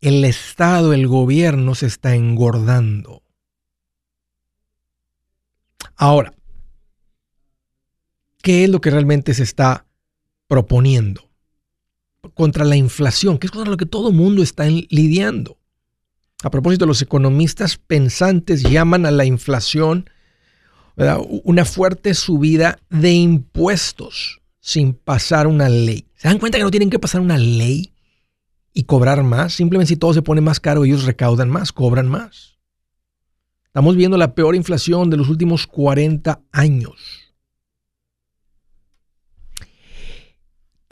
el 0.00 0.24
Estado, 0.24 0.92
el 0.92 1.06
gobierno 1.06 1.76
se 1.76 1.86
está 1.86 2.16
engordando. 2.16 3.22
Ahora, 5.94 6.34
¿qué 8.42 8.64
es 8.64 8.70
lo 8.70 8.80
que 8.80 8.90
realmente 8.90 9.34
se 9.34 9.44
está 9.44 9.86
proponiendo? 10.48 11.31
Contra 12.34 12.64
la 12.64 12.76
inflación, 12.76 13.38
que 13.38 13.46
es 13.46 13.50
contra 13.50 13.70
lo 13.70 13.76
que 13.76 13.86
todo 13.86 14.12
mundo 14.12 14.42
está 14.42 14.66
lidiando. 14.66 15.58
A 16.42 16.50
propósito, 16.50 16.86
los 16.86 17.02
economistas 17.02 17.76
pensantes 17.76 18.62
llaman 18.62 19.06
a 19.06 19.10
la 19.10 19.24
inflación 19.24 20.08
una 21.44 21.64
fuerte 21.64 22.14
subida 22.14 22.78
de 22.90 23.12
impuestos 23.12 24.40
sin 24.60 24.94
pasar 24.94 25.46
una 25.46 25.68
ley. 25.68 26.06
¿Se 26.16 26.28
dan 26.28 26.38
cuenta 26.38 26.58
que 26.58 26.64
no 26.64 26.70
tienen 26.70 26.90
que 26.90 26.98
pasar 26.98 27.20
una 27.20 27.38
ley 27.38 27.92
y 28.72 28.84
cobrar 28.84 29.22
más? 29.22 29.54
Simplemente 29.54 29.88
si 29.88 29.96
todo 29.96 30.14
se 30.14 30.22
pone 30.22 30.40
más 30.40 30.60
caro, 30.60 30.84
ellos 30.84 31.04
recaudan 31.04 31.48
más, 31.48 31.72
cobran 31.72 32.08
más. 32.08 32.58
Estamos 33.64 33.96
viendo 33.96 34.16
la 34.16 34.34
peor 34.34 34.54
inflación 34.54 35.10
de 35.10 35.16
los 35.16 35.28
últimos 35.28 35.66
40 35.66 36.40
años. 36.52 37.21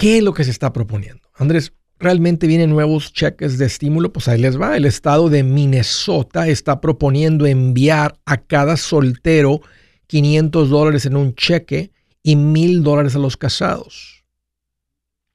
¿Qué 0.01 0.17
es 0.17 0.23
lo 0.23 0.33
que 0.33 0.45
se 0.45 0.51
está 0.51 0.73
proponiendo? 0.73 1.29
Andrés, 1.35 1.75
¿realmente 1.99 2.47
vienen 2.47 2.71
nuevos 2.71 3.13
cheques 3.13 3.59
de 3.59 3.67
estímulo? 3.67 4.11
Pues 4.11 4.29
ahí 4.29 4.41
les 4.41 4.59
va. 4.59 4.75
El 4.75 4.87
estado 4.87 5.29
de 5.29 5.43
Minnesota 5.43 6.49
está 6.49 6.81
proponiendo 6.81 7.45
enviar 7.45 8.19
a 8.25 8.39
cada 8.39 8.79
soltero 8.79 9.61
500 10.07 10.71
dólares 10.71 11.05
en 11.05 11.19
un 11.19 11.35
cheque 11.35 11.91
y 12.23 12.37
1000 12.37 12.83
dólares 12.83 13.15
a 13.15 13.19
los 13.19 13.37
casados. 13.37 14.25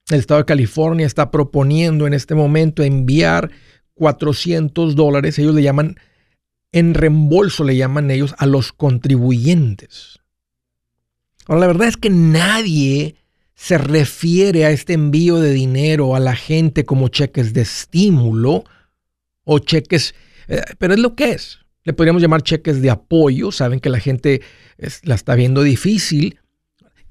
El 0.10 0.18
estado 0.18 0.40
de 0.40 0.46
California 0.46 1.06
está 1.06 1.30
proponiendo 1.30 2.08
en 2.08 2.16
este 2.16 2.34
momento 2.34 2.82
enviar 2.82 3.52
400 3.94 4.96
dólares, 4.96 5.38
ellos 5.38 5.54
le 5.54 5.62
llaman, 5.62 5.96
en 6.72 6.96
reembolso 6.96 7.64
le 7.66 7.76
llaman 7.76 8.10
ellos 8.10 8.34
a 8.40 8.48
los 8.48 8.74
contribuyentes. 8.74 10.22
Ahora, 11.46 11.62
la 11.62 11.68
verdad 11.68 11.88
es 11.88 11.98
que 11.98 12.10
nadie 12.10 13.16
se 13.56 13.78
refiere 13.78 14.66
a 14.66 14.72
este 14.72 14.94
envío 14.94 15.40
de 15.40 15.52
dinero 15.52 16.16
a 16.16 16.20
la 16.20 16.36
gente 16.36 16.86
como 16.86 17.08
cheques 17.08 17.54
de 17.54 17.62
estímulo 17.62 18.66
o 19.44 19.60
cheques, 19.60 20.14
eh, 20.48 20.62
pero 20.78 20.94
es 20.94 21.00
lo 21.00 21.16
que 21.16 21.32
es. 21.32 21.60
Le 21.84 21.94
podríamos 21.94 22.22
llamar 22.22 22.42
cheques 22.42 22.82
de 22.82 22.90
apoyo. 22.90 23.52
Saben 23.52 23.80
que 23.80 23.90
la 23.90 24.00
gente 24.00 24.42
la 25.04 25.16
está 25.16 25.36
viendo 25.36 25.62
difícil. 25.62 26.40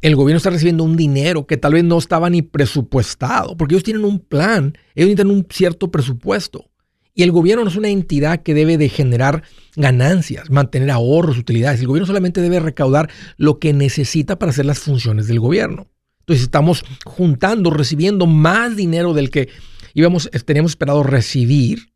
El 0.01 0.17
gobierno 0.17 0.37
está 0.37 0.51
recibiendo 0.51 0.85
un 0.85 0.97
dinero 0.97 1.47
que 1.47 1.57
tal 1.57 1.75
vez 1.75 1.85
no 1.85 1.97
estaba 1.97 2.29
ni 2.29 2.43
presupuestado, 2.43 3.57
porque 3.57 3.75
ellos 3.75 3.85
tienen 3.85 4.05
un 4.05 4.19
plan, 4.19 4.77
ellos 4.95 5.09
necesitan 5.09 5.31
un 5.31 5.47
cierto 5.49 5.91
presupuesto. 5.91 6.71
Y 7.15 7.23
el 7.23 7.31
gobierno 7.31 7.63
no 7.63 7.71
es 7.71 7.77
una 7.77 7.89
entidad 7.89 8.43
que 8.43 8.53
debe 8.53 8.77
de 8.77 8.89
generar 8.89 9.45
ganancias, 9.77 10.51
mantener 10.51 10.91
ahorros, 10.91 11.39
utilidades. 11.39 11.81
El 11.81 11.87
gobierno 11.87 12.07
solamente 12.07 12.41
debe 12.41 12.59
recaudar 12.59 13.09
lo 13.37 13.61
que 13.61 13.73
necesita 13.73 14.37
para 14.39 14.51
hacer 14.51 14.67
las 14.67 14.81
funciones 14.81 15.29
del 15.29 15.39
gobierno. 15.39 15.87
Entonces 16.25 16.45
estamos 16.45 16.87
juntando, 17.05 17.71
recibiendo 17.71 18.27
más 18.27 18.77
dinero 18.77 19.13
del 19.13 19.31
que 19.31 19.51
íbamos, 19.93 20.31
teníamos 20.47 20.73
esperado 20.73 21.03
recibir. 21.03 21.93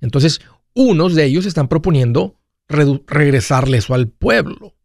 Entonces, 0.00 0.40
unos 0.74 1.16
de 1.16 1.24
ellos 1.24 1.44
están 1.44 1.66
proponiendo 1.66 2.38
regresarle 2.68 3.78
eso 3.78 3.94
al 3.94 4.06
pueblo. 4.08 4.76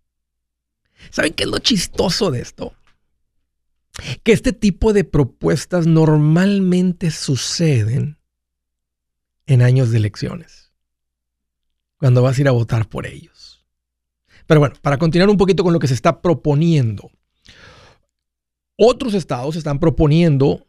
¿Saben 1.11 1.33
qué 1.33 1.43
es 1.43 1.49
lo 1.49 1.59
chistoso 1.59 2.31
de 2.31 2.41
esto? 2.41 2.73
Que 4.23 4.31
este 4.31 4.53
tipo 4.53 4.91
de 4.91 5.03
propuestas 5.03 5.85
normalmente 5.85 7.11
suceden 7.11 8.17
en 9.45 9.61
años 9.61 9.91
de 9.91 9.97
elecciones, 9.97 10.71
cuando 11.97 12.23
vas 12.23 12.37
a 12.37 12.41
ir 12.41 12.47
a 12.47 12.53
votar 12.53 12.89
por 12.89 13.05
ellos. 13.05 13.65
Pero 14.47 14.61
bueno, 14.61 14.75
para 14.81 14.97
continuar 14.97 15.29
un 15.29 15.37
poquito 15.37 15.63
con 15.63 15.73
lo 15.73 15.79
que 15.79 15.87
se 15.87 15.93
está 15.93 16.23
proponiendo, 16.23 17.11
otros 18.79 19.13
estados 19.13 19.57
están 19.57 19.77
proponiendo 19.77 20.65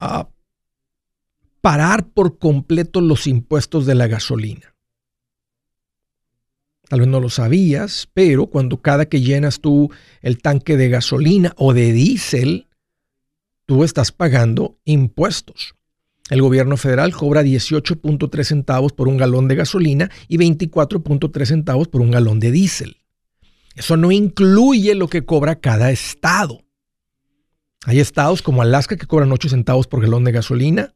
ah, 0.00 0.28
parar 1.60 2.08
por 2.08 2.38
completo 2.38 3.00
los 3.00 3.28
impuestos 3.28 3.86
de 3.86 3.94
la 3.94 4.08
gasolina. 4.08 4.74
Tal 6.88 7.00
vez 7.00 7.08
no 7.08 7.20
lo 7.20 7.30
sabías, 7.30 8.08
pero 8.12 8.46
cuando 8.46 8.80
cada 8.80 9.06
que 9.06 9.20
llenas 9.20 9.60
tú 9.60 9.90
el 10.20 10.38
tanque 10.38 10.76
de 10.76 10.88
gasolina 10.88 11.52
o 11.56 11.74
de 11.74 11.92
diésel, 11.92 12.66
tú 13.66 13.84
estás 13.84 14.10
pagando 14.10 14.78
impuestos. 14.84 15.74
El 16.28 16.42
gobierno 16.42 16.76
federal 16.76 17.14
cobra 17.14 17.42
18.3 17.42 18.42
centavos 18.42 18.92
por 18.92 19.06
un 19.06 19.16
galón 19.16 19.46
de 19.48 19.54
gasolina 19.54 20.10
y 20.26 20.38
24.3 20.38 21.44
centavos 21.46 21.88
por 21.88 22.00
un 22.00 22.10
galón 22.10 22.40
de 22.40 22.50
diésel. 22.50 22.97
Eso 23.78 23.96
no 23.96 24.10
incluye 24.10 24.96
lo 24.96 25.06
que 25.06 25.24
cobra 25.24 25.60
cada 25.60 25.92
estado. 25.92 26.64
Hay 27.86 28.00
estados 28.00 28.42
como 28.42 28.60
Alaska 28.60 28.96
que 28.96 29.06
cobran 29.06 29.30
8 29.30 29.50
centavos 29.50 29.86
por 29.86 30.02
galón 30.02 30.24
de 30.24 30.32
gasolina. 30.32 30.94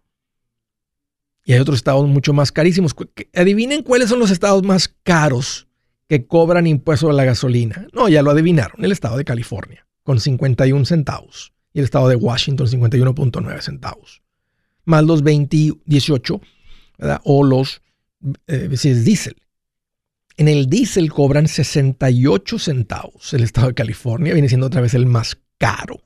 Y 1.44 1.52
hay 1.52 1.60
otros 1.60 1.76
estados 1.76 2.08
mucho 2.08 2.32
más 2.32 2.50
carísimos. 2.50 2.92
Adivinen 3.34 3.84
cuáles 3.84 4.08
son 4.08 4.18
los 4.18 4.32
estados 4.32 4.64
más 4.64 4.88
caros 5.04 5.68
que 6.08 6.26
cobran 6.26 6.66
impuestos 6.66 7.08
a 7.08 7.12
la 7.12 7.24
gasolina. 7.24 7.86
No, 7.92 8.08
ya 8.08 8.20
lo 8.20 8.32
adivinaron. 8.32 8.84
El 8.84 8.90
estado 8.90 9.16
de 9.16 9.24
California, 9.24 9.86
con 10.02 10.18
51 10.18 10.84
centavos. 10.84 11.52
Y 11.72 11.78
el 11.78 11.84
estado 11.84 12.08
de 12.08 12.16
Washington, 12.16 12.66
51.9 12.66 13.60
centavos. 13.60 14.22
Más 14.84 15.04
los 15.04 15.22
20, 15.22 15.74
18, 15.84 16.40
o 17.22 17.44
los, 17.44 17.80
eh, 18.48 18.70
si 18.76 18.88
es 18.88 19.04
diésel, 19.04 19.36
en 20.36 20.48
el 20.48 20.66
diésel 20.66 21.10
cobran 21.12 21.48
68 21.48 22.58
centavos. 22.58 23.32
El 23.34 23.42
estado 23.42 23.68
de 23.68 23.74
California 23.74 24.32
viene 24.32 24.48
siendo 24.48 24.66
otra 24.66 24.80
vez 24.80 24.94
el 24.94 25.06
más 25.06 25.38
caro 25.58 26.02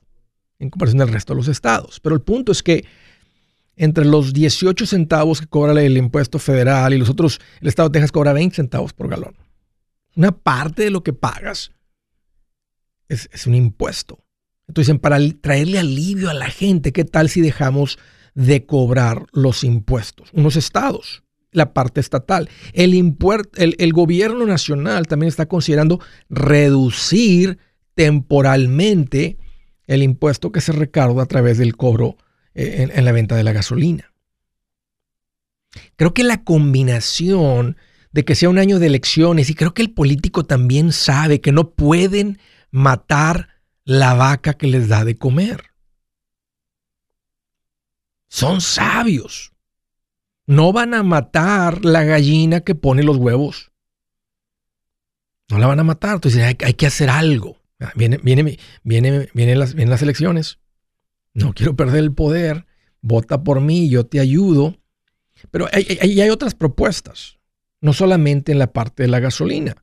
en 0.59 0.69
comparación 0.69 0.99
del 0.99 1.13
resto 1.13 1.33
de 1.33 1.37
los 1.37 1.47
estados. 1.47 1.99
Pero 1.99 2.15
el 2.15 2.21
punto 2.21 2.51
es 2.51 2.63
que 2.63 2.85
entre 3.75 4.05
los 4.05 4.33
18 4.33 4.85
centavos 4.85 5.39
que 5.39 5.47
cobra 5.47 5.81
el 5.81 5.97
impuesto 5.97 6.39
federal 6.39 6.93
y 6.93 6.97
los 6.97 7.09
otros, 7.09 7.39
el 7.61 7.67
estado 7.67 7.89
de 7.89 7.93
Texas 7.93 8.11
cobra 8.11 8.33
20 8.33 8.55
centavos 8.55 8.93
por 8.93 9.07
galón. 9.07 9.35
Una 10.15 10.31
parte 10.31 10.83
de 10.83 10.89
lo 10.89 11.03
que 11.03 11.13
pagas 11.13 11.71
es, 13.07 13.29
es 13.31 13.45
un 13.45 13.53
impuesto. 13.53 14.23
Entonces, 14.67 14.97
para 14.99 15.17
traerle 15.41 15.79
alivio 15.79 16.29
a 16.29 16.33
la 16.33 16.49
gente, 16.49 16.91
¿qué 16.91 17.05
tal 17.05 17.29
si 17.29 17.39
dejamos 17.39 17.99
de 18.33 18.65
cobrar 18.65 19.25
los 19.31 19.63
impuestos? 19.63 20.29
Unos 20.33 20.55
estados, 20.55 21.23
la 21.51 21.73
parte 21.73 21.99
estatal. 21.99 22.49
El, 22.73 22.93
el, 22.93 23.75
el 23.77 23.93
gobierno 23.93 24.45
nacional 24.45 25.07
también 25.07 25.29
está 25.29 25.47
considerando 25.47 25.99
reducir 26.29 27.57
temporalmente 27.95 29.37
el 29.87 30.03
impuesto 30.03 30.51
que 30.51 30.61
se 30.61 30.73
recarga 30.73 31.23
a 31.23 31.25
través 31.25 31.57
del 31.57 31.75
cobro 31.75 32.17
eh, 32.53 32.89
en, 32.93 33.05
la 33.05 33.11
venta 33.11 33.35
de 33.35 33.43
la 33.43 33.53
gasolina. 33.53 34.13
Creo 35.95 36.13
que 36.13 36.23
la 36.23 36.43
combinación 36.43 37.77
de 38.11 38.25
que 38.25 38.35
sea 38.35 38.49
un 38.49 38.59
año 38.59 38.79
de 38.79 38.87
elecciones 38.87 39.49
y 39.49 39.55
creo 39.55 39.73
que 39.73 39.81
el 39.81 39.93
político 39.93 40.43
también 40.43 40.91
sabe 40.91 41.41
que 41.41 41.51
no 41.51 41.71
pueden 41.71 42.39
matar 42.71 43.49
la 43.83 44.13
vaca 44.13 44.53
que 44.53 44.67
les 44.67 44.87
da 44.87 45.05
de 45.05 45.15
comer. 45.15 45.63
Son 48.27 48.59
sabios. 48.59 49.53
No 50.47 50.71
van 50.71 50.93
a 50.93 51.03
matar 51.03 51.83
la 51.83 52.05
gallina 52.05 52.61
que 52.61 52.73
pone 52.73 53.03
los 53.03 53.17
huevos. 53.17 53.71
No 55.49 55.59
la 55.59 55.67
van 55.67 55.81
a 55.81 55.83
matar. 55.83 56.15
Entonces 56.15 56.41
hay, 56.43 56.55
que 56.55 56.87
hacer 56.87 57.09
algo. 57.09 57.57
Ah, 57.79 57.91
viene, 57.95 58.17
viene, 58.23 58.57
viene, 58.83 59.29
vienen, 59.33 59.59
las, 59.59 59.75
las 59.75 60.01
elecciones. 60.01 60.59
No 61.33 61.53
quiero 61.53 61.75
perder 61.75 61.99
el 61.99 62.13
poder. 62.13 62.65
Vota 63.01 63.43
por 63.43 63.59
mí, 63.59 63.89
yo 63.89 64.05
te 64.05 64.21
ayudo. 64.21 64.77
Pero 65.51 65.67
hay, 65.71 65.99
hay, 66.01 66.29
otras 66.29 66.55
propuestas, 66.55 67.37
no 67.81 67.93
solamente 67.93 68.51
en 68.51 68.59
la 68.59 68.73
parte 68.73 69.03
de 69.03 69.09
la 69.09 69.19
gasolina. 69.19 69.75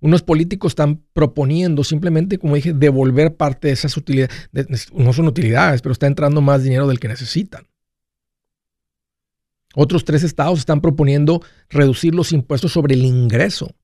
Unos 0.00 0.22
políticos 0.22 0.72
están 0.72 1.02
proponiendo 1.12 1.82
simplemente, 1.82 2.38
como 2.38 2.54
dije, 2.54 2.72
devolver 2.72 3.36
parte 3.36 3.68
de 3.68 3.74
esas 3.74 3.96
utilidades. 3.96 4.50
No 4.92 5.12
son 5.12 5.26
utilidades, 5.26 5.82
pero 5.82 5.92
está 5.92 6.06
entrando 6.06 6.40
más 6.42 6.62
dinero 6.62 6.86
del 6.86 7.00
que 7.00 7.08
necesitan. 7.08 7.69
Otros 9.74 10.04
tres 10.04 10.22
estados 10.22 10.58
están 10.58 10.80
proponiendo 10.80 11.42
reducir 11.68 12.14
los 12.14 12.32
impuestos 12.32 12.72
sobre 12.72 12.94
el 12.94 13.04
ingreso. 13.04 13.74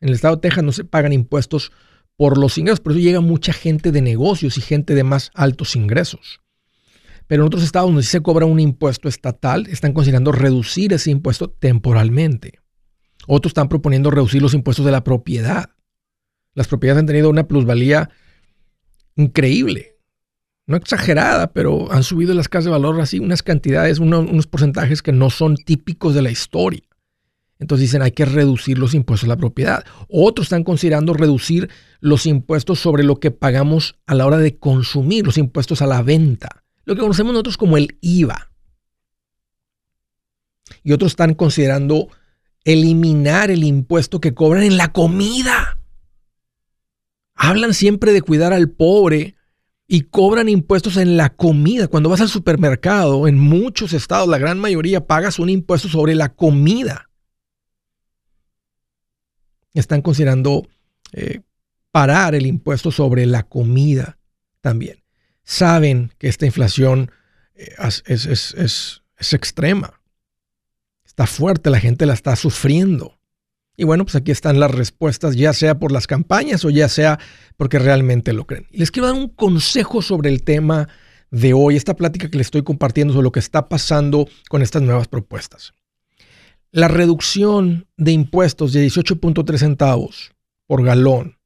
En 0.00 0.08
el 0.08 0.14
estado 0.14 0.36
de 0.36 0.42
Texas 0.42 0.64
no 0.64 0.72
se 0.72 0.84
pagan 0.84 1.12
impuestos 1.12 1.72
por 2.16 2.38
los 2.38 2.58
ingresos, 2.58 2.80
por 2.80 2.92
eso 2.92 3.00
llega 3.00 3.20
mucha 3.20 3.52
gente 3.52 3.90
de 3.90 4.02
negocios 4.02 4.58
y 4.58 4.60
gente 4.60 4.94
de 4.94 5.04
más 5.04 5.30
altos 5.34 5.74
ingresos. 5.76 6.40
Pero 7.26 7.42
en 7.42 7.46
otros 7.46 7.62
estados 7.62 7.88
donde 7.88 8.02
sí 8.02 8.10
se 8.10 8.20
cobra 8.20 8.46
un 8.46 8.60
impuesto 8.60 9.08
estatal, 9.08 9.66
están 9.68 9.92
considerando 9.92 10.32
reducir 10.32 10.92
ese 10.92 11.10
impuesto 11.10 11.50
temporalmente. 11.50 12.60
Otros 13.26 13.50
están 13.50 13.68
proponiendo 13.68 14.10
reducir 14.10 14.42
los 14.42 14.54
impuestos 14.54 14.84
de 14.84 14.92
la 14.92 15.04
propiedad. 15.04 15.70
Las 16.54 16.68
propiedades 16.68 17.00
han 17.00 17.06
tenido 17.06 17.30
una 17.30 17.46
plusvalía 17.46 18.10
increíble. 19.16 19.96
No 20.66 20.76
exagerada, 20.76 21.52
pero 21.52 21.90
han 21.92 22.04
subido 22.04 22.34
las 22.34 22.48
casas 22.48 22.66
de 22.66 22.70
valor 22.70 23.00
así 23.00 23.18
unas 23.18 23.42
cantidades, 23.42 23.98
unos 23.98 24.46
porcentajes 24.46 25.02
que 25.02 25.12
no 25.12 25.28
son 25.30 25.56
típicos 25.56 26.14
de 26.14 26.22
la 26.22 26.30
historia. 26.30 26.82
Entonces 27.58 27.88
dicen 27.88 28.02
hay 28.02 28.10
que 28.10 28.24
reducir 28.24 28.78
los 28.78 28.94
impuestos 28.94 29.26
a 29.26 29.28
la 29.28 29.36
propiedad. 29.36 29.84
Otros 30.08 30.46
están 30.46 30.64
considerando 30.64 31.14
reducir 31.14 31.70
los 32.00 32.26
impuestos 32.26 32.80
sobre 32.80 33.04
lo 33.04 33.20
que 33.20 33.30
pagamos 33.30 34.00
a 34.06 34.14
la 34.14 34.26
hora 34.26 34.38
de 34.38 34.56
consumir, 34.56 35.24
los 35.24 35.38
impuestos 35.38 35.80
a 35.80 35.86
la 35.86 36.02
venta, 36.02 36.64
lo 36.84 36.94
que 36.94 37.00
conocemos 37.00 37.32
nosotros 37.32 37.56
como 37.56 37.76
el 37.76 37.98
IVA. 38.00 38.50
Y 40.82 40.92
otros 40.92 41.12
están 41.12 41.34
considerando 41.34 42.08
eliminar 42.64 43.50
el 43.50 43.62
impuesto 43.62 44.20
que 44.20 44.34
cobran 44.34 44.64
en 44.64 44.76
la 44.76 44.92
comida. 44.92 45.78
Hablan 47.34 47.74
siempre 47.74 48.12
de 48.12 48.22
cuidar 48.22 48.52
al 48.52 48.70
pobre 48.70 49.36
y 49.86 50.02
cobran 50.02 50.48
impuestos 50.48 50.96
en 50.96 51.16
la 51.16 51.30
comida. 51.30 51.88
Cuando 51.88 52.08
vas 52.08 52.20
al 52.20 52.28
supermercado, 52.28 53.28
en 53.28 53.38
muchos 53.38 53.92
estados, 53.92 54.28
la 54.28 54.38
gran 54.38 54.58
mayoría, 54.58 55.06
pagas 55.06 55.38
un 55.38 55.50
impuesto 55.50 55.88
sobre 55.88 56.14
la 56.14 56.34
comida. 56.34 57.10
Están 59.74 60.02
considerando 60.02 60.66
eh, 61.12 61.40
parar 61.90 62.34
el 62.34 62.46
impuesto 62.46 62.90
sobre 62.90 63.26
la 63.26 63.42
comida 63.42 64.18
también. 64.60 65.02
Saben 65.44 66.12
que 66.18 66.28
esta 66.28 66.46
inflación 66.46 67.10
eh, 67.54 67.74
es, 68.06 68.26
es 68.26 69.32
extrema 69.32 70.02
está 71.12 71.26
fuerte, 71.26 71.68
la 71.68 71.78
gente 71.78 72.06
la 72.06 72.14
está 72.14 72.34
sufriendo. 72.36 73.18
Y 73.82 73.84
bueno, 73.84 74.04
pues 74.04 74.14
aquí 74.14 74.30
están 74.30 74.60
las 74.60 74.70
respuestas, 74.70 75.34
ya 75.34 75.52
sea 75.52 75.80
por 75.80 75.90
las 75.90 76.06
campañas 76.06 76.64
o 76.64 76.70
ya 76.70 76.88
sea 76.88 77.18
porque 77.56 77.80
realmente 77.80 78.32
lo 78.32 78.46
creen. 78.46 78.68
les 78.70 78.92
quiero 78.92 79.08
dar 79.08 79.16
un 79.16 79.26
consejo 79.26 80.02
sobre 80.02 80.30
el 80.30 80.44
tema 80.44 80.88
de 81.32 81.52
hoy, 81.52 81.74
esta 81.74 81.96
plática 81.96 82.30
que 82.30 82.38
les 82.38 82.46
estoy 82.46 82.62
compartiendo 82.62 83.12
sobre 83.12 83.24
lo 83.24 83.32
que 83.32 83.40
está 83.40 83.68
pasando 83.68 84.28
con 84.48 84.62
estas 84.62 84.82
nuevas 84.82 85.08
propuestas. 85.08 85.74
La 86.70 86.86
reducción 86.86 87.88
de 87.96 88.12
impuestos 88.12 88.72
de 88.72 88.86
18.3 88.86 89.58
centavos 89.58 90.30
por 90.68 90.84
galón 90.84 91.38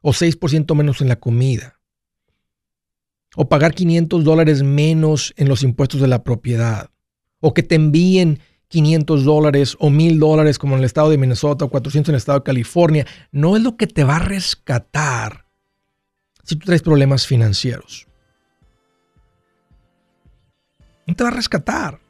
o 0.00 0.12
6% 0.12 0.74
menos 0.74 1.02
en 1.02 1.08
la 1.08 1.16
comida 1.16 1.78
o 3.36 3.50
pagar 3.50 3.74
500 3.74 4.24
dólares 4.24 4.62
menos 4.62 5.34
en 5.36 5.46
los 5.46 5.62
impuestos 5.62 6.00
de 6.00 6.08
la 6.08 6.24
propiedad 6.24 6.88
o 7.38 7.52
que 7.52 7.62
te 7.62 7.74
envíen 7.74 8.38
500 8.72 9.24
dólares 9.24 9.76
o 9.78 9.90
1000 9.90 10.18
dólares 10.18 10.58
como 10.58 10.74
en 10.74 10.80
el 10.80 10.86
estado 10.86 11.10
de 11.10 11.18
Minnesota 11.18 11.66
o 11.66 11.68
400 11.68 12.08
en 12.08 12.14
el 12.14 12.18
estado 12.18 12.38
de 12.38 12.44
California, 12.44 13.06
no 13.30 13.54
es 13.54 13.62
lo 13.62 13.76
que 13.76 13.86
te 13.86 14.02
va 14.02 14.16
a 14.16 14.18
rescatar 14.18 15.44
si 16.42 16.56
tú 16.56 16.64
traes 16.64 16.80
problemas 16.80 17.26
financieros. 17.26 18.06
No 21.06 21.14
te 21.14 21.22
va 21.22 21.28
a 21.28 21.34
rescatar. 21.34 22.00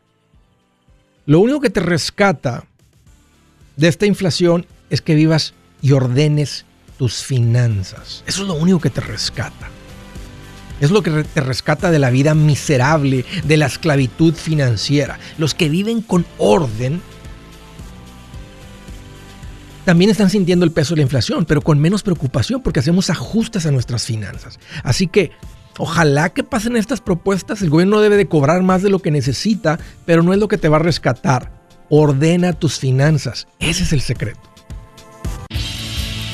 Lo 1.26 1.40
único 1.40 1.60
que 1.60 1.70
te 1.70 1.80
rescata 1.80 2.64
de 3.76 3.88
esta 3.88 4.06
inflación 4.06 4.64
es 4.88 5.02
que 5.02 5.16
vivas 5.16 5.54
y 5.80 5.92
ordenes 5.92 6.64
tus 6.96 7.24
finanzas. 7.24 8.22
Eso 8.24 8.42
es 8.42 8.48
lo 8.48 8.54
único 8.54 8.80
que 8.80 8.90
te 8.90 9.00
rescata. 9.00 9.68
Es 10.82 10.90
lo 10.90 11.04
que 11.04 11.22
te 11.22 11.40
rescata 11.40 11.92
de 11.92 12.00
la 12.00 12.10
vida 12.10 12.34
miserable, 12.34 13.24
de 13.44 13.56
la 13.56 13.66
esclavitud 13.66 14.34
financiera. 14.34 15.20
Los 15.38 15.54
que 15.54 15.68
viven 15.68 16.02
con 16.02 16.26
orden 16.38 17.00
también 19.84 20.10
están 20.10 20.28
sintiendo 20.28 20.64
el 20.64 20.72
peso 20.72 20.94
de 20.94 20.96
la 20.96 21.02
inflación, 21.02 21.44
pero 21.44 21.60
con 21.62 21.78
menos 21.78 22.02
preocupación 22.02 22.62
porque 22.62 22.80
hacemos 22.80 23.10
ajustes 23.10 23.64
a 23.64 23.70
nuestras 23.70 24.04
finanzas. 24.04 24.58
Así 24.82 25.06
que 25.06 25.30
ojalá 25.78 26.30
que 26.30 26.42
pasen 26.42 26.76
estas 26.76 27.00
propuestas. 27.00 27.62
El 27.62 27.70
gobierno 27.70 28.00
debe 28.00 28.16
de 28.16 28.26
cobrar 28.26 28.60
más 28.64 28.82
de 28.82 28.90
lo 28.90 28.98
que 28.98 29.12
necesita, 29.12 29.78
pero 30.04 30.24
no 30.24 30.32
es 30.32 30.40
lo 30.40 30.48
que 30.48 30.58
te 30.58 30.68
va 30.68 30.78
a 30.78 30.80
rescatar. 30.80 31.62
Ordena 31.90 32.54
tus 32.54 32.80
finanzas. 32.80 33.46
Ese 33.60 33.84
es 33.84 33.92
el 33.92 34.00
secreto. 34.00 34.51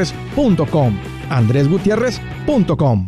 andresgutierrez.com. 0.00 0.98
andresgutierrez.com. 1.28 3.06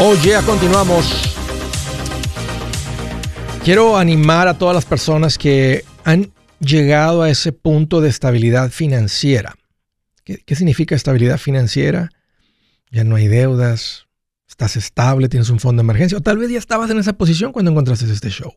Oye, 0.00 0.36
oh, 0.36 0.42
continuamos. 0.46 1.34
Quiero 3.64 3.96
animar 3.96 4.46
a 4.48 4.56
todas 4.56 4.74
las 4.74 4.84
personas 4.84 5.36
que 5.36 5.84
han 6.04 6.30
llegado 6.60 7.22
a 7.22 7.30
ese 7.30 7.52
punto 7.52 8.00
de 8.00 8.08
estabilidad 8.08 8.70
financiera. 8.70 9.54
¿Qué, 10.24 10.54
significa 10.54 10.94
estabilidad 10.94 11.38
financiera? 11.38 12.10
Ya 12.90 13.04
no 13.04 13.16
hay 13.16 13.28
deudas, 13.28 14.06
estás 14.46 14.76
estable, 14.76 15.28
tienes 15.28 15.48
un 15.48 15.60
fondo 15.60 15.80
de 15.80 15.86
emergencia, 15.86 16.18
o 16.18 16.20
tal 16.20 16.38
vez 16.38 16.50
ya 16.50 16.58
estabas 16.58 16.90
en 16.90 16.98
esa 16.98 17.14
posición 17.14 17.52
cuando 17.52 17.70
encontraste 17.70 18.10
este 18.12 18.30
show. 18.30 18.54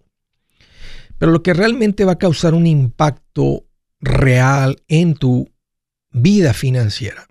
Pero 1.17 1.31
lo 1.31 1.43
que 1.43 1.53
realmente 1.53 2.03
va 2.03 2.13
a 2.13 2.17
causar 2.17 2.53
un 2.53 2.67
impacto 2.67 3.65
real 4.00 4.81
en 4.88 5.13
tu 5.13 5.50
vida 6.12 6.53
financiera 6.53 7.27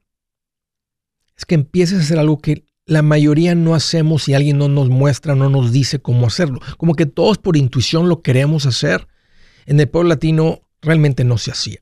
es 1.40 1.46
que 1.46 1.54
empieces 1.54 1.98
a 1.98 2.02
hacer 2.02 2.18
algo 2.18 2.38
que 2.38 2.64
la 2.84 3.00
mayoría 3.00 3.54
no 3.54 3.74
hacemos 3.74 4.24
si 4.24 4.34
alguien 4.34 4.58
no 4.58 4.68
nos 4.68 4.90
muestra, 4.90 5.34
no 5.34 5.48
nos 5.48 5.72
dice 5.72 6.00
cómo 6.00 6.26
hacerlo. 6.26 6.60
Como 6.76 6.94
que 6.94 7.06
todos 7.06 7.38
por 7.38 7.56
intuición 7.56 8.10
lo 8.10 8.20
queremos 8.20 8.66
hacer. 8.66 9.08
En 9.66 9.78
el 9.80 9.88
pueblo 9.88 10.08
latino 10.08 10.62
realmente 10.80 11.24
no 11.24 11.38
se 11.38 11.50
hacía. 11.50 11.80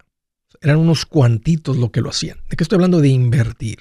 Eran 0.61 0.79
unos 0.79 1.07
cuantitos 1.07 1.77
lo 1.77 1.93
que 1.93 2.01
lo 2.01 2.11
hacían. 2.11 2.39
¿De 2.49 2.57
qué 2.57 2.65
estoy 2.65 2.77
hablando? 2.77 3.01
De 3.01 3.09
invertir. 3.09 3.79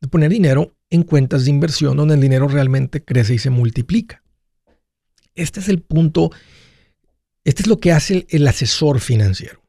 De 0.00 0.08
poner 0.08 0.30
dinero 0.30 0.76
en 0.90 1.02
cuentas 1.02 1.44
de 1.44 1.50
inversión 1.50 1.96
donde 1.96 2.14
el 2.14 2.20
dinero 2.20 2.48
realmente 2.48 3.04
crece 3.04 3.34
y 3.34 3.38
se 3.38 3.50
multiplica. 3.50 4.22
Este 5.34 5.60
es 5.60 5.68
el 5.68 5.80
punto, 5.80 6.30
este 7.44 7.62
es 7.62 7.68
lo 7.68 7.78
que 7.78 7.92
hace 7.92 8.26
el, 8.30 8.46
asesor 8.46 9.00
financiero. 9.00 9.62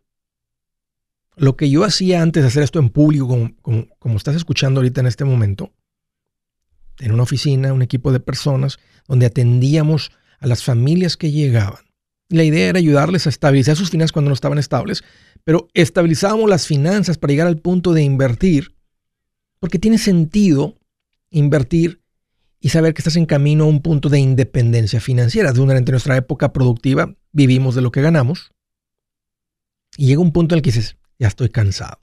Lo 1.36 1.56
que 1.56 1.70
yo 1.70 1.84
hacía 1.84 2.22
antes 2.22 2.44
de 2.44 2.48
hacer 2.48 2.64
esto 2.64 2.80
en 2.80 2.90
público, 2.90 3.52
como 3.62 4.18
estás 4.18 4.36
escuchando 4.36 4.80
ahorita 4.80 5.02
en 5.02 5.08
este 5.08 5.26
momento, 5.26 5.72
en 7.00 7.14
una 7.14 7.24
oficina, 7.24 7.72
un 7.72 7.82
equipo 7.82 8.12
de 8.12 8.20
personas, 8.20 8.80
donde 9.08 9.26
atendíamos 9.26 10.12
a 10.40 10.48
las 10.48 10.64
familias 10.64 11.18
que 11.18 11.32
llegaban. 11.32 11.89
La 12.30 12.44
idea 12.44 12.70
era 12.70 12.80
ayudarles 12.80 13.26
a 13.26 13.30
estabilizar 13.30 13.76
sus 13.76 13.90
finanzas 13.90 14.12
cuando 14.12 14.30
no 14.30 14.36
estaban 14.36 14.60
estables, 14.60 15.04
pero 15.44 15.68
estabilizábamos 15.74 16.50
las 16.50 16.68
finanzas 16.68 17.18
para 17.18 17.32
llegar 17.32 17.48
al 17.48 17.58
punto 17.58 17.94
de 17.94 18.04
invertir, 18.04 18.76
porque 19.60 19.80
tiene 19.80 19.98
sentido 19.98 20.78
invertir 21.32 22.02
y 22.60 22.70
saber 22.70 22.94
que 22.94 23.00
estás 23.00 23.16
en 23.16 23.26
camino 23.26 23.64
a 23.64 23.68
un 23.68 23.82
punto 23.82 24.10
de 24.10 24.20
independencia 24.20 25.00
financiera. 25.00 25.54
Durante 25.54 25.92
nuestra 25.92 26.18
época 26.18 26.54
productiva 26.54 27.16
vivimos 27.32 27.76
de 27.76 27.82
lo 27.82 27.92
que 27.92 28.02
ganamos 28.02 28.52
y 29.98 30.08
llega 30.08 30.22
un 30.22 30.32
punto 30.32 30.54
en 30.54 30.58
el 30.58 30.62
que 30.62 30.72
dices, 30.72 30.98
ya 31.18 31.28
estoy 31.28 31.50
cansado. 31.50 32.00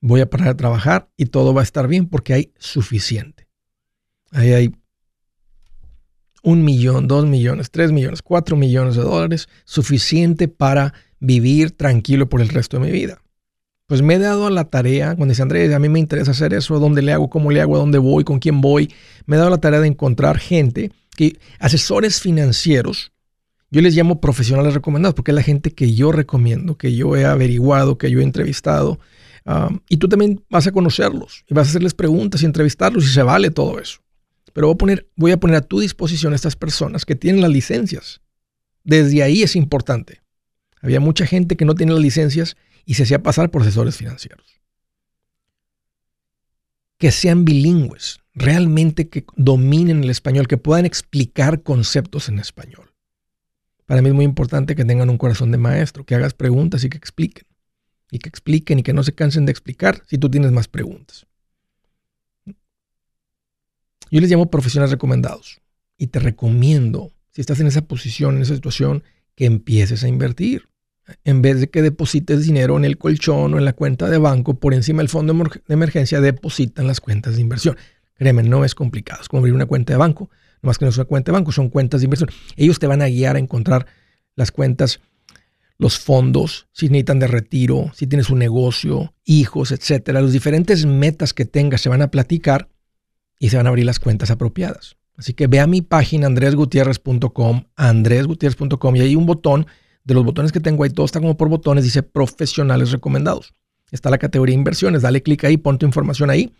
Voy 0.00 0.20
a 0.20 0.30
parar 0.30 0.48
de 0.48 0.54
trabajar 0.54 1.10
y 1.16 1.26
todo 1.26 1.54
va 1.54 1.62
a 1.62 1.64
estar 1.64 1.88
bien 1.88 2.08
porque 2.08 2.34
hay 2.34 2.52
suficiente. 2.58 3.48
Ahí 4.30 4.52
hay 4.52 4.72
un 6.42 6.64
millón, 6.64 7.08
dos 7.08 7.26
millones, 7.26 7.70
tres 7.70 7.92
millones, 7.92 8.22
cuatro 8.22 8.56
millones 8.56 8.96
de 8.96 9.02
dólares, 9.02 9.48
suficiente 9.64 10.48
para 10.48 10.94
vivir 11.20 11.72
tranquilo 11.72 12.28
por 12.28 12.40
el 12.40 12.48
resto 12.48 12.78
de 12.78 12.86
mi 12.86 12.92
vida. 12.92 13.20
Pues 13.86 14.02
me 14.02 14.14
he 14.14 14.18
dado 14.18 14.46
a 14.46 14.50
la 14.50 14.64
tarea, 14.64 15.16
cuando 15.16 15.32
dice 15.32 15.42
Andrés, 15.42 15.72
a 15.72 15.78
mí 15.78 15.88
me 15.88 15.98
interesa 15.98 16.32
hacer 16.32 16.52
eso, 16.52 16.78
dónde 16.78 17.00
le 17.02 17.12
hago, 17.12 17.30
cómo 17.30 17.50
le 17.50 17.60
hago, 17.60 17.76
a 17.76 17.78
dónde 17.78 17.98
voy, 17.98 18.22
con 18.22 18.38
quién 18.38 18.60
voy. 18.60 18.92
Me 19.24 19.36
he 19.36 19.38
dado 19.38 19.50
la 19.50 19.58
tarea 19.58 19.80
de 19.80 19.88
encontrar 19.88 20.38
gente, 20.38 20.92
que 21.16 21.38
asesores 21.58 22.20
financieros, 22.20 23.12
yo 23.70 23.82
les 23.82 23.94
llamo 23.94 24.20
profesionales 24.20 24.74
recomendados, 24.74 25.14
porque 25.14 25.30
es 25.30 25.34
la 25.34 25.42
gente 25.42 25.72
que 25.72 25.94
yo 25.94 26.12
recomiendo, 26.12 26.78
que 26.78 26.94
yo 26.94 27.16
he 27.16 27.24
averiguado, 27.24 27.98
que 27.98 28.10
yo 28.10 28.20
he 28.20 28.22
entrevistado. 28.22 28.98
Um, 29.44 29.80
y 29.88 29.96
tú 29.96 30.08
también 30.08 30.42
vas 30.50 30.66
a 30.66 30.72
conocerlos 30.72 31.44
y 31.48 31.54
vas 31.54 31.68
a 31.68 31.70
hacerles 31.70 31.94
preguntas 31.94 32.42
y 32.42 32.46
entrevistarlos 32.46 33.04
y 33.04 33.08
se 33.08 33.22
vale 33.22 33.50
todo 33.50 33.78
eso. 33.78 34.00
Pero 34.52 34.68
voy 35.16 35.32
a, 35.32 35.36
poner, 35.38 35.56
a 35.56 35.60
tu 35.60 35.80
disposición 35.80 36.32
a 36.32 36.36
estas 36.36 36.56
personas 36.56 37.04
que 37.04 37.14
tienen 37.14 37.42
las 37.42 37.50
licencias. 37.50 38.20
Desde 38.84 39.22
ahí 39.22 39.42
es 39.42 39.56
importante. 39.56 40.22
Había 40.80 41.00
mucha 41.00 41.26
gente 41.26 41.56
que 41.56 41.64
no 41.64 41.74
tiene 41.74 41.92
las 41.92 42.02
licencias 42.02 42.56
y 42.84 42.94
se 42.94 43.02
hacía 43.02 43.22
pasar 43.22 43.50
por 43.50 43.62
asesores 43.62 43.96
financieros. 43.96 44.60
Que 46.98 47.10
sean 47.12 47.44
bilingües, 47.44 48.20
realmente 48.34 49.08
que 49.08 49.24
dominen 49.36 50.02
el 50.04 50.10
español, 50.10 50.48
que 50.48 50.56
puedan 50.56 50.86
explicar 50.86 51.62
conceptos 51.62 52.28
en 52.28 52.38
español. 52.38 52.92
Para 53.86 54.02
mí 54.02 54.08
es 54.08 54.14
muy 54.14 54.24
importante 54.24 54.74
que 54.74 54.84
tengan 54.84 55.10
un 55.10 55.18
corazón 55.18 55.50
de 55.50 55.58
maestro, 55.58 56.04
que 56.04 56.14
hagas 56.14 56.34
preguntas 56.34 56.84
y 56.84 56.90
que 56.90 56.98
expliquen. 56.98 57.46
Y 58.10 58.18
que 58.18 58.28
expliquen 58.28 58.78
y 58.78 58.82
que 58.82 58.92
no 58.92 59.02
se 59.02 59.14
cansen 59.14 59.46
de 59.46 59.52
explicar 59.52 60.02
si 60.06 60.18
tú 60.18 60.30
tienes 60.30 60.52
más 60.52 60.68
preguntas. 60.68 61.26
Yo 64.10 64.20
les 64.20 64.30
llamo 64.30 64.50
profesionales 64.50 64.90
recomendados 64.90 65.60
y 65.96 66.08
te 66.08 66.18
recomiendo, 66.18 67.12
si 67.30 67.40
estás 67.40 67.60
en 67.60 67.66
esa 67.66 67.82
posición, 67.82 68.36
en 68.36 68.42
esa 68.42 68.54
situación, 68.54 69.02
que 69.34 69.44
empieces 69.44 70.04
a 70.04 70.08
invertir. 70.08 70.68
En 71.24 71.40
vez 71.42 71.60
de 71.60 71.70
que 71.70 71.80
deposites 71.80 72.44
dinero 72.44 72.76
en 72.76 72.84
el 72.84 72.98
colchón 72.98 73.54
o 73.54 73.58
en 73.58 73.64
la 73.64 73.72
cuenta 73.72 74.10
de 74.10 74.18
banco 74.18 74.58
por 74.58 74.74
encima 74.74 75.00
del 75.00 75.08
fondo 75.08 75.32
de 75.32 75.74
emergencia, 75.74 76.20
deposita 76.20 76.82
en 76.82 76.88
las 76.88 77.00
cuentas 77.00 77.36
de 77.36 77.40
inversión. 77.40 77.76
Créeme, 78.14 78.42
no 78.42 78.64
es 78.64 78.74
complicado. 78.74 79.22
Es 79.22 79.28
como 79.28 79.40
abrir 79.40 79.54
una 79.54 79.66
cuenta 79.66 79.92
de 79.92 79.96
banco. 79.96 80.28
No 80.60 80.66
más 80.66 80.76
que 80.76 80.84
no 80.84 80.90
es 80.90 80.96
una 80.96 81.06
cuenta 81.06 81.30
de 81.30 81.38
banco, 81.38 81.52
son 81.52 81.68
cuentas 81.70 82.00
de 82.00 82.06
inversión. 82.06 82.30
Ellos 82.56 82.78
te 82.78 82.86
van 82.86 83.00
a 83.00 83.08
guiar 83.08 83.36
a 83.36 83.38
encontrar 83.38 83.86
las 84.34 84.50
cuentas, 84.50 85.00
los 85.78 85.98
fondos, 85.98 86.66
si 86.72 86.86
necesitan 86.88 87.20
de 87.20 87.28
retiro, 87.28 87.90
si 87.94 88.06
tienes 88.06 88.28
un 88.28 88.40
negocio, 88.40 89.14
hijos, 89.24 89.70
etcétera. 89.70 90.20
Los 90.20 90.32
diferentes 90.32 90.84
metas 90.84 91.32
que 91.32 91.44
tengas 91.44 91.80
se 91.80 91.88
van 91.88 92.02
a 92.02 92.10
platicar 92.10 92.68
y 93.38 93.50
se 93.50 93.56
van 93.56 93.66
a 93.66 93.70
abrir 93.70 93.86
las 93.86 93.98
cuentas 93.98 94.30
apropiadas. 94.30 94.96
Así 95.16 95.34
que 95.34 95.46
ve 95.46 95.60
a 95.60 95.66
mi 95.66 95.82
página 95.82 96.26
andresgutierrez.com, 96.26 97.64
andresgutierrez.com 97.76 98.96
y 98.96 99.00
hay 99.00 99.16
un 99.16 99.26
botón, 99.26 99.66
de 100.08 100.14
los 100.14 100.24
botones 100.24 100.52
que 100.52 100.60
tengo 100.60 100.84
ahí, 100.84 100.90
todo 100.90 101.04
está 101.04 101.20
como 101.20 101.36
por 101.36 101.50
botones, 101.50 101.84
dice 101.84 102.02
profesionales 102.02 102.92
recomendados. 102.92 103.52
Está 103.90 104.08
la 104.08 104.16
categoría 104.16 104.54
inversiones, 104.54 105.02
dale 105.02 105.22
clic 105.22 105.44
ahí, 105.44 105.58
pon 105.58 105.78
tu 105.78 105.84
información 105.84 106.30
ahí 106.30 106.50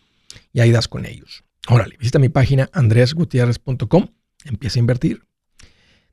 y 0.52 0.60
ahí 0.60 0.70
das 0.70 0.86
con 0.86 1.06
ellos. 1.06 1.44
Órale, 1.66 1.96
visita 1.98 2.18
mi 2.18 2.28
página 2.28 2.68
andresgutierrez.com, 2.74 4.08
empieza 4.44 4.78
a 4.78 4.80
invertir. 4.80 5.22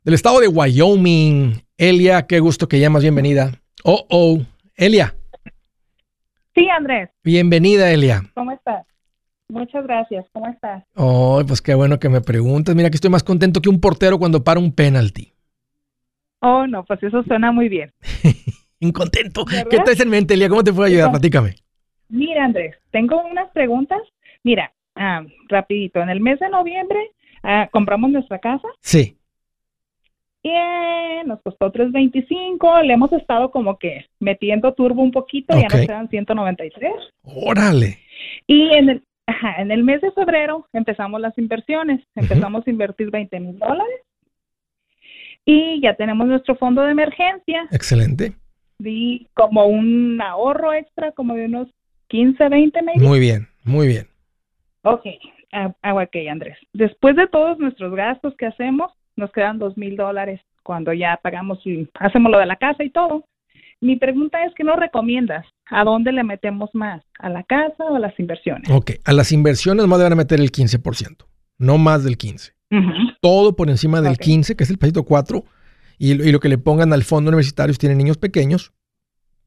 Del 0.05 0.13
estado 0.13 0.39
de 0.39 0.48
Wyoming, 0.48 1.62
Elia, 1.77 2.25
qué 2.25 2.39
gusto 2.39 2.69
que 2.69 2.79
llamas, 2.79 3.01
bienvenida. 3.01 3.51
Oh, 3.84 4.05
oh, 4.10 4.41
Elia. 4.75 5.13
Sí, 6.53 6.69
Andrés. 6.69 7.10
Bienvenida, 7.22 7.91
Elia. 7.91 8.31
¿Cómo 8.34 8.53
estás? 8.53 8.86
Muchas 9.48 9.84
gracias. 9.86 10.25
¿Cómo 10.34 10.48
estás? 10.48 10.84
Oh, 10.96 11.42
pues 11.48 11.62
qué 11.62 11.75
bueno 11.75 12.00
que 12.00 12.10
me 12.10 12.22
preguntas. 12.22 12.75
Mira 12.75 12.90
que 12.90 12.96
estoy 12.96 13.12
más 13.12 13.24
contento 13.24 13.62
que 13.62 13.70
un 13.70 13.80
portero 13.80 14.18
cuando 14.18 14.44
para 14.44 14.60
un 14.60 14.74
penalti. 14.74 15.32
Oh, 16.40 16.68
no, 16.68 16.84
pues 16.84 17.02
eso 17.04 17.24
suena 17.24 17.52
muy 17.52 17.70
bien. 17.70 17.92
Incontento. 18.80 19.46
¿Qué 19.46 19.80
traes 19.80 20.00
en 20.00 20.10
mente, 20.10 20.34
Elia? 20.34 20.50
¿Cómo 20.50 20.64
te 20.64 20.74
puedo 20.74 20.88
ayudar? 20.88 21.12
Platícame. 21.12 21.56
Mira, 22.10 22.46
Andrés, 22.46 22.75
tengo 22.92 23.22
unas 23.24 23.50
preguntas. 23.52 24.00
Mira, 24.44 24.72
ah, 24.96 25.24
rapidito. 25.48 26.02
En 26.02 26.10
el 26.10 26.20
mes 26.20 26.40
de 26.40 26.50
noviembre 26.50 27.12
ah, 27.44 27.70
compramos 27.72 28.12
nuestra 28.12 28.40
casa. 28.40 28.68
Sí. 28.82 29.18
Y 30.44 30.52
nos 31.25 31.42
costó 31.42 31.72
325. 31.72 32.82
Le 32.82 32.94
hemos 32.94 33.12
estado 33.14 33.50
como 33.50 33.80
que 33.80 34.06
metiendo 34.20 34.74
turbo 34.74 35.02
un 35.02 35.12
poquito. 35.12 35.58
Ya 35.58 35.68
nos 35.68 35.88
quedan 35.88 36.10
193. 36.10 36.92
Órale. 37.24 38.00
Y 38.46 38.74
en 38.74 38.90
el, 38.90 39.04
ajá, 39.27 39.62
en 39.62 39.72
el 39.72 39.84
mes 39.84 40.01
de 40.01 40.12
febrero 40.12 40.67
empezamos 40.74 41.22
las 41.22 41.38
inversiones, 41.38 42.05
empezamos 42.15 42.65
a 42.65 42.70
invertir 42.70 43.10
20 43.12 43.39
mil 43.39 43.60
dólares 43.60 44.01
y 45.46 45.79
ya 45.82 45.94
tenemos 45.96 46.27
nuestro 46.27 46.55
fondo 46.55 46.82
de 46.82 46.91
emergencia. 46.91 47.67
Excelente. 47.72 48.34
Y 48.79 49.27
como 49.36 49.67
un 49.67 50.20
ahorro 50.22 50.74
extra, 50.74 51.12
como 51.12 51.36
de 51.36 51.46
unos 51.46 51.70
15, 52.08 52.50
20 52.50 52.82
meses. 52.82 53.01
Muy 53.01 53.20
bien, 53.20 53.48
muy 53.63 53.88
bien. 53.88 54.08
Ok, 54.82 55.05
hago 55.82 56.01
ok, 56.01 56.15
Andrés. 56.29 56.58
Después 56.74 57.15
de 57.15 57.27
todos 57.27 57.58
nuestros 57.60 57.94
gastos 57.96 58.36
que 58.38 58.48
hacemos, 58.48 58.91
nos 59.15 59.32
quedan 59.32 59.60
dos 59.60 59.77
mil 59.77 59.96
dólares 59.96 60.41
cuando 60.63 60.94
ya 60.94 61.20
pagamos 61.22 61.65
y 61.65 61.88
hacemos 62.00 62.32
lo 62.32 62.39
de 62.39 62.46
la 62.48 62.58
casa 62.58 62.84
y 62.84 62.89
todo. 62.89 63.24
Mi 63.86 63.98
pregunta 63.98 64.44
es, 64.44 64.54
¿qué 64.56 64.63
nos 64.63 64.77
recomiendas? 64.77 65.46
¿A 65.70 65.84
dónde 65.84 66.12
le 66.12 66.24
metemos 66.24 66.72
más? 66.74 67.04
¿A 67.20 67.30
la 67.30 67.44
casa 67.44 67.84
o 67.84 67.96
a 67.96 68.00
las 68.00 68.20
inversiones? 68.20 68.68
Ok, 68.72 68.94
a 69.04 69.13
las 69.13 69.32
inversiones 69.32 69.86
más 69.86 70.01
a 70.01 70.15
meter 70.15 70.39
el 70.39 70.51
15%, 70.51 71.18
no 71.60 71.77
más 71.77 72.04
del 72.04 72.18
15%. 72.18 72.51
Todo 73.22 73.56
por 73.56 73.70
encima 73.70 74.01
del 74.01 74.18
15%, 74.18 74.56
que 74.56 74.63
es 74.63 74.72
el 74.72 74.80
pasito 74.80 75.06
4%, 75.06 75.44
y, 76.00 76.15
lo 76.32 76.39
que 76.39 76.50
le 76.50 76.58
pongan 76.58 76.94
al 76.94 77.04
fondo 77.04 77.30
universitario 77.30 77.74
si 77.74 77.77
tienen 77.77 78.00
niños 78.00 78.18
pequeños, 78.18 78.74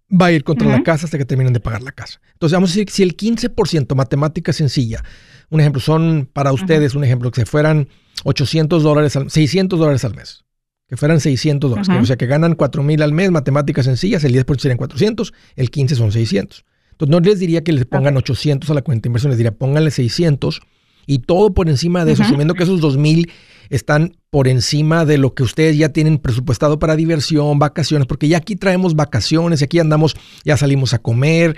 va 0.08 0.26
a 0.26 0.32
ir 0.32 0.44
contra 0.44 0.68
la 0.68 0.84
casa 0.84 1.06
hasta 1.06 1.18
que 1.18 1.24
terminen 1.24 1.52
de 1.52 1.58
pagar 1.58 1.82
la 1.82 1.90
casa. 1.90 2.20
Entonces, 2.34 2.54
vamos 2.54 2.70
a 2.70 2.74
decir 2.74 2.90
si 2.90 3.02
el 3.02 3.16
15%, 3.16 3.92
matemática 3.96 4.52
sencilla, 4.52 5.02
un 5.50 5.58
ejemplo, 5.58 5.80
son 5.80 6.30
para 6.32 6.52
ustedes, 6.52 6.94
un 6.94 7.02
ejemplo, 7.02 7.32
que 7.32 7.40
se 7.40 7.46
fueran 7.46 7.88
800 8.22 8.84
dólares, 8.84 9.16
al, 9.16 9.30
600 9.30 9.80
dólares 9.80 10.04
al 10.04 10.14
mes, 10.14 10.44
que 10.88 10.96
fueran 10.96 11.20
600 11.20 11.70
dólares, 11.70 11.88
o 12.00 12.06
sea, 12.06 12.16
que 12.16 12.26
ganan 12.26 12.54
4 12.54 12.82
mil 12.82 13.02
al 13.02 13.12
mes, 13.12 13.30
matemáticas 13.30 13.84
sencillas, 13.84 14.24
el 14.24 14.32
10% 14.32 14.58
serían 14.58 14.78
400, 14.78 15.34
el 15.56 15.70
15 15.70 15.94
son 15.94 16.12
600. 16.12 16.64
Entonces, 16.92 17.12
no 17.12 17.20
les 17.20 17.38
diría 17.38 17.62
que 17.62 17.72
les 17.72 17.84
pongan 17.84 18.16
800 18.16 18.70
a 18.70 18.74
la 18.74 18.82
cuenta 18.82 19.04
de 19.04 19.08
inversión, 19.10 19.30
les 19.30 19.38
diría 19.38 19.52
pónganle 19.52 19.90
600 19.90 20.60
y 21.08 21.20
todo 21.20 21.54
por 21.54 21.70
encima 21.70 22.04
de 22.04 22.12
eso, 22.12 22.22
asumiendo 22.22 22.52
que 22.52 22.64
esos 22.64 22.82
2 22.82 22.98
mil 22.98 23.32
están 23.70 24.14
por 24.28 24.46
encima 24.46 25.06
de 25.06 25.16
lo 25.16 25.34
que 25.34 25.42
ustedes 25.42 25.76
ya 25.78 25.88
tienen 25.88 26.18
presupuestado 26.18 26.78
para 26.78 26.96
diversión, 26.96 27.58
vacaciones, 27.58 28.06
porque 28.06 28.28
ya 28.28 28.36
aquí 28.36 28.56
traemos 28.56 28.94
vacaciones, 28.94 29.62
aquí 29.62 29.78
andamos, 29.78 30.16
ya 30.44 30.58
salimos 30.58 30.92
a 30.92 30.98
comer, 30.98 31.56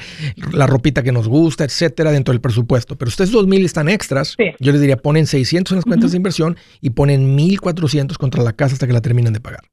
la 0.52 0.69
ropita 0.69 1.02
que 1.02 1.11
nos 1.11 1.26
gusta, 1.26 1.64
etcétera, 1.64 2.12
dentro 2.12 2.33
del 2.33 2.40
presupuesto. 2.40 2.97
Pero 2.97 3.09
ustedes 3.09 3.33
2.000 3.33 3.64
están 3.64 3.88
extras, 3.88 4.37
yo 4.61 4.71
les 4.71 4.80
diría 4.80 4.97
ponen 4.97 5.26
600 5.26 5.73
en 5.73 5.76
las 5.78 5.85
cuentas 5.85 6.12
de 6.12 6.16
inversión 6.16 6.57
y 6.80 6.90
ponen 6.90 7.37
1.400 7.37 8.16
contra 8.19 8.45
la 8.45 8.52
casa 8.52 8.75
hasta 8.75 8.87
que 8.87 8.92
la 8.92 9.00
terminen 9.00 9.33
de 9.33 9.40
pagar. 9.40 9.64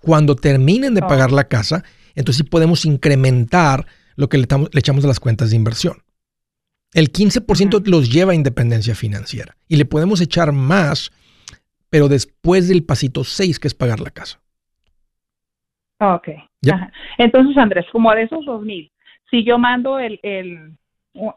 Cuando 0.00 0.34
terminen 0.34 0.94
de 0.94 1.02
oh. 1.04 1.06
pagar 1.06 1.30
la 1.30 1.44
casa, 1.44 1.84
entonces 2.16 2.38
sí 2.38 2.42
podemos 2.42 2.84
incrementar 2.84 3.86
lo 4.16 4.28
que 4.28 4.38
le, 4.38 4.48
le 4.48 4.80
echamos 4.80 5.04
a 5.04 5.08
las 5.08 5.20
cuentas 5.20 5.50
de 5.50 5.56
inversión. 5.56 6.02
El 6.92 7.10
15% 7.10 7.86
los 7.86 8.12
lleva 8.12 8.32
a 8.32 8.34
independencia 8.34 8.94
financiera 8.94 9.56
y 9.68 9.76
le 9.76 9.84
podemos 9.84 10.20
echar 10.20 10.52
más 10.52 11.10
pero 11.92 12.08
después 12.08 12.70
del 12.70 12.84
pasito 12.84 13.22
6, 13.22 13.58
que 13.58 13.68
es 13.68 13.74
pagar 13.74 14.00
la 14.00 14.10
casa. 14.10 14.40
Ok. 16.00 16.28
Entonces, 17.18 17.54
Andrés, 17.58 17.84
como 17.92 18.10
de 18.14 18.22
esos 18.22 18.46
dos 18.46 18.62
mil, 18.62 18.90
si 19.30 19.44
yo 19.44 19.58
mando 19.58 19.98
el, 19.98 20.18
el, 20.22 20.72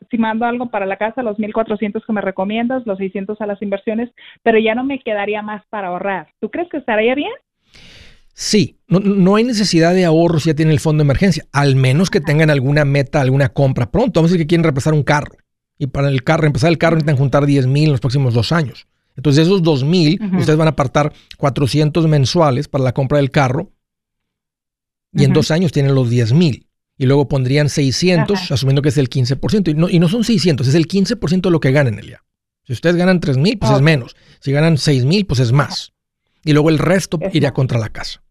si 0.09 0.17
mando 0.17 0.45
algo 0.45 0.69
para 0.69 0.85
la 0.85 0.95
casa, 0.95 1.23
los 1.23 1.37
1.400 1.37 2.05
que 2.05 2.13
me 2.13 2.21
recomiendas, 2.21 2.87
los 2.87 2.97
600 2.99 3.41
a 3.41 3.47
las 3.47 3.61
inversiones, 3.61 4.09
pero 4.43 4.57
ya 4.57 4.75
no 4.75 4.85
me 4.85 4.99
quedaría 4.99 5.41
más 5.41 5.61
para 5.69 5.89
ahorrar. 5.89 6.29
¿Tú 6.39 6.49
crees 6.49 6.69
que 6.69 6.77
estaría 6.77 7.15
bien? 7.15 7.33
Sí, 8.33 8.77
no, 8.87 9.01
no 9.01 9.35
hay 9.35 9.43
necesidad 9.43 9.93
de 9.93 10.05
ahorro 10.05 10.39
si 10.39 10.51
ya 10.51 10.55
tienen 10.55 10.71
el 10.71 10.79
fondo 10.79 11.03
de 11.03 11.07
emergencia, 11.07 11.43
al 11.51 11.75
menos 11.75 12.09
que 12.09 12.21
tengan 12.21 12.49
alguna 12.49 12.85
meta, 12.85 13.19
alguna 13.19 13.49
compra 13.49 13.91
pronto. 13.91 14.21
Vamos 14.21 14.31
a 14.31 14.33
decir 14.33 14.45
que 14.45 14.47
quieren 14.47 14.63
repasar 14.63 14.93
un 14.93 15.03
carro 15.03 15.35
y 15.77 15.87
para 15.87 16.09
el 16.09 16.23
carro, 16.23 16.47
empezar 16.47 16.69
el 16.69 16.77
carro 16.77 16.95
necesitan 16.95 17.17
juntar 17.17 17.45
10 17.45 17.67
mil 17.67 17.85
en 17.85 17.91
los 17.91 17.99
próximos 17.99 18.33
dos 18.33 18.51
años. 18.51 18.87
Entonces, 19.15 19.45
esos 19.47 19.63
2 19.63 19.83
mil, 19.83 20.19
ustedes 20.37 20.57
van 20.57 20.67
a 20.67 20.71
apartar 20.71 21.13
400 21.37 22.07
mensuales 22.07 22.67
para 22.67 22.83
la 22.83 22.93
compra 22.93 23.17
del 23.17 23.31
carro 23.31 23.71
y 25.13 25.23
en 25.23 25.33
dos 25.33 25.51
años 25.51 25.71
tienen 25.71 25.95
los 25.95 26.09
10 26.09 26.33
mil. 26.33 26.67
Y 26.97 27.05
luego 27.05 27.27
pondrían 27.27 27.69
600, 27.69 28.51
asumiendo 28.51 28.81
que 28.81 28.89
es 28.89 28.97
el 28.97 29.09
15%. 29.09 29.69
Y 29.69 29.73
no, 29.73 29.89
y 29.89 29.99
no 29.99 30.07
son 30.09 30.23
600, 30.23 30.67
es 30.67 30.75
el 30.75 30.87
15% 30.87 31.41
de 31.41 31.51
lo 31.51 31.59
que 31.59 31.71
ganan 31.71 31.99
el 31.99 32.07
día. 32.07 32.23
Si 32.63 32.73
ustedes 32.73 32.95
ganan 32.95 33.19
3 33.19 33.37
mil, 33.37 33.57
pues 33.57 33.71
es 33.71 33.81
menos. 33.81 34.15
Si 34.39 34.51
ganan 34.51 34.77
6 34.77 35.05
mil, 35.05 35.25
pues 35.25 35.39
es 35.39 35.51
más. 35.51 35.93
Y 36.43 36.53
luego 36.53 36.69
el 36.69 36.79
resto 36.79 37.19
iría 37.31 37.53
contra 37.53 37.79
la 37.79 37.89
casa. 37.89 38.21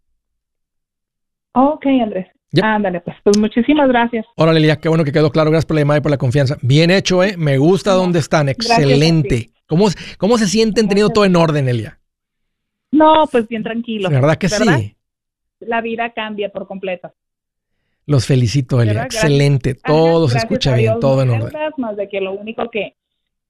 Ok, 1.52 1.86
Andrés. 2.02 2.26
Ándale, 2.62 3.00
pues. 3.00 3.16
pues. 3.22 3.38
muchísimas 3.38 3.88
gracias. 3.88 4.26
Órale, 4.36 4.60
Lilia, 4.60 4.76
qué 4.76 4.88
bueno 4.88 5.04
que 5.04 5.12
quedó 5.12 5.30
claro. 5.30 5.50
Gracias 5.50 5.66
por 5.66 5.74
la 5.76 5.82
llamada 5.82 5.98
y 5.98 6.02
por 6.02 6.10
la 6.10 6.18
confianza. 6.18 6.56
Bien 6.62 6.90
hecho, 6.90 7.22
¿eh? 7.22 7.36
Me 7.36 7.58
gusta 7.58 7.92
dónde 7.92 8.18
están. 8.18 8.48
Excelente. 8.48 9.50
¿Cómo, 9.66 9.86
¿Cómo 10.18 10.38
se 10.38 10.46
sienten 10.46 10.88
teniendo 10.88 11.12
todo 11.12 11.24
en 11.24 11.36
orden, 11.36 11.68
Elia? 11.68 11.98
No, 12.92 13.24
pues 13.30 13.48
bien 13.48 13.62
tranquilo. 13.62 14.08
La 14.08 14.20
verdad 14.20 14.36
que 14.36 14.48
sí. 14.48 14.96
La 15.60 15.80
vida 15.80 16.10
cambia 16.10 16.50
por 16.50 16.66
completo. 16.66 17.12
Los 18.06 18.26
felicito, 18.26 18.82
Elia. 18.82 19.04
Excelente. 19.04 19.74
Todo 19.74 20.28
se 20.28 20.38
escucha 20.38 20.74
bien, 20.74 21.00
todo 21.00 21.22
en 21.22 21.30
orden. 21.30 21.52
Más 21.78 21.96
de 21.96 22.08
que 22.08 22.20
lo 22.20 22.32
único 22.32 22.70
que, 22.70 22.94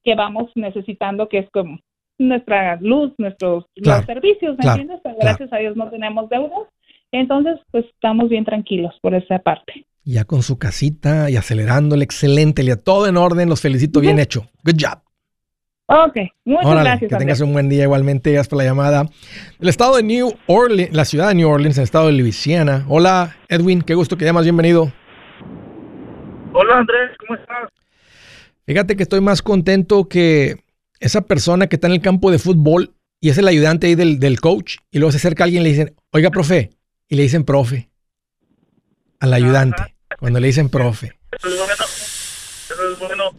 que 0.03 0.15
vamos 0.15 0.51
necesitando, 0.55 1.29
que 1.29 1.39
es 1.39 1.51
como 1.51 1.79
nuestra 2.19 2.77
luz, 2.81 3.13
nuestros 3.19 3.65
servicios, 4.07 4.57
¿me 4.59 4.69
entiendes? 4.69 5.01
gracias 5.21 5.53
a 5.53 5.57
Dios 5.57 5.77
no 5.77 5.91
tenemos 5.91 6.29
deudas. 6.29 6.69
Entonces, 7.15 7.61
pues 7.71 7.85
estamos 7.95 8.29
bien 8.29 8.45
tranquilos 8.45 8.93
por 9.01 9.15
esa 9.15 9.39
parte. 9.39 9.87
Ya 10.03 10.25
con 10.25 10.43
su 10.43 10.59
casita 10.59 11.31
y 11.31 11.37
acelerándole, 11.37 12.03
excelente, 12.03 12.63
Elia. 12.63 12.75
Todo 12.75 13.07
en 13.07 13.17
orden, 13.17 13.49
los 13.49 13.61
felicito, 13.61 14.01
bien 14.01 14.19
hecho. 14.19 14.49
Good 14.65 14.81
job. 14.81 14.99
Ok, 15.87 16.17
muchas 16.45 16.83
gracias. 16.83 17.09
Que 17.09 17.17
tengas 17.17 17.41
un 17.41 17.53
buen 17.53 17.69
día 17.69 17.85
igualmente. 17.85 18.33
Gracias 18.33 18.49
por 18.49 18.59
la 18.59 18.65
llamada. 18.65 19.07
El 19.61 19.69
estado 19.69 19.95
de 19.95 20.03
New 20.03 20.33
Orleans, 20.49 20.93
la 20.93 21.05
ciudad 21.05 21.29
de 21.29 21.37
New 21.37 21.49
Orleans, 21.49 21.79
el 21.79 21.85
estado 21.85 22.09
de 22.09 22.15
Luisiana. 22.15 22.85
Hola, 22.89 23.37
Edwin, 23.49 23.83
qué 23.83 23.95
gusto 23.95 24.17
que 24.17 24.25
llamas, 24.25 24.43
bienvenido. 24.43 24.93
Hola, 26.53 26.79
Andrés, 26.79 27.13
¿cómo 27.21 27.39
estás? 27.39 27.69
Fíjate 28.67 28.97
que 28.97 29.05
estoy 29.05 29.21
más 29.21 29.41
contento 29.41 30.09
que 30.09 30.57
esa 30.99 31.21
persona 31.21 31.69
que 31.69 31.77
está 31.77 31.87
en 31.87 31.93
el 31.93 32.01
campo 32.01 32.33
de 32.33 32.41
fútbol 32.41 32.91
y 33.21 33.29
es 33.29 33.39
el 33.39 33.47
ayudante 33.47 33.87
ahí 33.87 33.95
del, 33.95 34.19
del 34.19 34.41
coach 34.41 34.79
y 34.91 34.99
luego 34.99 35.13
se 35.13 35.19
acerca 35.19 35.45
alguien 35.45 35.63
y 35.63 35.65
le 35.65 35.71
dicen, 35.71 35.95
oiga, 36.11 36.31
profe, 36.31 36.71
y 37.09 37.17
le 37.17 37.23
dicen 37.23 37.45
profe 37.45 37.91
al 39.21 39.33
ayudante, 39.33 39.97
cuando 40.19 40.41
le 40.41 40.49
dicen 40.49 40.69
profe. 40.69 41.19
Eso 41.33 42.93
es 42.93 42.99
bueno. 42.99 43.31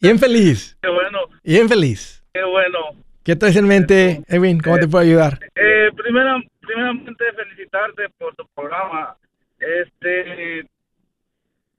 Bien 0.00 0.18
feliz. 0.18 0.76
Qué 0.82 0.88
bueno. 0.88 1.18
Bien 1.42 1.68
feliz. 1.68 2.24
Qué 2.32 2.44
bueno. 2.44 2.78
¿Qué 3.22 3.36
traes 3.36 3.56
en 3.56 3.66
mente, 3.66 4.22
Edwin? 4.26 4.60
¿Cómo 4.60 4.78
te 4.78 4.88
puedo 4.88 5.04
ayudar? 5.04 5.38
Eh, 5.54 5.90
primera, 5.96 6.40
primeramente 6.60 7.24
felicitarte 7.36 8.08
por 8.18 8.34
tu 8.34 8.46
programa. 8.54 9.16
Este 9.58 10.66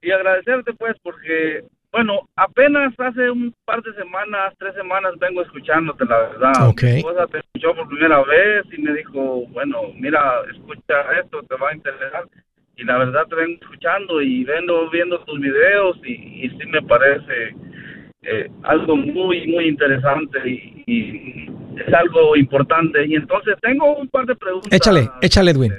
y 0.02 0.10
agradecerte 0.10 0.72
pues 0.74 0.96
porque 1.02 1.64
bueno, 1.92 2.28
apenas 2.36 2.94
hace 2.98 3.30
un 3.30 3.54
par 3.64 3.82
de 3.82 3.92
semanas, 3.94 4.54
tres 4.58 4.74
semanas 4.74 5.12
vengo 5.18 5.42
escuchándote, 5.42 6.04
la 6.04 6.18
verdad. 6.18 6.68
Okay. 6.68 6.92
Mi 6.92 6.98
esposa 6.98 7.26
te 7.26 7.38
escuchó 7.38 7.74
por 7.74 7.88
primera 7.88 8.22
vez 8.22 8.64
y 8.72 8.80
me 8.80 8.94
dijo, 8.94 9.46
bueno, 9.48 9.82
mira, 9.96 10.42
escucha 10.52 11.02
esto, 11.20 11.42
te 11.42 11.56
va 11.56 11.70
a 11.70 11.74
interesar 11.74 12.24
y 12.80 12.84
la 12.84 12.96
verdad 12.96 13.26
te 13.28 13.34
vengo 13.34 13.58
escuchando 13.60 14.22
y 14.22 14.44
vengo 14.44 14.88
viendo 14.90 15.18
tus 15.24 15.38
videos 15.38 15.98
y, 16.04 16.48
sí 16.48 16.66
me 16.68 16.80
parece 16.82 17.54
eh, 18.22 18.50
algo 18.62 18.96
muy, 18.96 19.46
muy 19.48 19.68
interesante 19.68 20.38
y, 20.48 21.50
es 21.76 21.94
algo 21.94 22.36
importante. 22.36 23.06
Y 23.06 23.14
entonces 23.14 23.54
tengo 23.62 23.96
un 23.96 24.08
par 24.08 24.26
de 24.26 24.34
preguntas. 24.36 24.72
Échale, 24.72 25.08
échale, 25.22 25.50
Edwin. 25.52 25.74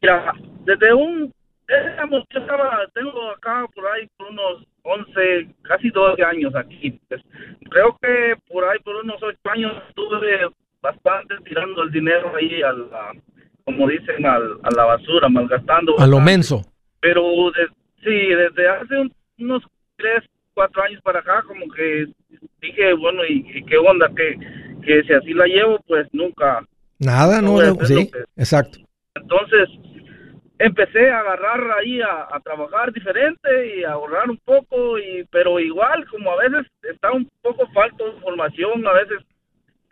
Mira, 0.00 0.32
desde 0.64 0.94
un... 0.94 1.32
Yo 1.68 2.40
estaba, 2.40 2.86
tengo 2.94 3.30
acá 3.30 3.66
por 3.74 3.86
ahí 3.86 4.06
por 4.16 4.28
unos 4.28 4.66
11, 4.82 5.48
casi 5.62 5.90
12 5.90 6.22
años 6.22 6.54
aquí. 6.54 7.00
Pues, 7.08 7.22
creo 7.70 7.96
que 8.00 8.36
por 8.48 8.64
ahí 8.64 8.78
por 8.80 8.96
unos 8.96 9.22
8 9.22 9.38
años 9.50 9.72
estuve 9.88 10.48
bastante 10.82 11.34
tirando 11.44 11.82
el 11.82 11.90
dinero 11.90 12.32
ahí 12.36 12.62
a 12.62 12.72
la 12.72 13.12
como 13.64 13.88
dicen, 13.88 14.26
al, 14.26 14.58
a 14.62 14.70
la 14.76 14.84
basura, 14.84 15.28
malgastando. 15.28 15.98
A 15.98 16.06
lo 16.06 16.20
menso. 16.20 16.64
Pero 17.00 17.22
sí, 18.02 18.10
desde 18.10 18.68
hace 18.68 19.10
unos 19.38 19.62
tres, 19.96 20.22
cuatro 20.52 20.82
años 20.82 21.00
para 21.02 21.20
acá, 21.20 21.42
como 21.46 21.66
que 21.72 22.06
dije, 22.60 22.92
bueno, 22.94 23.22
¿y, 23.26 23.64
qué 23.64 23.78
onda? 23.78 24.08
Que, 24.14 24.38
que 24.82 25.02
si 25.04 25.12
así 25.12 25.32
la 25.32 25.46
llevo, 25.46 25.78
pues 25.86 26.06
nunca. 26.12 26.64
Nada, 26.98 27.40
no, 27.40 27.58
sí, 27.84 28.10
exacto. 28.36 28.78
Entonces, 29.14 29.68
empecé 30.58 31.10
a 31.10 31.20
agarrar 31.20 31.78
ahí 31.78 32.00
a, 32.00 32.28
a, 32.30 32.40
trabajar 32.40 32.92
diferente 32.92 33.76
y 33.76 33.84
a 33.84 33.92
ahorrar 33.92 34.30
un 34.30 34.38
poco, 34.38 34.98
y 34.98 35.24
pero 35.30 35.58
igual, 35.58 36.06
como 36.08 36.30
a 36.32 36.36
veces 36.36 36.70
está 36.82 37.12
un 37.12 37.28
poco 37.42 37.66
falto 37.72 38.04
de 38.04 38.16
información, 38.16 38.86
a 38.86 38.92
veces 38.92 39.18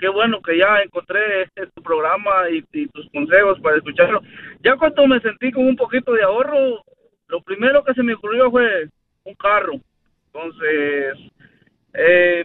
qué 0.02 0.08
bueno 0.08 0.42
que 0.42 0.58
ya 0.58 0.82
encontré 0.82 1.42
este 1.42 1.68
tu 1.68 1.80
programa 1.80 2.50
y, 2.50 2.62
tus 2.88 3.08
consejos 3.10 3.60
para 3.60 3.76
escucharlo. 3.76 4.20
Ya 4.64 4.76
cuando 4.76 5.06
me 5.06 5.20
sentí 5.20 5.52
con 5.52 5.64
un 5.64 5.76
poquito 5.76 6.12
de 6.12 6.24
ahorro, 6.24 6.82
lo 7.28 7.40
primero 7.42 7.84
que 7.84 7.94
se 7.94 8.02
me 8.02 8.14
ocurrió 8.14 8.50
fue 8.50 8.88
un 9.22 9.34
carro. 9.34 9.74
Entonces, 10.26 11.18
eh, 11.94 12.44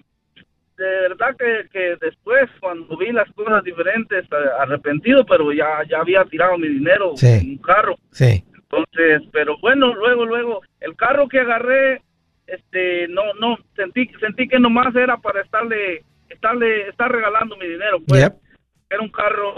de 0.77 0.85
verdad 1.09 1.35
que, 1.37 1.67
que 1.71 1.97
después, 1.99 2.49
cuando 2.59 2.95
vi 2.97 3.11
las 3.11 3.29
cosas 3.33 3.63
diferentes, 3.63 4.25
eh, 4.25 4.35
arrepentido, 4.59 5.25
pero 5.25 5.51
ya, 5.51 5.81
ya 5.89 5.99
había 5.99 6.23
tirado 6.25 6.57
mi 6.57 6.67
dinero 6.67 7.13
Sí. 7.15 7.27
en 7.27 7.49
un 7.51 7.57
carro. 7.57 7.95
Sí. 8.11 8.43
Entonces, 8.53 9.27
pero 9.31 9.57
bueno, 9.59 9.95
luego, 9.95 10.25
luego, 10.25 10.61
el 10.81 10.95
carro 10.95 11.27
que 11.27 11.39
agarré, 11.39 12.01
este, 12.45 13.07
no, 13.07 13.21
no, 13.39 13.57
sentí, 13.75 14.09
sentí 14.19 14.47
que 14.47 14.59
nomás 14.59 14.95
era 14.95 15.17
para 15.17 15.41
estarle, 15.41 16.03
estarle, 16.29 16.89
estar 16.89 17.11
regalando 17.11 17.57
mi 17.57 17.67
dinero, 17.67 17.97
pues. 18.07 18.21
Yep. 18.21 18.33
Era 18.89 19.01
un 19.01 19.09
carro 19.09 19.53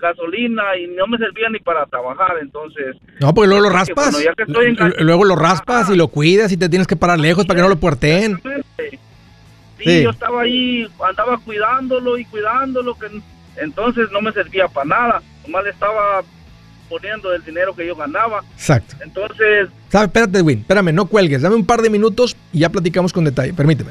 gasolina 0.00 0.76
y 0.76 0.86
no 0.88 1.06
me 1.06 1.18
servía 1.18 1.48
ni 1.50 1.58
para 1.58 1.84
trabajar, 1.86 2.36
entonces. 2.40 2.96
No, 3.20 3.32
porque 3.34 3.48
luego 3.48 3.64
lo 3.64 3.70
raspas. 3.70 4.12
bueno, 4.12 4.24
ya 4.24 4.34
que 4.34 4.44
estoy 4.44 4.66
en 4.66 5.06
Luego 5.06 5.24
lo 5.24 5.36
raspas 5.36 5.84
Ajá. 5.84 5.94
y 5.94 5.96
lo 5.96 6.08
cuidas 6.08 6.50
y 6.52 6.56
te 6.56 6.68
tienes 6.68 6.86
que 6.86 6.96
parar 6.96 7.18
lejos 7.18 7.46
para 7.46 7.58
que 7.58 7.62
no 7.62 7.68
lo 7.68 7.76
puerteen. 7.76 8.40
Sí, 9.82 9.90
Sí. 9.98 10.02
yo 10.04 10.10
estaba 10.10 10.42
ahí, 10.42 10.86
andaba 11.08 11.38
cuidándolo 11.38 12.18
y 12.18 12.24
cuidándolo, 12.26 12.94
que 12.98 13.06
entonces 13.56 14.08
no 14.12 14.20
me 14.20 14.32
servía 14.32 14.68
para 14.68 14.86
nada, 14.86 15.22
nomás 15.46 15.64
le 15.64 15.70
estaba 15.70 16.22
poniendo 16.88 17.32
el 17.32 17.44
dinero 17.44 17.74
que 17.74 17.86
yo 17.86 17.94
ganaba. 17.96 18.42
Exacto. 18.54 18.96
Entonces, 19.00 19.68
¿Sabes? 19.88 20.08
Espérate, 20.08 20.38
Edwin. 20.38 20.58
Espérame, 20.60 20.92
no 20.92 21.06
cuelgues. 21.06 21.42
Dame 21.42 21.54
un 21.56 21.64
par 21.66 21.82
de 21.82 21.90
minutos 21.90 22.36
y 22.52 22.60
ya 22.60 22.68
platicamos 22.68 23.12
con 23.12 23.24
detalle. 23.24 23.52
Permíteme. 23.54 23.90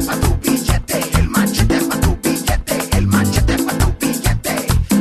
machete 0.00 0.06
pa' 0.06 0.16
tu 0.20 0.36
billete, 0.40 0.98
el 1.18 1.28
machete 1.28 1.78
pa' 1.88 2.00
tu 2.00 2.16
billete, 2.22 2.96
el 2.96 3.06
machete 3.06 3.56
pa' 3.64 3.74
tu 3.78 3.92
billete. 4.00 4.54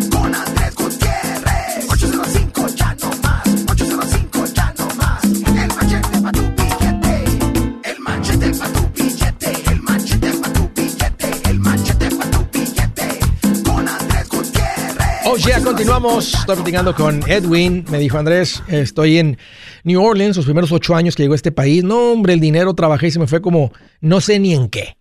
Con 0.09 0.35
Andrés 0.35 0.75
Gutiérrez. 0.75 1.89
805 1.89 2.67
ya 2.75 2.95
no 3.01 3.09
más, 3.23 3.47
805 3.69 4.45
ya 4.53 4.73
no 4.77 4.88
más. 4.95 5.23
El 5.23 5.67
machete 5.75 6.21
pa' 6.21 6.31
tu 6.31 6.43
billete, 6.57 7.23
el 7.83 7.99
machete 7.99 8.49
pa' 8.59 8.67
tu 8.73 8.89
billete, 8.95 9.71
el 9.71 9.81
machete 9.81 10.31
pa' 10.33 10.53
tu 10.53 10.69
billete, 10.75 11.49
el 11.49 11.59
machete 11.59 12.09
pa' 12.09 12.25
tu 12.31 12.39
billete. 12.51 13.19
Con 13.63 13.88
Andrés 13.88 14.27
Gutiérrez. 14.29 15.45
Yeah, 15.45 15.63
continuamos. 15.63 16.33
Estoy 16.33 16.55
platicando 16.55 16.93
con 16.93 17.23
Edwin. 17.29 17.85
Me 17.89 17.99
dijo 17.99 18.17
Andrés, 18.17 18.62
estoy 18.67 19.19
en 19.19 19.38
New 19.89 20.02
Orleans, 20.02 20.38
los 20.38 20.45
primeros 20.45 20.71
ocho 20.71 20.95
años 20.95 21.15
que 21.15 21.23
llegó 21.23 21.34
a 21.34 21.36
este 21.36 21.52
país. 21.52 21.84
No, 21.84 22.12
hombre, 22.13 22.34
el 22.34 22.39
dinero 22.39 22.73
trabajé 22.73 23.08
y 23.08 23.12
se 23.12 23.19
me 23.19 23.28
fue 23.28 23.41
como 23.41 23.71
no 23.99 24.21
sé 24.21 24.39
ni 24.39 24.54
en 24.54 24.69
qué. 24.69 24.95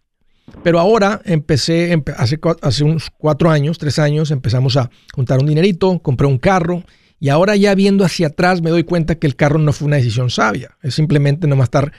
Pero 0.64 0.80
ahora 0.80 1.20
empecé, 1.24 1.94
empe- 1.96 2.14
hace, 2.16 2.40
hace 2.62 2.82
unos 2.82 3.10
cuatro 3.16 3.50
años, 3.50 3.78
tres 3.78 3.98
años, 3.98 4.30
empezamos 4.30 4.76
a 4.76 4.90
juntar 5.14 5.38
un 5.38 5.46
dinerito, 5.46 5.98
compré 6.00 6.26
un 6.26 6.38
carro 6.38 6.82
y 7.20 7.28
ahora 7.28 7.54
ya 7.54 7.74
viendo 7.74 8.04
hacia 8.04 8.28
atrás 8.28 8.62
me 8.62 8.70
doy 8.70 8.84
cuenta 8.84 9.16
que 9.16 9.26
el 9.26 9.36
carro 9.36 9.58
no 9.58 9.72
fue 9.72 9.86
una 9.86 9.96
decisión 9.96 10.30
sabia. 10.30 10.76
Es 10.82 10.94
simplemente 10.94 11.46
nomás 11.46 11.66
estar 11.66 11.92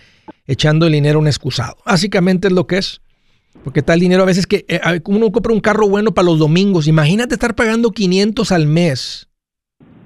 echando 0.48 0.88
el 0.88 0.94
dinero 0.94 1.20
a 1.20 1.22
un 1.22 1.28
excusado. 1.28 1.78
Básicamente 1.86 2.48
es 2.48 2.54
lo 2.54 2.66
que 2.68 2.80
es. 2.80 3.02
Porque 3.64 3.82
tal 3.82 4.00
dinero 4.00 4.24
a 4.24 4.26
veces 4.26 4.48
que 4.48 4.66
eh, 4.68 4.80
uno 5.06 5.32
compra 5.32 5.54
un 5.54 5.60
carro 5.60 5.88
bueno 5.90 6.14
para 6.14 6.26
los 6.26 6.40
domingos. 6.40 6.88
Imagínate 6.88 7.36
estar 7.36 7.56
pagando 7.56 7.92
500 7.92 8.52
al 8.52 8.66
mes 8.68 9.28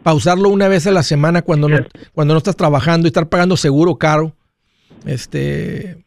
para 0.04 0.16
usarlo 0.16 0.50
una 0.50 0.68
vez 0.68 0.86
a 0.88 0.92
la 0.92 1.04
semana 1.04 1.42
cuando 1.42 1.70
no, 1.70 1.78
cuando 2.14 2.34
no 2.34 2.38
estás 2.38 2.56
trabajando 2.56 3.08
y 3.08 3.10
estar 3.10 3.30
pagando 3.30 3.58
seguro 3.58 3.96
caro. 3.96 4.36
Este, 5.06 6.06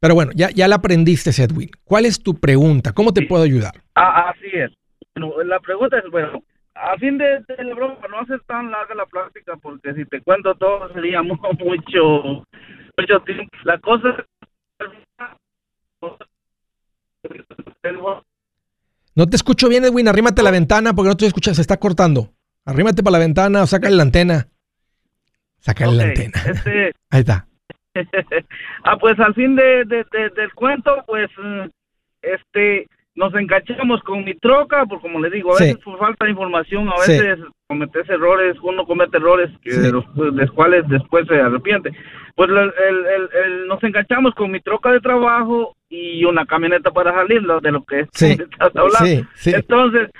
pero 0.00 0.14
bueno, 0.14 0.32
ya, 0.34 0.50
ya 0.50 0.68
la 0.68 0.76
aprendiste, 0.76 1.30
Edwin. 1.42 1.70
¿Cuál 1.84 2.06
es 2.06 2.22
tu 2.22 2.34
pregunta? 2.34 2.92
¿Cómo 2.92 3.12
te 3.12 3.22
puedo 3.26 3.42
ayudar? 3.44 3.82
Ah, 3.94 4.30
así 4.30 4.46
es. 4.52 4.70
Bueno, 5.14 5.42
la 5.44 5.58
pregunta 5.60 5.98
es, 5.98 6.10
bueno, 6.10 6.42
a 6.74 6.96
fin 6.98 7.18
de, 7.18 7.24
de 7.48 7.64
la 7.64 7.74
broma, 7.74 7.96
no 8.10 8.20
hacer 8.20 8.40
tan 8.46 8.70
larga 8.70 8.94
la 8.94 9.06
plática, 9.06 9.56
porque 9.60 9.92
si 9.94 10.04
te 10.04 10.20
cuento 10.20 10.54
todo 10.54 10.92
sería 10.92 11.22
mu- 11.24 11.36
mucho, 11.58 12.44
mucho 12.96 13.20
tiempo. 13.24 13.50
La 13.64 13.78
cosa 13.78 14.10
es... 14.10 14.24
No 19.14 19.26
te 19.26 19.36
escucho 19.36 19.68
bien, 19.68 19.84
Edwin. 19.84 20.06
Arrímate 20.08 20.40
a 20.40 20.44
la 20.44 20.50
ventana 20.52 20.94
porque 20.94 21.08
no 21.08 21.16
te 21.16 21.26
escuchas, 21.26 21.56
se 21.56 21.62
está 21.62 21.78
cortando. 21.78 22.32
Arrímate 22.68 23.02
para 23.02 23.12
la 23.12 23.24
ventana 23.24 23.62
o 23.62 23.66
sácale 23.66 23.96
la 23.96 24.02
antena. 24.02 24.46
Sácale 25.58 25.92
la 25.96 26.02
Ok, 26.04 26.08
antena. 26.10 26.38
este, 26.50 26.92
Ahí 27.10 27.20
está. 27.20 27.46
ah, 28.84 28.96
pues 28.98 29.18
al 29.18 29.34
fin 29.34 29.56
de, 29.56 29.84
de- 29.86 30.04
de- 30.12 30.30
del 30.36 30.52
cuento, 30.54 31.02
pues, 31.06 31.30
mm, 31.42 31.62
este, 32.22 32.86
nos 33.14 33.34
enganchamos 33.34 34.02
con 34.02 34.22
mi 34.22 34.34
troca, 34.34 34.84
porque 34.86 35.02
como 35.02 35.18
le 35.20 35.30
digo, 35.30 35.52
a 35.54 35.56
Sí. 35.58 35.64
veces 35.64 35.78
por 35.82 35.98
falta 35.98 36.26
de 36.26 36.30
información, 36.32 36.88
a 36.90 36.96
Sí. 36.98 37.12
veces 37.12 37.38
cometes 37.66 38.08
errores, 38.08 38.56
uno 38.62 38.84
comete 38.86 39.16
errores 39.16 39.50
que 39.62 39.72
Sí. 39.72 39.80
de 39.80 39.90
los, 39.90 40.04
de 40.14 40.30
los 40.30 40.50
cuales 40.52 40.86
después 40.88 41.26
se 41.26 41.40
arrepiente. 41.40 41.90
Pues 42.36 42.50
el- 42.50 42.58
el- 42.58 43.06
el- 43.06 43.30
el- 43.44 43.66
nos 43.66 43.82
enganchamos 43.82 44.34
con 44.34 44.50
mi 44.52 44.60
troca 44.60 44.92
de 44.92 45.00
trabajo 45.00 45.74
y 45.88 46.22
una 46.24 46.44
camioneta 46.46 46.90
para 46.92 47.12
salir, 47.14 47.40
de 47.42 47.72
lo 47.72 47.82
que 47.84 48.00
estás 48.12 48.76
hablando. 48.76 49.26
Entonces, 49.46 50.10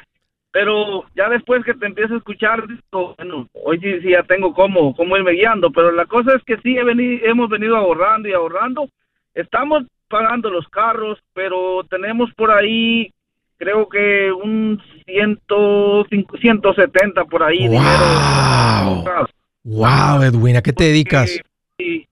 pero 0.50 1.04
ya 1.14 1.28
después 1.28 1.64
que 1.64 1.74
te 1.74 1.86
empiezo 1.86 2.14
a 2.14 2.18
escuchar, 2.18 2.66
digo, 2.66 3.14
bueno, 3.16 3.48
hoy 3.52 3.78
sí, 3.80 4.00
sí 4.00 4.10
ya 4.10 4.22
tengo 4.22 4.54
cómo, 4.54 4.94
cómo 4.96 5.16
irme 5.16 5.32
guiando, 5.32 5.70
pero 5.70 5.92
la 5.92 6.06
cosa 6.06 6.34
es 6.34 6.42
que 6.44 6.56
sí 6.58 6.76
he 6.76 6.84
venido, 6.84 7.26
hemos 7.26 7.48
venido 7.48 7.76
ahorrando 7.76 8.28
y 8.28 8.32
ahorrando. 8.32 8.88
Estamos 9.34 9.84
pagando 10.08 10.50
los 10.50 10.66
carros, 10.68 11.18
pero 11.34 11.84
tenemos 11.90 12.32
por 12.34 12.50
ahí, 12.50 13.12
creo 13.58 13.88
que 13.88 14.32
un 14.32 14.80
ciento, 15.04 16.06
cinco- 16.08 16.38
170 16.38 17.24
por 17.26 17.42
ahí. 17.42 17.68
¡Wow! 17.68 17.76
dinero. 17.78 19.28
Wow, 19.64 20.22
Edwin, 20.22 20.56
¿a 20.56 20.62
qué 20.62 20.72
te 20.72 20.84
dedicas? 20.84 21.38
Sí. 21.78 22.06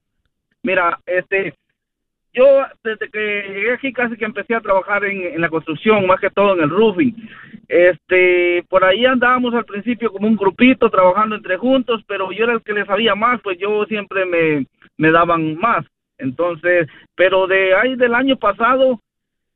Mira, 0.62 0.98
este, 1.06 1.54
yo 2.34 2.44
desde 2.84 3.08
que 3.08 3.44
llegué 3.48 3.72
aquí 3.72 3.92
casi 3.92 4.16
que 4.16 4.24
empecé 4.26 4.54
a 4.54 4.60
trabajar 4.60 5.04
en, 5.04 5.22
en 5.34 5.40
la 5.40 5.48
construcción, 5.48 6.06
más 6.06 6.20
que 6.20 6.28
todo 6.30 6.54
en 6.54 6.64
el 6.64 6.70
roofing. 6.70 7.14
Este, 7.68 8.64
por 8.68 8.84
ahí 8.84 9.04
andábamos 9.06 9.54
al 9.54 9.64
principio 9.64 10.12
como 10.12 10.28
un 10.28 10.36
grupito 10.36 10.88
trabajando 10.88 11.34
entre 11.36 11.56
juntos, 11.56 12.02
pero 12.06 12.30
yo 12.32 12.44
era 12.44 12.52
el 12.52 12.62
que 12.62 12.72
le 12.72 12.84
sabía 12.86 13.14
más, 13.14 13.40
pues 13.42 13.58
yo 13.58 13.84
siempre 13.86 14.24
me, 14.24 14.66
me 14.96 15.10
daban 15.10 15.56
más. 15.58 15.84
Entonces, 16.18 16.88
pero 17.14 17.46
de 17.46 17.74
ahí 17.74 17.96
del 17.96 18.14
año 18.14 18.36
pasado, 18.36 19.00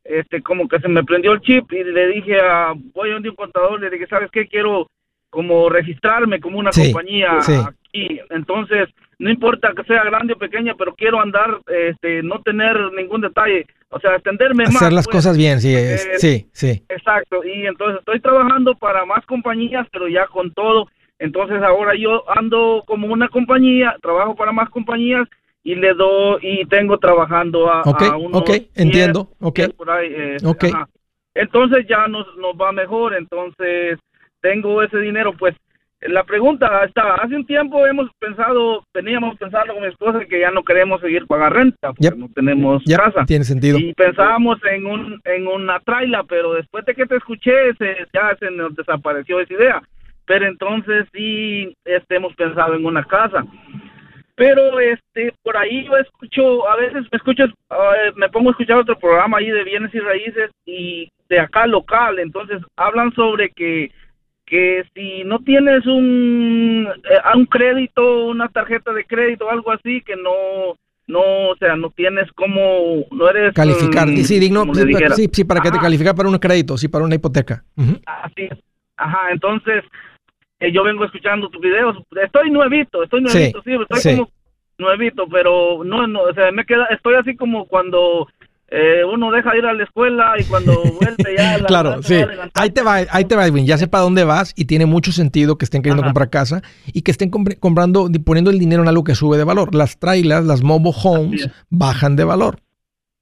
este, 0.03 0.41
como 0.41 0.67
que 0.67 0.79
se 0.79 0.87
me 0.87 1.03
prendió 1.03 1.31
el 1.33 1.41
chip 1.41 1.71
y 1.71 1.83
le 1.83 2.07
dije 2.07 2.39
a, 2.41 2.73
voy 2.93 3.11
a 3.11 3.17
un 3.17 3.35
contador, 3.35 3.79
le 3.79 3.89
dije, 3.89 4.07
¿sabes 4.07 4.29
qué? 4.31 4.47
Quiero 4.47 4.87
como 5.29 5.69
registrarme 5.69 6.41
como 6.41 6.59
una 6.59 6.71
Sí, 6.73 6.91
compañía 6.91 7.41
sí. 7.41 7.53
aquí. 7.55 8.19
Entonces, 8.29 8.89
no 9.21 9.29
importa 9.29 9.71
que 9.75 9.83
sea 9.83 10.03
grande 10.03 10.33
o 10.33 10.37
pequeña, 10.37 10.73
pero 10.75 10.95
quiero 10.95 11.21
andar, 11.21 11.59
este, 11.67 12.23
no 12.23 12.41
tener 12.41 12.75
ningún 12.93 13.21
detalle, 13.21 13.67
o 13.89 13.99
sea, 13.99 14.15
extenderme 14.15 14.65
más. 14.65 14.75
Hacer 14.77 14.93
las 14.93 15.05
pues. 15.05 15.17
cosas 15.17 15.37
bien, 15.37 15.61
sí, 15.61 15.73
es- 15.75 16.05
Eh, 16.07 16.11
sí, 16.17 16.49
sí. 16.51 16.83
Exacto, 16.89 17.43
y 17.45 17.65
entonces 17.67 17.99
estoy 17.99 18.19
trabajando 18.19 18.73
para 18.75 19.05
más 19.05 19.25
compañías, 19.25 19.87
pero 19.91 20.07
ya 20.07 20.25
con 20.27 20.51
todo. 20.53 20.87
Entonces 21.19 21.61
ahora 21.61 21.93
yo 21.95 22.23
ando 22.35 22.83
como 22.87 23.05
una 23.07 23.27
compañía, 23.29 23.95
trabajo 24.01 24.35
para 24.35 24.51
más 24.51 24.69
compañías 24.69 25.27
y 25.63 25.75
le 25.75 25.93
doy 25.93 26.39
y 26.41 26.65
tengo 26.65 26.97
trabajando 26.97 27.69
a, 27.71 27.83
Ok, 27.83 28.01
a 28.01 28.17
unos 28.17 28.41
ok, 28.41 28.49
entiendo, 28.75 29.29
ok. 29.39 29.55
10 29.55 29.73
por 29.73 29.91
ahí, 29.91 30.07
eh, 30.11 30.37
Ok. 30.43 30.63
ajá. 30.63 30.89
Entonces 31.35 31.85
ya 31.87 32.07
nos, 32.07 32.25
nos 32.37 32.55
va 32.59 32.71
mejor, 32.71 33.13
entonces 33.13 33.99
tengo 34.41 34.81
ese 34.81 34.97
dinero, 34.97 35.31
pues 35.37 35.55
la 36.01 36.23
pregunta 36.23 36.83
está, 36.83 37.15
hace 37.15 37.35
un 37.35 37.45
tiempo 37.45 37.85
hemos 37.85 38.09
pensado, 38.17 38.83
veníamos 38.93 39.37
pensando 39.37 39.73
con 39.73 39.83
mi 39.83 39.89
esposa 39.89 40.25
que 40.25 40.39
ya 40.39 40.49
no 40.49 40.63
queremos 40.63 40.99
seguir 40.99 41.27
pagar 41.27 41.53
renta, 41.53 41.89
porque 41.89 42.03
Yep. 42.03 42.15
no 42.17 42.29
tenemos 42.33 42.83
casa. 42.95 43.25
tiene 43.25 43.45
sentido. 43.45 43.77
Y 43.77 43.93
pensábamos 43.93 44.59
en 44.65 44.85
un 44.87 45.21
en 45.25 45.47
una 45.47 45.79
traila, 45.79 46.23
pero 46.23 46.53
después 46.53 46.85
de 46.85 46.95
que 46.95 47.05
te 47.05 47.17
escuché, 47.17 47.73
se, 47.77 47.95
ya 48.13 48.35
se 48.39 48.49
nos 48.49 48.75
desapareció 48.75 49.39
esa 49.39 49.53
idea. 49.53 49.81
Pero 50.25 50.47
entonces 50.47 51.07
sí 51.13 51.73
este, 51.85 52.15
hemos 52.15 52.33
pensado 52.35 52.73
en 52.75 52.85
una 52.85 53.03
casa. 53.03 53.45
Pero 54.35 54.79
este 54.79 55.33
por 55.43 55.55
ahí 55.55 55.85
yo 55.85 55.97
escucho, 55.97 56.67
a 56.67 56.77
veces 56.77 57.03
me 57.11 57.17
escucho, 57.17 57.43
eh, 57.45 58.11
me 58.15 58.29
pongo 58.29 58.49
a 58.49 58.51
escuchar 58.53 58.77
otro 58.77 58.97
programa 58.97 59.37
ahí 59.37 59.51
de 59.51 59.63
bienes 59.63 59.93
y 59.93 59.99
raíces 59.99 60.49
y 60.65 61.09
de 61.29 61.39
acá 61.39 61.67
local, 61.67 62.17
entonces 62.19 62.59
hablan 62.75 63.13
sobre 63.13 63.49
que 63.49 63.91
que 64.51 64.83
si 64.93 65.23
no 65.23 65.39
tienes 65.39 65.85
un 65.85 66.85
eh, 67.09 67.37
un 67.37 67.45
crédito, 67.45 68.25
una 68.25 68.49
tarjeta 68.49 68.91
de 68.91 69.05
crédito 69.05 69.45
o 69.45 69.49
algo 69.49 69.71
así, 69.71 70.01
que 70.01 70.17
no 70.17 70.75
no, 71.07 71.21
o 71.49 71.55
sea, 71.55 71.77
no 71.77 71.89
tienes 71.91 72.29
como 72.33 73.05
no 73.11 73.29
eres 73.29 73.53
Calificar. 73.53 74.09
sí, 74.09 74.39
digno, 74.39 74.65
sí, 74.73 74.81
sí, 75.15 75.29
sí, 75.31 75.43
para 75.45 75.61
que 75.61 75.71
te 75.71 75.79
calificar 75.79 76.13
para 76.15 76.27
un 76.27 76.37
crédito, 76.37 76.77
sí, 76.77 76.89
para 76.89 77.05
una 77.05 77.15
hipoteca. 77.15 77.63
Así 78.05 78.43
es. 78.43 78.59
Ajá, 78.97 79.31
entonces 79.31 79.85
eh, 80.59 80.69
yo 80.73 80.83
vengo 80.83 81.05
escuchando 81.05 81.47
tus 81.49 81.61
videos. 81.61 81.95
Estoy 82.21 82.51
nuevito, 82.51 83.03
estoy 83.03 83.21
nuevito, 83.21 83.61
sí, 83.63 83.71
estoy 83.73 83.99
sí. 84.01 84.17
como 84.17 84.31
nuevito, 84.77 85.29
pero 85.29 85.81
no, 85.85 86.07
no, 86.07 86.23
o 86.23 86.33
sea, 86.33 86.51
me 86.51 86.65
queda, 86.65 86.87
estoy 86.87 87.15
así 87.15 87.37
como 87.37 87.67
cuando 87.67 88.27
eh, 88.71 89.03
uno 89.03 89.29
deja 89.31 89.51
de 89.51 89.57
ir 89.59 89.65
a 89.65 89.73
la 89.73 89.83
escuela 89.83 90.33
y 90.39 90.45
cuando 90.45 90.71
vuelve 91.01 91.35
ya. 91.37 91.57
la 91.57 91.65
Claro, 91.67 92.01
sí. 92.01 92.15
Ahí 92.53 92.69
te 92.69 92.81
va, 92.81 92.95
ahí 93.09 93.25
te 93.25 93.35
va, 93.35 93.45
Edwin. 93.45 93.65
Ya 93.65 93.77
sé 93.77 93.87
para 93.87 94.03
dónde 94.03 94.23
vas 94.23 94.53
y 94.55 94.65
tiene 94.65 94.85
mucho 94.85 95.11
sentido 95.11 95.57
que 95.57 95.65
estén 95.65 95.81
queriendo 95.81 96.01
Ajá. 96.03 96.09
comprar 96.09 96.29
casa 96.29 96.61
y 96.93 97.01
que 97.01 97.11
estén 97.11 97.29
compre- 97.29 97.59
comprando, 97.59 98.09
poniendo 98.25 98.49
el 98.49 98.59
dinero 98.59 98.81
en 98.81 98.87
algo 98.87 99.03
que 99.03 99.13
sube 99.13 99.37
de 99.37 99.43
valor. 99.43 99.75
Las 99.75 99.99
trailas, 99.99 100.45
las 100.45 100.63
mobile 100.63 100.95
homes, 101.03 101.49
bajan 101.69 102.15
de 102.15 102.23
valor. 102.23 102.59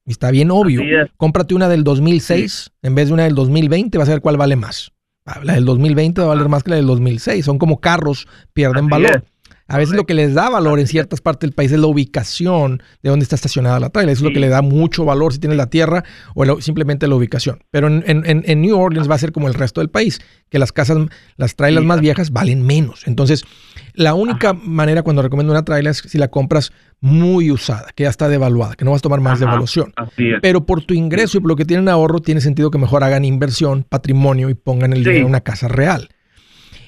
Y 0.06 0.12
está 0.12 0.32
bien 0.32 0.50
obvio. 0.52 0.82
Es. 0.82 1.10
Cómprate 1.18 1.54
una 1.56 1.68
del 1.68 1.84
2006 1.84 2.72
en 2.84 2.96
vez 2.96 3.08
de 3.08 3.14
una 3.14 3.24
del 3.24 3.36
2020, 3.36 3.98
vas 3.98 4.08
a 4.10 4.14
ver 4.14 4.22
cuál 4.22 4.38
vale 4.38 4.56
más. 4.56 4.92
Ah, 5.26 5.40
La 5.44 5.54
del 5.54 5.66
2020 5.66 6.22
va 6.22 6.26
a 6.28 6.30
valer 6.36 6.50
más 6.50 6.64
que 6.64 6.72
la 6.72 6.76
del 6.78 6.88
2006. 6.88 7.46
Son 7.46 7.60
como 7.60 7.80
carros, 7.80 8.28
pierden 8.54 8.86
Así 8.86 8.90
valor. 8.92 9.18
es. 9.18 9.24
A 9.70 9.78
veces 9.78 9.96
lo 9.96 10.06
que 10.06 10.14
les 10.14 10.34
da 10.34 10.50
valor 10.50 10.80
en 10.80 10.88
ciertas 10.88 11.22
partes 11.22 11.48
del 11.48 11.54
país 11.56 11.72
es 11.72 11.80
la 11.80 11.88
ubicación 11.88 12.82
de 13.04 13.10
dónde 13.10 13.24
está 13.24 13.36
estacionada 13.36 13.80
la 13.80 13.90
trailer. 13.90 14.14
Eso 14.14 14.22
es 14.26 14.30
lo 14.30 14.34
que 14.34 14.40
le 14.40 14.50
da 14.50 14.62
mucho 14.62 15.06
valor 15.06 15.32
si 15.34 15.40
tienes 15.40 15.58
la 15.58 15.70
tierra 15.70 16.04
o 16.36 16.44
la- 16.44 16.60
simplemente 16.60 17.08
la 17.08 17.16
ubicación. 17.16 17.64
Pero 17.72 17.88
en, 17.88 18.04
en- 18.08 18.44
en- 18.46 18.62
New 18.62 18.78
Orleans 18.80 19.10
va 19.10 19.16
a 19.16 19.20
ser 19.20 19.32
como 19.32 19.48
el 19.48 19.54
resto 19.54 19.80
del 19.82 19.90
país, 19.90 20.20
que 20.50 20.60
las 20.60 20.72
casas, 20.72 20.98
las 21.38 21.56
trailers 21.56 21.84
Sí. 21.84 21.88
más 21.88 22.02
viejas 22.02 22.32
valen 22.32 22.66
menos. 22.66 23.08
Entonces, 23.08 23.46
la 23.94 24.14
única 24.16 24.54
manera 24.54 25.04
cuando 25.04 25.22
recomiendo 25.22 25.54
una 25.54 25.64
trailer 25.64 25.92
es 25.92 25.98
si 26.00 26.18
la 26.18 26.30
compras 26.30 26.72
muy 27.00 27.52
usada, 27.52 27.88
que 27.96 28.04
ya 28.04 28.10
está 28.10 28.28
devaluada, 28.28 28.76
que 28.76 28.84
no 28.86 28.92
vas 28.92 29.00
a 29.00 29.04
tomar 29.04 29.22
más 29.22 29.34
Ajá. 29.34 29.46
devaluación. 29.46 29.94
Pero 30.42 30.66
por 30.66 30.84
tu 30.84 30.94
ingreso 30.94 31.38
y 31.38 31.42
por 31.42 31.50
lo 31.50 31.56
que 31.56 31.66
tienen 31.66 31.88
ahorro, 31.90 32.20
tiene 32.20 32.42
sentido 32.42 32.72
que 32.72 32.78
mejor 32.78 33.04
hagan 33.04 33.24
inversión, 33.24 33.86
patrimonio 33.88 34.50
y 34.50 34.54
pongan 34.56 34.94
el 34.94 35.00
Sí. 35.00 35.10
dinero 35.10 35.20
en 35.26 35.30
una 35.30 35.42
casa 35.42 35.68
real. 35.68 36.10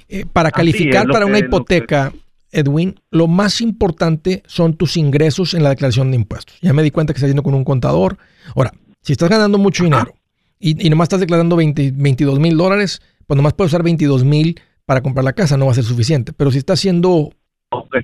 Eh, 0.09 0.25
para 0.31 0.49
Así 0.49 0.55
calificar 0.57 1.05
es, 1.07 1.11
para 1.13 1.25
una 1.25 1.39
que- 1.39 1.45
hipoteca, 1.45 2.11
Edwin, 2.51 2.99
lo 3.09 3.27
más 3.27 3.61
importante 3.61 4.43
son 4.45 4.75
tus 4.75 4.97
ingresos 4.97 5.53
en 5.53 5.63
la 5.63 5.69
declaración 5.69 6.11
de 6.11 6.17
impuestos. 6.17 6.57
Ya 6.61 6.73
me 6.73 6.83
di 6.83 6.91
cuenta 6.91 7.13
que 7.13 7.17
estás 7.17 7.29
yendo 7.29 7.43
con 7.43 7.53
un 7.53 7.63
contador. 7.63 8.17
Ahora, 8.55 8.73
si 9.01 9.13
estás 9.13 9.29
ganando 9.29 9.57
mucho 9.57 9.83
dinero 9.83 10.13
y, 10.59 10.85
y 10.85 10.89
nomás 10.89 11.05
estás 11.05 11.19
declarando 11.19 11.55
20 11.55 11.93
22 11.95 12.39
mil 12.39 12.57
dólares, 12.57 13.01
pues 13.27 13.37
nomás 13.37 13.53
puedes 13.53 13.71
usar 13.71 13.83
22 13.83 14.23
mil 14.23 14.59
para 14.85 15.01
comprar 15.01 15.23
la 15.23 15.33
casa, 15.33 15.57
no 15.57 15.67
va 15.67 15.71
a 15.71 15.75
ser 15.75 15.83
suficiente. 15.83 16.33
Pero 16.33 16.51
si 16.51 16.57
estás 16.57 16.79
haciendo 16.79 17.31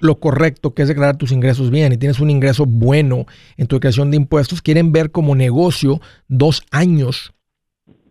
lo 0.01 0.19
correcto, 0.19 0.73
que 0.73 0.81
es 0.81 0.87
declarar 0.87 1.17
tus 1.17 1.31
ingresos 1.31 1.69
bien 1.69 1.91
y 1.93 1.97
tienes 1.97 2.19
un 2.19 2.29
ingreso 2.29 2.65
bueno 2.65 3.25
en 3.57 3.67
tu 3.67 3.75
declaración 3.75 4.11
de 4.11 4.17
impuestos, 4.17 4.61
quieren 4.61 4.91
ver 4.91 5.11
como 5.11 5.35
negocio 5.35 5.99
dos 6.27 6.63
años 6.71 7.33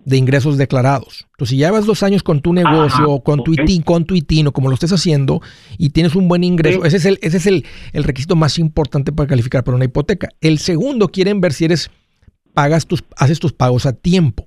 de 0.07 0.17
ingresos 0.17 0.57
declarados. 0.57 1.27
Entonces, 1.33 1.51
si 1.51 1.57
llevas 1.57 1.85
dos 1.85 2.03
años 2.05 2.23
con 2.23 2.41
tu 2.41 2.53
negocio, 2.55 3.05
Ajá, 3.05 3.09
o 3.09 3.23
con 3.25 3.43
tu 3.45 3.53
ok. 3.53 3.59
ITIN, 3.61 3.83
con 3.83 4.05
tu 4.07 4.15
ITIN, 4.15 4.47
o 4.47 4.53
como 4.53 4.69
lo 4.69 4.75
estés 4.75 4.93
haciendo, 4.93 5.43
y 5.77 5.91
tienes 5.91 6.15
un 6.15 6.29
buen 6.29 6.45
ingreso, 6.45 6.85
ese 6.85 6.97
es, 6.99 7.05
el, 7.05 7.19
ese 7.23 7.37
es 7.39 7.47
el, 7.47 7.67
el 7.93 8.05
requisito 8.05 8.37
más 8.37 8.59
importante 8.59 9.11
para 9.13 9.27
calificar 9.29 9.65
para 9.65 9.75
una 9.77 9.85
hipoteca. 9.85 10.29
El 10.41 10.59
segundo, 10.61 11.09
quieren 11.09 11.41
ver 11.41 11.53
si 11.53 11.65
eres, 11.67 11.91
pagas 12.55 12.87
tus, 12.87 13.05
haces 13.17 13.41
tus 13.41 13.53
pagos 13.53 13.85
a 13.85 13.93
tiempo. 13.93 14.47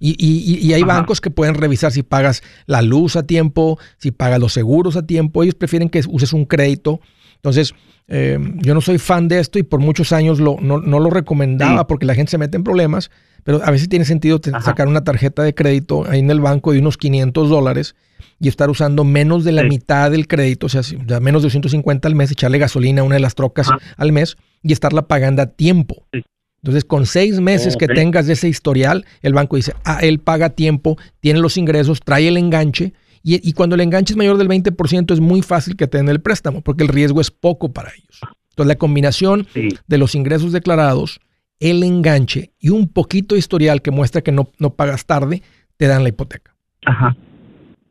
Y, 0.00 0.10
y- 0.18 0.54
y- 0.54 0.66
y 0.66 0.72
hay 0.74 0.82
Ajá. 0.82 0.98
bancos 0.98 1.20
que 1.20 1.30
pueden 1.30 1.54
revisar 1.54 1.90
si 1.92 2.02
pagas 2.02 2.42
la 2.66 2.82
luz 2.82 3.16
a 3.16 3.24
tiempo, 3.24 3.78
si 3.98 4.10
pagas 4.10 4.38
los 4.40 4.52
seguros 4.52 4.96
a 4.96 5.06
tiempo. 5.06 5.42
Ellos 5.42 5.54
prefieren 5.54 5.88
que 5.88 6.02
uses 6.08 6.32
un 6.32 6.44
crédito. 6.44 7.00
Entonces, 7.38 7.74
eh, 8.08 8.38
yo 8.56 8.74
no 8.74 8.80
soy 8.80 8.98
fan 8.98 9.28
de 9.28 9.38
esto 9.38 9.58
y 9.58 9.62
por 9.62 9.80
muchos 9.80 10.12
años 10.12 10.40
lo, 10.40 10.56
no, 10.60 10.78
no 10.78 10.98
lo 10.98 11.10
recomendaba 11.10 11.80
Sí. 11.80 11.84
porque 11.88 12.06
la 12.06 12.14
gente 12.14 12.30
se 12.30 12.38
mete 12.38 12.56
en 12.56 12.64
problemas, 12.64 13.10
pero 13.44 13.60
a 13.64 13.70
veces 13.70 13.88
tiene 13.88 14.04
sentido 14.04 14.40
Ajá. 14.52 14.62
sacar 14.62 14.88
una 14.88 15.04
tarjeta 15.04 15.42
de 15.42 15.54
crédito 15.54 16.04
ahí 16.08 16.20
en 16.20 16.30
el 16.30 16.40
banco 16.40 16.72
de 16.72 16.80
unos 16.80 16.96
500 16.96 17.48
dólares 17.50 17.94
y 18.40 18.48
estar 18.48 18.70
usando 18.70 19.04
menos 19.04 19.44
de 19.44 19.52
la 19.52 19.62
Sí. 19.62 19.68
mitad 19.68 20.10
del 20.10 20.26
crédito, 20.26 20.66
o 20.66 20.68
sea, 20.68 20.82
menos 21.20 21.42
de 21.42 21.46
250 21.46 22.08
al 22.08 22.14
mes, 22.14 22.30
echarle 22.30 22.58
gasolina 22.58 23.02
a 23.02 23.04
una 23.04 23.14
de 23.16 23.20
las 23.20 23.34
trocas 23.34 23.68
Ajá. 23.68 23.78
al 23.96 24.12
mes 24.12 24.36
y 24.62 24.72
estarla 24.72 25.02
pagando 25.06 25.42
a 25.42 25.46
tiempo. 25.46 26.04
Sí. 26.12 26.22
Entonces, 26.62 26.84
con 26.84 27.06
seis 27.06 27.38
meses 27.40 27.76
que 27.76 27.86
tengas 27.86 28.26
de 28.26 28.32
ese 28.32 28.48
historial, 28.48 29.04
el 29.22 29.32
banco 29.32 29.54
dice, 29.54 29.74
ah, 29.84 29.98
él 30.02 30.18
paga 30.18 30.46
a 30.46 30.50
tiempo, 30.50 30.98
tiene 31.20 31.38
los 31.38 31.56
ingresos, 31.56 32.00
trae 32.00 32.26
el 32.26 32.36
enganche, 32.36 32.94
y, 33.34 33.48
y 33.48 33.52
cuando 33.52 33.74
el 33.74 33.80
enganche 33.82 34.12
es 34.12 34.16
mayor 34.16 34.36
del 34.38 34.48
20%, 34.48 35.12
es 35.12 35.20
muy 35.20 35.42
fácil 35.42 35.76
que 35.76 35.86
te 35.86 35.98
den 35.98 36.08
el 36.08 36.20
préstamo, 36.20 36.60
porque 36.62 36.82
el 36.84 36.88
riesgo 36.88 37.20
es 37.20 37.30
poco 37.30 37.72
para 37.72 37.90
ellos. 37.90 38.20
Entonces, 38.50 38.68
la 38.68 38.76
combinación 38.76 39.46
Sí. 39.54 39.68
de 39.86 39.98
los 39.98 40.14
ingresos 40.14 40.52
declarados, 40.52 41.20
el 41.60 41.82
enganche 41.82 42.52
y 42.58 42.68
un 42.70 42.88
poquito 42.88 43.34
de 43.34 43.40
historial 43.40 43.82
que 43.82 43.90
muestra 43.90 44.22
que 44.22 44.32
no, 44.32 44.48
no 44.58 44.70
pagas 44.70 45.06
tarde, 45.06 45.42
te 45.76 45.86
dan 45.86 46.02
la 46.02 46.08
hipoteca. 46.10 46.54
Ajá. 46.86 47.16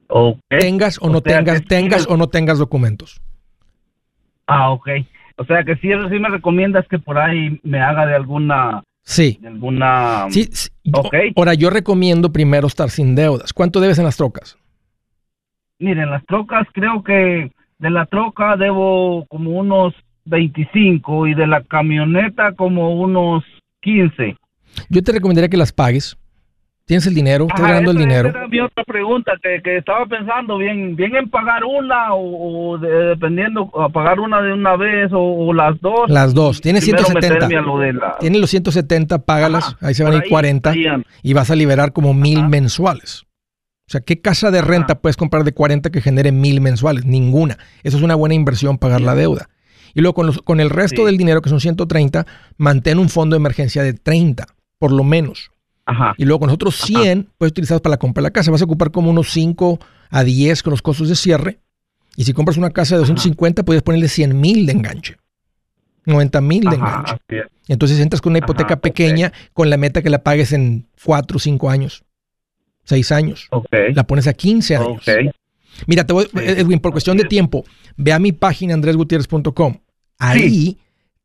Ok. 0.09 0.37
Tengas 0.59 0.97
o 1.01 1.05
O 1.07 1.09
no 1.09 1.19
sea 1.19 1.37
tengas, 1.39 1.57
sí 1.59 1.65
tengas 1.65 2.07
me- 2.07 2.13
o 2.13 2.17
no 2.17 2.27
tengas 2.29 2.57
documentos. 2.59 3.19
Ah, 4.47 4.71
ok. 4.71 4.87
O 5.37 5.45
sea 5.45 5.63
que 5.63 5.75
sí, 5.75 5.91
eso 5.91 6.07
sí 6.09 6.17
me 6.19 6.29
recomiendas 6.29 6.87
que 6.87 6.97
por 6.99 7.17
ahí 7.17 7.59
me 7.63 7.79
haga 7.81 8.05
de 8.05 8.15
alguna, 8.15 8.83
Sí. 9.03 9.37
de 9.41 9.49
alguna. 9.49 10.25
Sí, 10.29 10.49
sí. 10.51 10.69
Ok. 10.93 11.13
Ahora, 11.35 11.53
yo 11.53 11.69
recomiendo 11.69 12.31
primero 12.31 12.67
estar 12.67 12.89
sin 12.89 13.15
deudas. 13.15 13.53
¿Cuánto 13.53 13.79
debes 13.79 13.99
en 13.99 14.05
las 14.05 14.17
trocas? 14.17 14.57
Miren, 15.79 16.09
las 16.09 16.25
trocas 16.25 16.67
creo 16.73 17.03
que 17.03 17.51
de 17.79 17.89
la 17.89 18.05
troca 18.07 18.55
debo 18.57 19.25
como 19.29 19.51
unos 19.51 19.93
25 20.25 21.27
y 21.27 21.33
de 21.35 21.47
la 21.47 21.61
camioneta 21.63 22.53
como 22.53 22.95
unos 22.99 23.43
15. 23.81 24.35
Yo 24.89 25.01
te 25.03 25.11
recomendaría 25.11 25.49
que 25.49 25.57
las 25.57 25.71
pagues. 25.71 26.17
Tienes 26.85 27.05
el 27.05 27.15
dinero, 27.15 27.43
estás 27.49 27.59
Ajá, 27.59 27.69
ganando 27.73 27.91
el 27.91 27.97
esa- 27.97 28.05
dinero. 28.07 28.29
esa 28.29 28.37
era 28.39 28.47
mi 28.47 28.59
otra 28.61 28.83
pregunta 28.85 29.33
que, 29.43 29.61
que 29.61 29.75
estaba 29.77 30.05
pensando 30.05 30.57
bien 30.57 30.95
bien 30.95 31.15
en 31.17 31.29
pagar 31.29 31.65
una 31.65 32.13
o, 32.13 32.71
o 32.71 32.77
de- 32.77 33.07
dependiendo 33.09 33.69
a 33.77 33.89
pagar 33.89 34.21
una 34.21 34.41
de 34.41 34.53
una 34.53 34.77
vez 34.77 35.11
o, 35.11 35.19
o 35.19 35.53
las 35.53 35.79
dos. 35.81 36.09
Las 36.09 36.33
dos. 36.33 36.61
Tienes 36.61 36.85
Primero 36.85 37.03
170. 37.03 37.45
meterme 37.47 37.57
a 37.57 37.61
lo 37.61 37.91
la- 37.91 38.17
Tienes 38.19 38.39
los 38.39 38.49
170, 38.49 39.19
págalas. 39.25 39.75
Ajá, 39.75 39.87
ahí 39.87 39.93
se 39.95 40.03
van 40.05 40.13
a 40.13 40.15
ir 40.15 40.23
ahí 40.23 40.29
40 40.29 40.69
estarían. 40.69 41.05
y 41.21 41.33
vas 41.33 41.51
a 41.51 41.55
liberar 41.57 41.91
como 41.91 42.13
mil 42.13 42.47
mensuales. 42.47 43.25
O 43.87 43.91
sea, 43.91 44.01
¿qué 44.01 44.19
casa 44.19 44.51
de 44.51 44.61
renta 44.61 44.93
Ajá. 44.93 45.01
puedes 45.01 45.15
comprar 45.15 45.43
de 45.45 45.53
40 45.53 45.89
que 45.91 46.01
genere 46.01 46.31
mil 46.33 46.59
mensuales? 46.59 47.05
Ninguna. 47.05 47.57
Eso 47.83 47.95
es 47.97 48.03
una 48.03 48.15
buena 48.15 48.35
inversión, 48.35 48.77
pagar 48.77 48.99
la 48.99 49.15
deuda. 49.15 49.49
Y 49.93 50.01
luego 50.01 50.13
con, 50.15 50.25
los- 50.27 50.41
con 50.41 50.59
el 50.59 50.69
resto 50.69 51.01
Sí. 51.03 51.05
del 51.05 51.17
dinero, 51.17 51.41
que 51.41 51.49
son 51.49 51.61
130, 51.61 52.25
mantén 52.57 52.99
un 52.99 53.07
fondo 53.07 53.35
de 53.35 53.37
emergencia 53.39 53.83
de 53.83 53.93
30, 53.93 54.45
por 54.77 54.91
lo 54.91 55.03
menos. 55.05 55.51
Ajá. 55.85 56.13
Y 56.17 56.25
luego 56.25 56.39
con 56.41 56.47
los 56.47 56.55
otros 56.55 56.75
100 56.81 57.29
puedes 57.37 57.51
utilizarlos 57.51 57.81
para 57.81 57.91
la 57.91 57.97
compra 57.97 58.21
de 58.21 58.25
la 58.25 58.31
casa. 58.31 58.51
Vas 58.51 58.61
a 58.61 58.65
ocupar 58.65 58.91
como 58.91 59.09
unos 59.09 59.31
5 59.31 59.79
a 60.09 60.23
10 60.25 60.63
con 60.63 60.71
los 60.71 60.81
costos 60.81 61.07
de 61.07 61.15
cierre. 61.15 61.59
Y 62.17 62.25
si 62.25 62.33
compras 62.33 62.57
una 62.57 62.71
casa 62.71 62.95
de 62.95 62.99
250, 62.99 63.63
puedes 63.63 63.83
ponerle 63.83 64.09
100 64.09 64.37
mil 64.37 64.65
de 64.65 64.73
enganche. 64.73 65.15
90 66.05 66.41
mil 66.41 66.61
de 66.61 66.75
Ajá, 66.75 67.17
enganche. 67.27 67.49
Entonces 67.69 67.99
entras 67.99 68.21
con 68.21 68.31
una 68.31 68.39
Ajá, 68.39 68.45
hipoteca 68.45 68.79
pequeña 68.81 69.31
con 69.53 69.69
la 69.69 69.77
meta 69.77 70.01
que 70.01 70.09
la 70.09 70.23
pagues 70.23 70.51
en 70.51 70.87
4 71.05 71.37
o 71.37 71.39
5 71.39 71.69
años. 71.69 72.03
6 72.87 73.11
años. 73.11 73.47
Ok. 73.51 73.67
La 73.93 74.05
pones 74.05 74.27
a 74.27 74.33
15 74.33 74.75
años. 74.77 75.07
Ok. 75.07 75.33
Mira, 75.85 76.05
te 76.05 76.13
voy, 76.13 76.25
Sí. 76.25 76.29
Edwin, 76.39 76.79
por 76.79 76.91
cuestión 76.91 77.17
de 77.17 77.25
tiempo, 77.25 77.63
ve 77.97 78.11
a 78.13 78.19
mi 78.19 78.31
página 78.31 78.73
andresgutierrez.com. 78.73 79.77
Ahí 80.17 80.77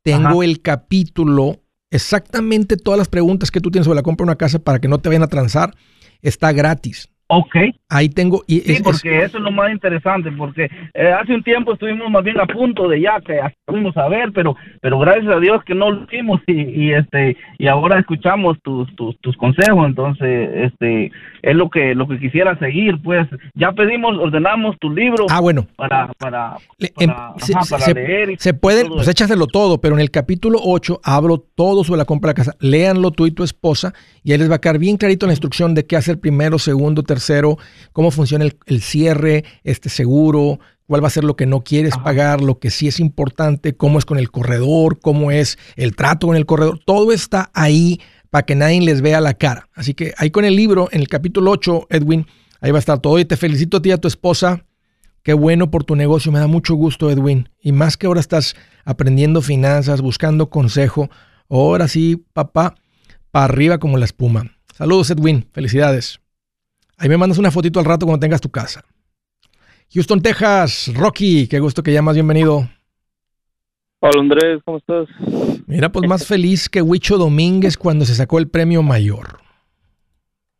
tengo 0.02 0.28
Ajá. 0.28 0.44
el 0.44 0.60
capítulo, 0.60 1.60
exactamente 1.90 2.76
todas 2.76 2.98
las 2.98 3.08
preguntas 3.08 3.50
que 3.50 3.60
tú 3.60 3.70
tienes 3.70 3.86
sobre 3.86 3.96
la 3.96 4.02
compra 4.02 4.24
de 4.24 4.30
una 4.30 4.36
casa 4.36 4.58
para 4.58 4.80
que 4.80 4.88
no 4.88 4.98
te 4.98 5.08
vayan 5.08 5.22
a 5.22 5.28
transar. 5.28 5.74
Está 6.20 6.52
gratis. 6.52 7.08
Ok. 7.34 7.56
Ahí 7.88 8.08
tengo... 8.10 8.42
Y 8.46 8.60
Sí, 8.60 8.72
es- 8.72 8.76
es- 8.78 8.82
porque 8.82 9.22
eso 9.22 9.38
es 9.38 9.42
lo 9.44 9.50
más 9.50 9.70
interesante, 9.72 10.30
porque 10.32 10.68
eh, 10.92 11.08
hace 11.12 11.34
un 11.34 11.42
tiempo 11.42 11.72
estuvimos 11.72 12.10
más 12.10 12.22
bien 12.22 12.38
a 12.38 12.46
punto 12.46 12.88
de 12.88 13.00
ya 13.00 13.20
que 13.22 13.40
fuimos 13.66 13.96
a 13.96 14.06
ver, 14.08 14.32
pero 14.34 14.54
pero 14.82 14.98
gracias 14.98 15.34
a 15.34 15.40
Dios 15.40 15.62
que 15.64 15.74
no 15.74 15.90
lo 15.90 16.04
hicimos 16.04 16.40
y, 16.46 16.60
y 16.60 16.92
este 16.92 17.36
y 17.58 17.68
ahora 17.68 17.98
escuchamos 17.98 18.58
tus, 18.62 18.94
tus 18.96 19.18
tus 19.20 19.34
consejos, 19.38 19.86
entonces 19.86 20.50
este 20.72 21.10
es 21.42 21.56
lo 21.56 21.70
que 21.70 21.94
lo 21.94 22.06
que 22.06 22.18
quisiera 22.18 22.58
seguir, 22.58 23.00
pues 23.02 23.26
ya 23.54 23.72
pedimos, 23.72 24.18
ordenamos 24.18 24.76
tu 24.78 24.90
libro 24.90 25.26
ah, 25.30 25.40
bueno. 25.40 25.66
para 25.76 26.12
para, 26.18 26.56
Le- 26.78 26.92
em, 26.98 27.08
para, 27.10 27.34
se, 27.38 27.54
ajá, 27.54 27.64
para 27.70 27.84
se- 27.84 27.94
leer 27.94 28.30
y 28.30 28.36
se 28.38 28.52
pueden, 28.54 28.86
todo 28.88 28.96
pues 28.96 29.08
échaselo 29.08 29.46
todo, 29.46 29.80
pero 29.80 29.94
en 29.94 30.00
el 30.00 30.10
capítulo 30.10 30.58
8 30.62 31.00
hablo 31.02 31.38
todo 31.54 31.82
sobre 31.84 31.98
la 31.98 32.04
compra 32.04 32.28
de 32.28 32.32
la 32.32 32.44
casa. 32.44 32.56
Léanlo 32.60 33.10
tú 33.10 33.26
y 33.26 33.30
tu 33.30 33.42
esposa 33.42 33.94
y 34.22 34.32
ahí 34.32 34.38
les 34.38 34.50
va 34.50 34.56
a 34.56 34.60
quedar 34.60 34.78
bien 34.78 34.96
clarito 34.98 35.26
la 35.26 35.32
instrucción 35.32 35.74
de 35.74 35.86
qué 35.86 35.96
hacer 35.96 36.18
primero, 36.20 36.58
segundo, 36.58 37.02
tercero, 37.02 37.21
cómo 37.92 38.10
funciona 38.10 38.44
el, 38.44 38.56
el 38.66 38.82
cierre, 38.82 39.44
este 39.64 39.88
seguro, 39.88 40.58
cuál 40.86 41.02
va 41.02 41.06
a 41.08 41.10
ser 41.10 41.24
lo 41.24 41.36
que 41.36 41.46
no 41.46 41.62
quieres 41.62 41.96
pagar, 41.96 42.42
lo 42.42 42.58
que 42.58 42.70
sí 42.70 42.88
es 42.88 43.00
importante, 43.00 43.74
cómo 43.74 43.98
es 43.98 44.04
con 44.04 44.18
el 44.18 44.30
corredor, 44.30 45.00
cómo 45.00 45.30
es 45.30 45.58
el 45.76 45.96
trato 45.96 46.26
con 46.26 46.36
el 46.36 46.46
corredor. 46.46 46.80
Todo 46.84 47.12
está 47.12 47.50
ahí 47.54 48.00
para 48.30 48.44
que 48.46 48.54
nadie 48.54 48.80
les 48.80 49.02
vea 49.02 49.20
la 49.20 49.34
cara. 49.34 49.68
Así 49.74 49.94
que 49.94 50.14
ahí 50.16 50.30
con 50.30 50.44
el 50.44 50.56
libro, 50.56 50.88
en 50.92 51.00
el 51.00 51.08
capítulo 51.08 51.50
8, 51.50 51.88
Edwin, 51.90 52.26
ahí 52.60 52.70
va 52.70 52.78
a 52.78 52.80
estar 52.80 52.98
todo. 52.98 53.18
Y 53.18 53.24
te 53.24 53.36
felicito 53.36 53.76
a 53.76 53.82
ti 53.82 53.90
y 53.90 53.92
a 53.92 53.98
tu 53.98 54.08
esposa. 54.08 54.64
Qué 55.22 55.34
bueno 55.34 55.70
por 55.70 55.84
tu 55.84 55.94
negocio, 55.96 56.32
me 56.32 56.40
da 56.40 56.46
mucho 56.46 56.74
gusto, 56.74 57.10
Edwin. 57.10 57.48
Y 57.60 57.72
más 57.72 57.96
que 57.96 58.06
ahora 58.06 58.20
estás 58.20 58.56
aprendiendo 58.84 59.40
finanzas, 59.40 60.00
buscando 60.00 60.50
consejo. 60.50 61.10
Ahora 61.48 61.88
sí, 61.88 62.24
papá, 62.32 62.74
para 63.30 63.44
arriba 63.44 63.78
como 63.78 63.98
la 63.98 64.04
espuma. 64.04 64.56
Saludos, 64.74 65.10
Edwin. 65.10 65.46
Felicidades. 65.52 66.21
Ahí 67.02 67.08
me 67.08 67.16
mandas 67.16 67.38
una 67.38 67.50
fotito 67.50 67.80
al 67.80 67.84
rato 67.84 68.06
cuando 68.06 68.20
tengas 68.20 68.40
tu 68.40 68.48
casa. 68.48 68.84
Houston, 69.92 70.22
Texas. 70.22 70.88
Rocky, 70.94 71.48
qué 71.48 71.58
gusto 71.58 71.82
que 71.82 71.92
llamas. 71.92 72.14
Bienvenido. 72.14 72.68
Hola 73.98 74.20
Andrés, 74.20 74.60
¿cómo 74.64 74.78
estás? 74.78 75.08
Mira, 75.66 75.90
pues 75.90 76.08
más 76.08 76.24
feliz 76.24 76.68
que 76.68 76.80
Huicho 76.80 77.18
Domínguez 77.18 77.76
cuando 77.76 78.04
se 78.04 78.14
sacó 78.14 78.38
el 78.38 78.48
premio 78.48 78.84
mayor. 78.84 79.40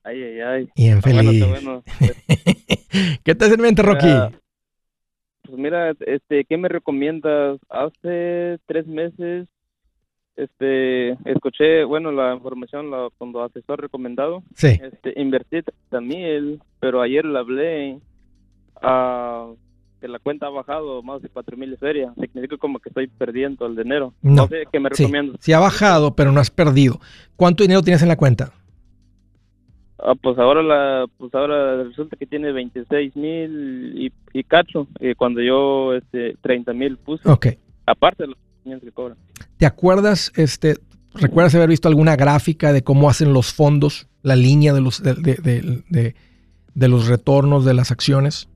Ay, 0.02 0.20
ay, 0.20 0.40
ay. 0.40 0.68
Bien 0.74 0.98
Está 0.98 1.10
feliz. 1.10 1.46
bueno. 1.48 1.84
¿Qué 3.24 3.34
te 3.36 3.44
hace 3.44 3.54
en 3.54 3.60
mente, 3.60 3.82
Rocky? 3.82 4.06
Mira, 4.06 4.32
Pues 5.42 5.58
mira, 5.58 5.92
este, 6.00 6.44
¿qué 6.44 6.56
me 6.56 6.68
recomiendas? 6.68 7.60
Hace 7.70 8.58
tres 8.66 8.88
meses, 8.88 9.46
este, 10.36 11.10
escuché, 11.30 11.84
bueno, 11.84 12.10
la 12.12 12.34
información 12.34 12.90
la, 12.90 13.08
cuando 13.18 13.42
asesor 13.42 13.80
recomendado, 13.80 14.42
Sí. 14.54 14.78
este, 14.82 15.12
invertí 15.20 15.62
30 15.62 16.00
mil, 16.00 16.60
pero 16.80 17.00
ayer 17.02 17.24
le 17.24 17.38
hablé 17.38 17.98
a 18.80 19.48
que 20.00 20.08
la 20.08 20.18
cuenta 20.18 20.46
ha 20.46 20.50
bajado 20.50 21.00
más 21.02 21.22
de 21.22 21.28
cuatro 21.28 21.56
mil 21.56 21.72
y 21.72 21.76
feria. 21.76 22.12
Significa 22.20 22.56
como 22.56 22.80
que 22.80 22.88
estoy 22.88 23.06
perdiendo 23.06 23.66
el 23.66 23.76
dinero. 23.76 24.12
No. 24.20 24.48
sé 24.48 24.64
qué 24.72 24.80
me 24.80 24.88
Sí, 24.92 25.04
recomiendas. 25.04 25.36
sí 25.40 25.52
ha 25.52 25.60
bajado, 25.60 26.16
pero 26.16 26.32
no 26.32 26.40
has 26.40 26.50
perdido. 26.50 26.98
¿Cuánto 27.36 27.62
dinero 27.62 27.82
tienes 27.82 28.02
en 28.02 28.08
la 28.08 28.16
cuenta? 28.16 28.52
Ah, 30.04 30.14
pues 30.20 30.36
ahora 30.38 30.60
la, 30.64 31.06
pues 31.18 31.32
ahora 31.32 31.84
resulta 31.84 32.16
que 32.16 32.26
tiene 32.26 32.50
26 32.50 33.14
mil 33.14 33.92
y, 33.96 34.12
y 34.36 34.42
cacho, 34.42 34.88
y 34.98 35.14
cuando 35.14 35.40
yo 35.40 35.94
este 35.94 36.36
30 36.42 36.72
mil 36.72 36.96
puse, 36.96 37.28
Ok. 37.30 37.46
aparte 37.86 38.24
de 38.24 38.28
los 38.30 38.38
500 38.64 38.88
que 38.88 38.92
cobran. 38.92 39.18
¿Te 39.62 39.66
acuerdas, 39.66 40.32
este, 40.34 40.76
recuerdas 41.14 41.54
haber 41.54 41.68
visto 41.68 41.86
alguna 41.86 42.16
gráfica 42.16 42.72
de 42.72 42.82
cómo 42.82 43.08
hacen 43.08 43.32
los 43.32 43.52
fondos, 43.54 44.08
la 44.24 44.34
línea 44.34 44.72
de 44.72 44.80
los, 44.80 45.00
de, 45.04 45.14
de- 45.14 45.36
de- 45.36 45.84
de- 45.88 46.14
de 46.74 46.88
los 46.88 47.06
retornos 47.06 47.64
de 47.64 47.72
las 47.72 47.92
acciones? 47.92 48.48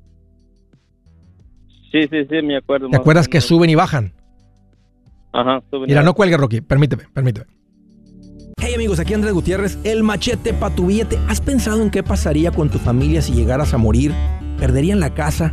Sí, 1.92 2.02
sí, 2.10 2.24
sí, 2.28 2.42
me 2.42 2.56
acuerdo. 2.56 2.88
¿Te 2.90 2.96
acuerdas 2.96 3.28
que 3.28 3.40
suben 3.40 3.70
y 3.70 3.76
bajan? 3.76 4.14
Ajá, 5.32 5.62
suben. 5.70 5.86
Mira, 5.86 6.02
no 6.02 6.12
cuelgue, 6.14 6.36
Rocky. 6.36 6.60
Permíteme, 6.60 7.04
permíteme. 7.14 7.46
Hey 8.58 8.74
amigos, 8.74 8.98
aquí 8.98 9.14
Andrés 9.14 9.32
Gutiérrez, 9.32 9.78
el 9.84 10.02
machete 10.02 10.54
para 10.54 10.74
tu 10.74 10.86
billete. 10.86 11.20
¿Has 11.28 11.40
pensado 11.40 11.82
en 11.82 11.90
qué 11.92 12.02
pasaría 12.02 12.50
con 12.50 12.68
tu 12.68 12.78
familia 12.80 13.22
si 13.22 13.32
llegaras 13.32 13.72
a 13.74 13.78
morir? 13.78 14.12
¿Perderían 14.58 14.98
la 14.98 15.14
casa? 15.14 15.52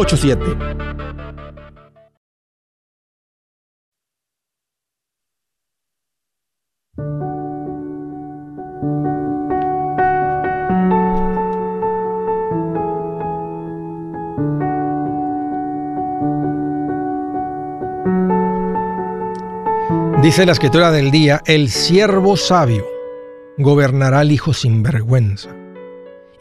Dice 20.23 20.45
la 20.47 20.53
escritura 20.53 20.89
del 20.89 21.11
día, 21.11 21.41
el 21.45 21.69
siervo 21.69 22.37
sabio 22.37 22.87
gobernará 23.57 24.21
al 24.21 24.31
hijo 24.31 24.53
sin 24.53 24.81
vergüenza 24.81 25.60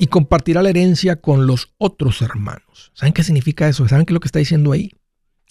y 0.00 0.06
compartirá 0.06 0.62
la 0.62 0.70
herencia 0.70 1.16
con 1.16 1.46
los 1.46 1.74
otros 1.76 2.22
hermanos. 2.22 2.90
¿Saben 2.94 3.12
qué 3.12 3.22
significa 3.22 3.68
eso? 3.68 3.86
¿Saben 3.86 4.06
qué 4.06 4.12
es 4.12 4.14
lo 4.14 4.20
que 4.20 4.28
está 4.28 4.38
diciendo 4.38 4.72
ahí? 4.72 4.92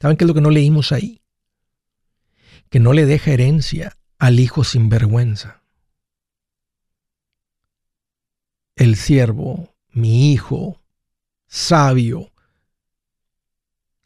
¿Saben 0.01 0.17
qué 0.17 0.23
es 0.23 0.27
lo 0.27 0.33
que 0.33 0.41
no 0.41 0.49
leímos 0.49 0.91
ahí? 0.91 1.21
Que 2.71 2.79
no 2.79 2.93
le 2.93 3.05
deja 3.05 3.29
herencia 3.29 3.95
al 4.17 4.39
hijo 4.39 4.63
sin 4.63 4.89
vergüenza. 4.89 5.61
El 8.75 8.95
siervo, 8.95 9.75
mi 9.91 10.33
hijo, 10.33 10.81
sabio, 11.45 12.31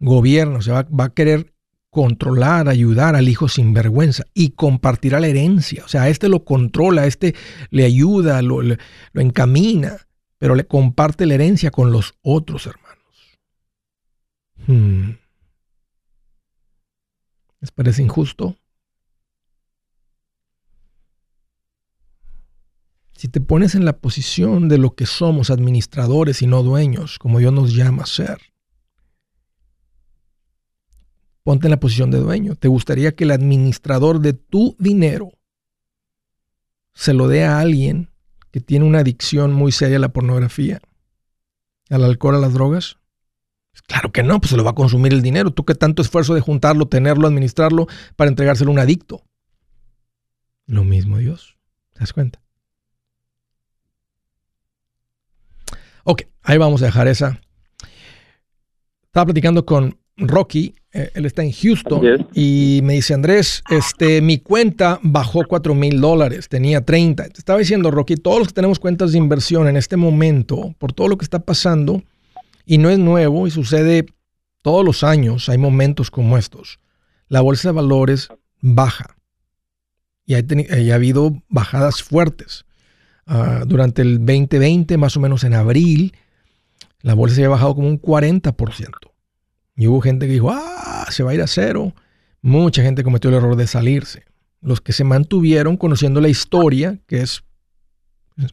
gobierno, 0.01 0.57
o 0.57 0.61
sea, 0.61 0.85
va, 0.89 1.05
a 1.05 1.13
querer 1.13 1.53
controlar, 1.89 2.67
ayudar 2.67 3.15
al 3.15 3.29
hijo 3.29 3.47
sin 3.47 3.73
vergüenza 3.73 4.25
y 4.33 4.49
compartirá 4.49 5.21
la 5.21 5.27
herencia. 5.27 5.85
O 5.85 5.87
sea, 5.87 6.01
a 6.01 6.09
este 6.09 6.27
lo 6.27 6.43
controla, 6.43 7.03
a 7.03 7.07
este 7.07 7.33
le 7.69 7.85
ayuda, 7.85 8.41
lo 8.41 8.75
encamina, 9.13 9.99
pero 10.43 10.55
le 10.55 10.67
comparte 10.67 11.25
la 11.25 11.35
herencia 11.35 11.71
con 11.71 11.93
los 11.93 12.15
otros 12.21 12.67
hermanos. 12.67 13.37
Hmm. 14.67 15.11
¿Les 17.61 17.71
parece 17.71 18.01
injusto? 18.03 18.57
Si 23.15 23.29
te 23.29 23.39
pones 23.39 23.73
en 23.75 23.85
la 23.85 23.99
posición 23.99 24.67
de 24.67 24.79
lo 24.79 24.95
que 24.95 25.05
somos 25.05 25.49
administradores 25.49 26.41
y 26.41 26.47
no 26.47 26.61
dueños, 26.61 27.19
como 27.19 27.39
Dios 27.39 27.53
nos 27.53 27.73
llama 27.73 28.03
a 28.03 28.07
ser, 28.07 28.41
ponte 31.43 31.67
en 31.67 31.71
la 31.71 31.79
posición 31.79 32.11
de 32.11 32.19
dueño. 32.19 32.55
¿Te 32.57 32.67
gustaría 32.67 33.15
que 33.15 33.23
el 33.23 33.31
administrador 33.31 34.19
de 34.19 34.33
tu 34.33 34.75
dinero 34.77 35.31
se 36.93 37.13
lo 37.13 37.29
dé 37.29 37.45
a 37.45 37.61
alguien 37.61 38.12
que 38.53 38.61
tiene 38.61 38.85
una 38.85 38.99
adicción 38.99 39.51
muy 39.51 39.71
seria 39.71 39.97
a 39.97 39.99
la 39.99 40.13
pornografía, 40.13 40.79
al 41.89 42.03
alcohol, 42.03 42.35
a 42.35 42.39
las 42.39 42.53
drogas? 42.53 42.99
Pues 43.71 43.81
Claro 43.81 44.11
que 44.11 44.21
no, 44.21 44.39
pues 44.39 44.51
se 44.51 44.57
lo 44.57 44.63
va 44.63 44.71
a 44.71 44.75
consumir 44.75 45.11
el 45.11 45.23
dinero. 45.23 45.49
Tú 45.49 45.65
qué 45.65 45.73
tanto 45.73 46.03
esfuerzo 46.03 46.35
de 46.35 46.41
juntarlo, 46.41 46.87
tenerlo, 46.87 47.27
administrarlo 47.27 47.87
para 48.15 48.29
entregárselo 48.29 48.69
a 48.69 48.73
un 48.73 48.79
adicto. 48.79 49.23
Lo 50.67 50.83
mismo 50.83 51.17
Dios. 51.17 51.57
¿Te 51.93 52.01
das 52.01 52.13
cuenta? 52.13 52.43
Ok, 56.03 56.21
ahí 56.43 56.59
vamos 56.59 56.83
a 56.83 56.85
dejar 56.85 57.07
esa. 57.07 57.41
Estaba 59.01 59.25
platicando 59.25 59.65
con 59.65 59.99
Rocky, 60.15 60.75
él 60.93 61.25
está 61.25 61.43
en 61.43 61.51
Houston 61.51 62.05
es. 62.05 62.21
y 62.35 62.81
me 62.83 62.93
dice, 62.93 63.15
Andrés, 63.15 63.63
este, 63.71 64.21
mi 64.21 64.37
cuenta 64.37 64.99
bajó 65.01 65.43
4 65.47 65.73
mil 65.73 65.99
dólares, 65.99 66.47
tenía 66.47 66.85
30. 66.85 67.29
Te 67.29 67.39
estaba 67.39 67.59
diciendo, 67.59 67.89
Rocky, 67.89 68.15
todos 68.15 68.39
los 68.39 68.47
que 68.49 68.53
tenemos 68.53 68.79
cuentas 68.79 69.11
de 69.11 69.17
inversión 69.17 69.67
en 69.67 69.75
este 69.75 69.97
momento, 69.97 70.75
por 70.77 70.93
todo 70.93 71.07
lo 71.07 71.17
que 71.17 71.25
está 71.25 71.39
pasando, 71.39 72.03
y 72.65 72.77
no 72.77 72.89
es 72.89 72.99
nuevo 72.99 73.47
y 73.47 73.51
sucede 73.51 74.05
todos 74.61 74.85
los 74.85 75.03
años, 75.03 75.49
hay 75.49 75.57
momentos 75.57 76.11
como 76.11 76.37
estos, 76.37 76.79
la 77.27 77.41
bolsa 77.41 77.69
de 77.69 77.73
valores 77.73 78.29
baja. 78.61 79.17
Y 80.25 80.35
hay, 80.35 80.91
habido 80.91 81.41
bajadas 81.49 82.01
fuertes. 82.01 82.65
Ah, 83.25 83.63
durante 83.67 84.01
el 84.01 84.19
2020, 84.19 84.97
más 84.97 85.17
o 85.17 85.19
menos 85.19 85.43
en 85.43 85.53
abril, 85.53 86.15
la 87.01 87.13
bolsa 87.13 87.35
había 87.35 87.49
bajado 87.49 87.75
como 87.75 87.89
un 87.89 87.99
40%. 87.99 89.12
Y 89.75 89.87
hubo 89.87 90.01
gente 90.01 90.27
que 90.27 90.33
dijo, 90.33 90.51
ah, 90.51 91.07
se 91.09 91.23
va 91.23 91.31
a 91.31 91.33
ir 91.33 91.41
a 91.41 91.47
cero. 91.47 91.93
Mucha 92.41 92.83
gente 92.83 93.03
cometió 93.03 93.29
el 93.29 93.37
error 93.37 93.55
de 93.55 93.67
salirse. 93.67 94.25
Los 94.61 94.81
que 94.81 94.93
se 94.93 95.03
mantuvieron 95.03 95.77
conociendo 95.77 96.21
la 96.21 96.29
historia, 96.29 96.99
que 97.07 97.21
es, 97.21 97.43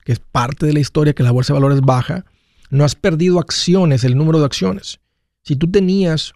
que 0.04 0.12
es 0.12 0.18
parte 0.20 0.66
de 0.66 0.72
la 0.72 0.80
historia, 0.80 1.12
que 1.12 1.22
la 1.22 1.30
bolsa 1.30 1.52
de 1.52 1.60
valores 1.60 1.80
baja, 1.82 2.24
no 2.70 2.84
has 2.84 2.94
perdido 2.94 3.38
acciones, 3.38 4.04
el 4.04 4.16
número 4.16 4.38
de 4.38 4.46
acciones. 4.46 5.00
Si 5.42 5.56
tú 5.56 5.70
tenías 5.70 6.32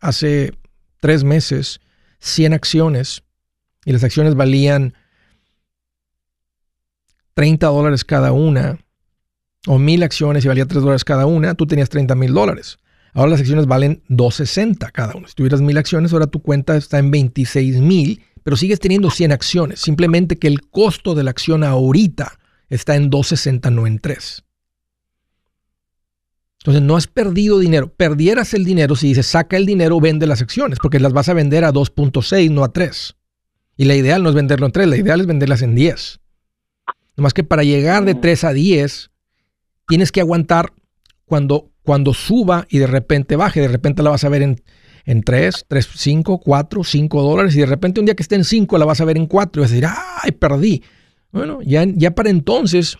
hace 0.00 0.52
tres 1.00 1.24
meses 1.24 1.80
100 2.20 2.54
acciones 2.54 3.22
y 3.84 3.92
las 3.92 4.02
acciones 4.04 4.34
valían 4.34 4.94
30 7.34 7.66
dólares 7.66 8.04
cada 8.04 8.32
una, 8.32 8.78
o 9.66 9.78
mil 9.78 10.02
acciones 10.02 10.44
y 10.44 10.48
valía 10.48 10.66
3 10.66 10.80
dólares 10.80 11.04
cada 11.04 11.26
una, 11.26 11.54
tú 11.54 11.66
tenías 11.66 11.88
30 11.88 12.14
mil 12.14 12.32
dólares. 12.32 12.78
Ahora 13.16 13.30
las 13.30 13.40
acciones 13.40 13.64
valen 13.64 14.02
2.60 14.10 14.92
cada 14.92 15.14
una. 15.14 15.26
Si 15.26 15.34
tuvieras 15.34 15.62
mil 15.62 15.78
acciones, 15.78 16.12
ahora 16.12 16.26
tu 16.26 16.42
cuenta 16.42 16.76
está 16.76 16.98
en 16.98 17.10
26 17.10 17.80
mil, 17.80 18.22
pero 18.42 18.58
sigues 18.58 18.78
teniendo 18.78 19.10
100 19.10 19.32
acciones. 19.32 19.80
Simplemente 19.80 20.36
que 20.36 20.48
el 20.48 20.60
costo 20.68 21.14
de 21.14 21.24
la 21.24 21.30
acción 21.30 21.64
ahorita 21.64 22.38
está 22.68 22.94
en 22.94 23.10
2.60, 23.10 23.72
no 23.72 23.86
en 23.86 24.00
3. 24.00 24.44
Entonces 26.60 26.82
no 26.82 26.94
has 26.94 27.06
perdido 27.06 27.58
dinero. 27.58 27.88
Perdieras 27.88 28.52
el 28.52 28.66
dinero 28.66 28.94
si 28.96 29.08
dices 29.08 29.26
saca 29.26 29.56
el 29.56 29.64
dinero, 29.64 29.98
vende 29.98 30.26
las 30.26 30.42
acciones, 30.42 30.78
porque 30.78 31.00
las 31.00 31.14
vas 31.14 31.30
a 31.30 31.34
vender 31.34 31.64
a 31.64 31.72
2.6, 31.72 32.50
no 32.50 32.64
a 32.64 32.72
3. 32.74 33.16
Y 33.78 33.86
la 33.86 33.94
ideal 33.94 34.22
no 34.22 34.28
es 34.28 34.34
venderlo 34.34 34.66
en 34.66 34.72
3, 34.72 34.88
la 34.88 34.96
ideal 34.98 35.22
es 35.22 35.26
venderlas 35.26 35.62
en 35.62 35.74
10. 35.74 36.20
Nomás 37.16 37.32
que 37.32 37.44
para 37.44 37.62
llegar 37.62 38.04
de 38.04 38.14
3 38.14 38.44
a 38.44 38.52
10, 38.52 39.10
tienes 39.88 40.12
que 40.12 40.20
aguantar 40.20 40.74
cuando, 41.24 41.70
cuando 41.86 42.12
suba 42.12 42.66
y 42.68 42.78
de 42.78 42.86
repente 42.86 43.36
baje. 43.36 43.62
De 43.62 43.68
repente 43.68 44.02
la 44.02 44.10
vas 44.10 44.24
a 44.24 44.28
ver 44.28 44.42
en, 44.42 44.60
en 45.06 45.22
3, 45.22 45.64
3, 45.66 45.88
5, 45.94 46.40
4, 46.40 46.84
5 46.84 47.22
dólares. 47.22 47.56
Y 47.56 47.60
de 47.60 47.66
repente 47.66 48.00
un 48.00 48.06
día 48.06 48.14
que 48.14 48.22
esté 48.22 48.34
en 48.34 48.44
5 48.44 48.76
la 48.76 48.84
vas 48.84 49.00
a 49.00 49.06
ver 49.06 49.16
en 49.16 49.26
4 49.26 49.60
y 49.60 49.62
vas 49.62 49.70
a 49.70 49.74
decir, 49.74 49.88
¡ay, 50.22 50.32
perdí! 50.32 50.82
Bueno, 51.32 51.60
ya, 51.62 51.84
ya 51.86 52.10
para 52.14 52.28
entonces, 52.28 52.98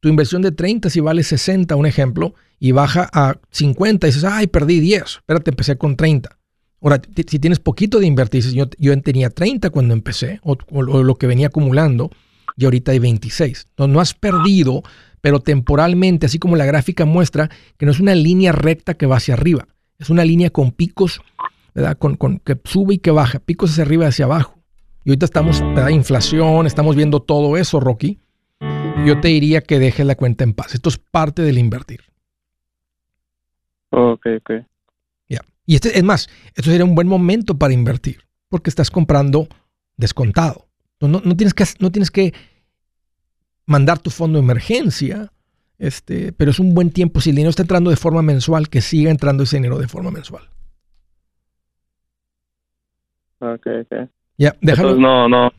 tu 0.00 0.08
inversión 0.08 0.42
de 0.42 0.52
30, 0.52 0.90
si 0.90 1.00
vale 1.00 1.22
60, 1.22 1.76
un 1.76 1.86
ejemplo, 1.86 2.34
y 2.58 2.72
baja 2.72 3.08
a 3.12 3.36
50, 3.50 4.06
y 4.06 4.10
dices, 4.10 4.24
¡ay, 4.24 4.46
perdí 4.48 4.80
10! 4.80 5.02
Espérate, 5.02 5.50
empecé 5.50 5.76
con 5.78 5.96
30. 5.96 6.36
Ahora, 6.82 7.00
si 7.28 7.38
tienes 7.38 7.60
poquito 7.60 7.98
de 8.00 8.06
invertir, 8.06 8.40
dices, 8.42 8.54
yo, 8.54 8.66
yo 8.78 9.00
tenía 9.00 9.30
30 9.30 9.70
cuando 9.70 9.94
empecé, 9.94 10.40
o, 10.42 10.56
o 10.70 10.82
lo- 10.82 11.02
lo 11.02 11.14
que 11.16 11.26
venía 11.26 11.46
acumulando, 11.46 12.10
y 12.56 12.64
ahorita 12.66 12.92
hay 12.92 12.98
26. 12.98 13.66
Entonces, 13.70 13.92
no 13.94 14.00
has 14.00 14.14
perdido, 14.14 14.82
pero 15.24 15.40
temporalmente, 15.40 16.26
así 16.26 16.38
como 16.38 16.54
la 16.54 16.66
gráfica 16.66 17.06
muestra, 17.06 17.48
que 17.78 17.86
no 17.86 17.92
es 17.92 17.98
una 17.98 18.14
línea 18.14 18.52
recta 18.52 18.92
que 18.92 19.06
va 19.06 19.16
hacia 19.16 19.32
arriba, 19.32 19.66
es 19.98 20.10
una 20.10 20.22
línea 20.22 20.50
con 20.50 20.70
picos, 20.70 21.22
¿verdad? 21.74 21.96
Con, 21.96 22.16
con 22.16 22.40
que 22.40 22.60
sube 22.64 22.96
y 22.96 22.98
que 22.98 23.10
baja, 23.10 23.38
picos 23.38 23.70
hacia 23.70 23.84
arriba 23.84 24.04
y 24.04 24.08
hacia 24.08 24.26
abajo. 24.26 24.58
Y 25.02 25.08
ahorita 25.08 25.24
estamos, 25.24 25.62
¿verdad? 25.62 25.88
Inflación, 25.88 26.66
estamos 26.66 26.94
viendo 26.94 27.22
todo 27.22 27.56
eso, 27.56 27.80
Rocky. 27.80 28.20
Yo 29.06 29.18
te 29.22 29.28
diría 29.28 29.62
que 29.62 29.78
dejes 29.78 30.04
la 30.04 30.14
cuenta 30.14 30.44
en 30.44 30.52
paz. 30.52 30.74
Esto 30.74 30.90
es 30.90 30.98
parte 30.98 31.40
del 31.40 31.56
invertir. 31.56 32.02
Ok, 33.92 34.26
ok. 34.40 34.50
Ya. 35.26 35.40
Y 35.64 35.76
este, 35.76 35.96
es 35.96 36.04
más, 36.04 36.28
esto 36.54 36.70
sería 36.70 36.84
un 36.84 36.94
buen 36.94 37.08
momento 37.08 37.56
para 37.56 37.72
invertir, 37.72 38.26
porque 38.50 38.68
estás 38.68 38.90
comprando 38.90 39.48
descontado. 39.96 40.68
No, 41.00 41.08
no, 41.08 41.22
no 41.24 41.34
tienes, 41.34 41.54
que, 41.54 41.64
no 41.78 41.90
tienes 41.90 42.10
que 42.10 42.34
mandar 43.66 43.98
tu 43.98 44.10
fondo 44.10 44.38
de 44.38 44.44
emergencia, 44.44 45.32
este, 45.78 46.32
pero 46.32 46.50
es 46.50 46.58
un 46.58 46.74
buen 46.74 46.90
tiempo. 46.90 47.20
Si 47.20 47.30
el 47.30 47.36
dinero 47.36 47.50
está 47.50 47.62
entrando 47.62 47.90
de 47.90 47.96
forma 47.96 48.22
mensual, 48.22 48.68
que 48.68 48.80
siga 48.80 49.10
entrando 49.10 49.42
ese 49.42 49.56
dinero 49.56 49.78
de 49.78 49.88
forma 49.88 50.10
mensual. 50.10 50.48
Ok, 53.40 53.66
ok. 53.82 54.08
Ya, 54.38 54.56
déjalo. 54.60 54.90
Entonces 54.90 55.02
no, 55.02 55.28
no. 55.28 55.52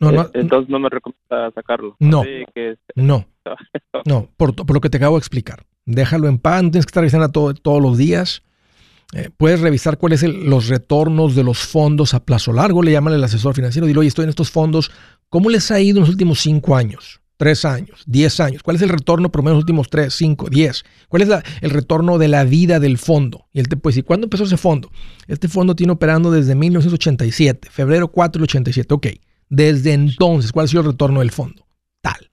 No, 0.00 0.10
no, 0.12 0.22
eh, 0.22 0.30
Entonces 0.34 0.70
no 0.70 0.78
me 0.78 0.88
recomienda 0.88 1.50
sacarlo. 1.54 1.94
No. 1.98 2.22
Que, 2.22 2.76
no, 2.94 3.26
no, 4.06 4.30
por, 4.36 4.54
por 4.56 4.72
lo 4.74 4.80
que 4.80 4.88
te 4.88 4.96
acabo 4.96 5.16
de 5.16 5.20
explicar. 5.20 5.64
Déjalo 5.84 6.26
en 6.28 6.38
paz, 6.38 6.62
no 6.62 6.70
tienes 6.70 6.86
que 6.86 6.90
estar 6.90 7.02
revisando 7.02 7.28
todo- 7.30 7.52
todos 7.54 7.82
los 7.82 7.98
días. 7.98 8.42
Eh, 9.12 9.28
puedes 9.36 9.60
revisar 9.60 9.98
cuáles 9.98 10.20
son 10.20 10.48
los 10.48 10.68
retornos 10.68 11.34
de 11.34 11.42
los 11.44 11.58
fondos 11.58 12.14
a 12.14 12.24
plazo 12.24 12.52
largo, 12.52 12.82
le 12.82 12.92
llaman 12.92 13.12
al 13.12 13.24
asesor 13.24 13.54
financiero, 13.54 13.86
dile, 13.86 13.98
oye, 13.98 14.08
estoy 14.08 14.22
en 14.22 14.28
estos 14.30 14.50
fondos, 14.52 14.90
¿cómo 15.30 15.48
les 15.48 15.70
ha 15.70 15.80
ido 15.80 15.98
en 15.98 16.00
los 16.02 16.10
últimos 16.10 16.40
cinco 16.40 16.76
años? 16.76 17.20
Tres 17.38 17.64
años, 17.64 18.02
diez 18.06 18.38
años. 18.38 18.62
¿Cuál 18.62 18.76
es 18.76 18.82
el 18.82 18.90
retorno 18.90 19.32
promedio 19.32 19.52
en 19.52 19.56
los 19.56 19.62
últimos 19.62 19.88
tres, 19.88 20.12
cinco, 20.12 20.50
diez? 20.50 20.84
¿Cuál 21.08 21.22
es 21.22 21.30
el 21.62 21.70
retorno 21.70 22.18
de 22.18 22.28
la 22.28 22.44
vida 22.44 22.78
del 22.78 22.98
fondo? 22.98 23.46
Y 23.54 23.60
él 23.60 23.68
te 23.68 23.78
puede 23.78 23.92
decir, 23.92 24.04
¿cuándo 24.04 24.26
empezó 24.26 24.44
ese 24.44 24.58
fondo? 24.58 24.90
Este 25.26 25.48
fondo 25.48 25.74
tiene 25.74 25.94
operando 25.94 26.30
desde 26.30 26.54
1987, 26.54 27.70
febrero 27.70 28.08
4 28.08 28.40
del 28.40 28.44
87. 28.44 28.92
Ok, 28.92 29.06
desde 29.48 29.94
entonces, 29.94 30.52
¿cuál 30.52 30.64
ha 30.64 30.68
sido 30.68 30.82
el 30.82 30.88
retorno 30.88 31.20
del 31.20 31.30
fondo? 31.30 31.66
Tal. 32.02 32.30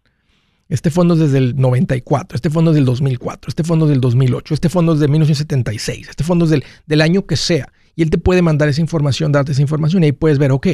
Este 0.68 0.92
fondo 0.92 1.14
es 1.14 1.22
desde 1.22 1.38
el 1.38 1.56
94, 1.56 2.36
este 2.36 2.50
fondo 2.50 2.72
es 2.72 2.76
del 2.76 2.84
2004, 2.84 3.48
este 3.48 3.64
fondo 3.64 3.86
es 3.86 3.92
del 3.92 4.02
2008, 4.02 4.54
este 4.54 4.68
fondo 4.68 4.94
es 4.94 5.00
de 5.00 5.08
1976, 5.08 6.10
este 6.10 6.26
fondo 6.26 6.44
es 6.44 6.52
del, 6.52 6.66
del 6.86 7.00
año 7.00 7.26
que 7.26 7.38
sea. 7.38 7.72
Y 7.96 8.04
él 8.04 8.10
te 8.10 8.18
puede 8.18 8.42
mandar 8.42 8.68
esa 8.68 8.82
información, 8.82 9.32
darte 9.32 9.54
esa 9.54 9.62
información 9.62 10.04
y 10.04 10.08
ahí 10.08 10.12
puedes 10.12 10.38
ver, 10.38 10.52
ok, 10.52 10.68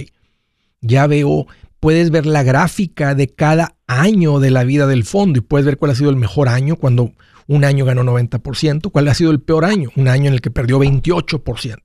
ya 0.82 1.08
veo, 1.08 1.48
puedes 1.84 2.12
ver 2.12 2.26
la 2.26 2.44
gráfica 2.44 3.14
de 3.14 3.28
cada 3.28 3.76
año 3.88 4.40
de 4.40 4.52
la 4.52 4.64
vida 4.64 4.88
del 4.88 5.04
fondo 5.04 5.40
y 5.40 5.42
puedes 5.42 5.66
ver 5.66 5.78
cuál 5.78 5.92
ha 5.92 5.96
sido 5.96 6.12
el 6.12 6.16
mejor 6.16 6.48
año 6.48 6.78
cuando 6.78 7.12
un 7.46 7.66
año 7.66 7.84
ganó 7.84 8.04
90%, 8.04 8.90
cuál 8.90 9.10
ha 9.10 9.14
sido 9.14 9.32
el 9.32 9.42
peor 9.42 9.66
año, 9.66 9.90
un 9.98 10.08
año 10.08 10.30
en 10.30 10.34
el 10.34 10.40
que 10.40 10.50
perdió 10.50 10.80
28%. 10.80 11.76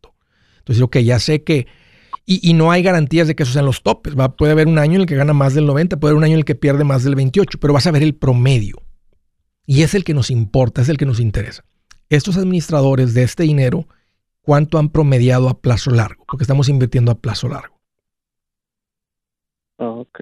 Entonces, 0.58 0.82
ok, 0.82 0.98
ya 0.98 1.18
sé 1.18 1.42
que 1.42 1.66
y, 2.24 2.54
no 2.54 2.70
hay 2.70 2.84
garantías 2.84 3.26
de 3.26 3.34
que 3.34 3.42
esos 3.42 3.54
sean 3.54 3.64
los 3.64 3.82
topes. 3.82 4.16
Va, 4.16 4.36
puede 4.36 4.52
haber 4.52 4.68
un 4.68 4.78
año 4.78 4.94
en 4.94 5.00
el 5.00 5.06
que 5.08 5.16
gana 5.16 5.32
más 5.32 5.54
del 5.54 5.66
90, 5.66 5.98
puede 5.98 6.12
haber 6.12 6.18
un 6.18 6.24
año 6.24 6.34
en 6.34 6.38
el 6.38 6.44
que 6.44 6.54
pierde 6.54 6.84
más 6.84 7.02
del 7.02 7.16
28, 7.16 7.58
pero 7.58 7.72
vas 7.72 7.88
a 7.88 7.90
ver 7.90 8.04
el 8.04 8.14
promedio. 8.14 8.76
Y 9.66 9.82
es 9.82 9.94
el 9.94 10.04
que 10.04 10.14
nos 10.14 10.30
importa, 10.30 10.80
es 10.80 10.88
el 10.88 10.96
que 10.96 11.06
nos 11.06 11.18
interesa. 11.18 11.64
Estos 12.08 12.36
administradores 12.36 13.14
de 13.14 13.24
este 13.24 13.42
dinero, 13.42 13.88
¿cuánto 14.42 14.78
han 14.78 14.90
promediado 14.90 15.48
a 15.48 15.60
plazo 15.60 15.90
largo? 15.90 16.24
Porque 16.28 16.44
estamos 16.44 16.68
invirtiendo 16.68 17.10
a 17.10 17.18
plazo 17.18 17.48
largo. 17.48 17.77
Ok. 19.78 20.20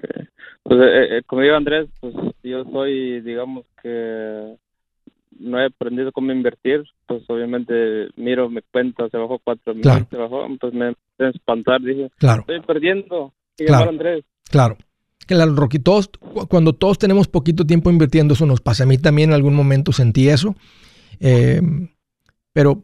Pues, 0.63 0.79
eh, 0.81 1.17
eh, 1.17 1.21
como 1.25 1.41
digo 1.41 1.55
Andrés, 1.55 1.87
pues 1.99 2.13
yo 2.43 2.63
soy, 2.71 3.21
digamos 3.21 3.65
que 3.81 4.55
no 5.39 5.59
he 5.59 5.65
aprendido 5.65 6.11
cómo 6.11 6.31
invertir, 6.31 6.83
pues 7.05 7.23
obviamente 7.27 8.07
miro 8.15 8.49
mi 8.49 8.61
cuenta, 8.71 9.07
se 9.09 9.17
bajó 9.17 9.39
cuatro 9.43 9.73
mil, 9.73 9.83
Claro. 9.83 10.07
se 10.09 10.17
bajó, 10.17 10.45
entonces 10.45 10.77
me 10.79 10.87
empecé 10.87 11.25
a 11.25 11.29
espantar, 11.29 11.81
dije, 11.81 12.09
Claro, 12.17 12.41
estoy 12.41 12.61
perdiendo. 12.61 13.33
Y 13.57 13.65
Claro. 13.65 13.89
Andrés. 13.89 14.23
claro. 14.49 14.77
Claro, 15.25 15.53
Rocky, 15.55 15.79
todos, 15.79 16.07
cu- 16.07 16.47
cuando 16.47 16.71
todos 16.73 16.97
tenemos 16.97 17.27
poquito 17.27 17.65
tiempo 17.65 17.89
invirtiendo, 17.89 18.33
eso 18.33 18.45
nos 18.45 18.61
pasa. 18.61 18.83
A 18.83 18.87
mí 18.87 18.97
también 18.97 19.31
en 19.31 19.35
algún 19.35 19.55
momento 19.55 19.91
sentí 19.91 20.29
eso. 20.29 20.55
Eh, 21.19 21.59
pero 22.53 22.83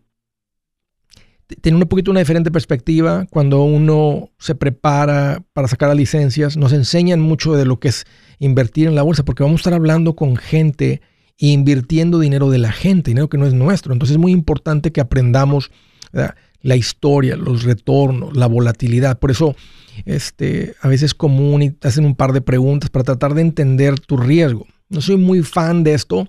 tiene 1.62 1.78
un 1.78 1.88
poquito 1.88 2.12
una 2.12 2.20
diferente 2.20 2.52
perspectiva 2.52 3.26
cuando 3.30 3.64
uno 3.64 4.30
se 4.40 4.56
prepara 4.56 5.44
para 5.54 5.68
sacar 5.68 5.90
las 5.90 5.98
licencias. 5.98 6.58
Nos 6.58 6.74
enseñan 6.74 7.20
mucho 7.20 7.54
de 7.54 7.66
lo 7.66 7.80
que 7.80 7.90
es 7.90 8.06
invertir 8.40 8.88
en 8.88 8.96
la 8.96 9.04
bolsa, 9.04 9.24
porque 9.24 9.44
vamos 9.44 9.60
a 9.60 9.62
estar 9.62 9.74
hablando 9.74 10.16
con 10.16 10.36
gente 10.36 11.02
e 11.38 11.48
invirtiendo 11.48 12.20
dinero 12.20 12.50
de 12.50 12.60
la 12.60 12.72
gente, 12.72 13.12
dinero 13.12 13.30
que 13.30 13.38
no 13.38 13.46
es 13.46 13.54
nuestro. 13.54 13.94
Entonces 13.94 14.16
es 14.16 14.22
muy 14.22 14.32
importante 14.32 14.92
que 14.92 15.02
aprendamos 15.02 15.72
la 16.62 16.76
historia, 16.76 17.36
los 17.36 17.64
retornos, 17.64 18.36
la 18.36 18.48
volatilidad. 18.48 19.20
Por 19.20 19.32
eso 19.32 19.56
este, 20.06 20.76
a 20.82 20.88
veces 20.88 21.12
es 21.12 21.14
común 21.14 21.62
y 21.62 21.72
te 21.72 21.88
hacen 21.88 22.06
un 22.06 22.16
par 22.16 22.34
de 22.34 22.42
preguntas 22.42 22.90
para 22.90 23.04
tratar 23.04 23.34
de 23.34 23.42
entender 23.42 24.00
tu 24.00 24.18
riesgo. 24.18 24.66
No 24.90 25.02
soy 25.02 25.18
muy 25.18 25.44
fan 25.44 25.84
de 25.84 25.94
esto 25.94 26.28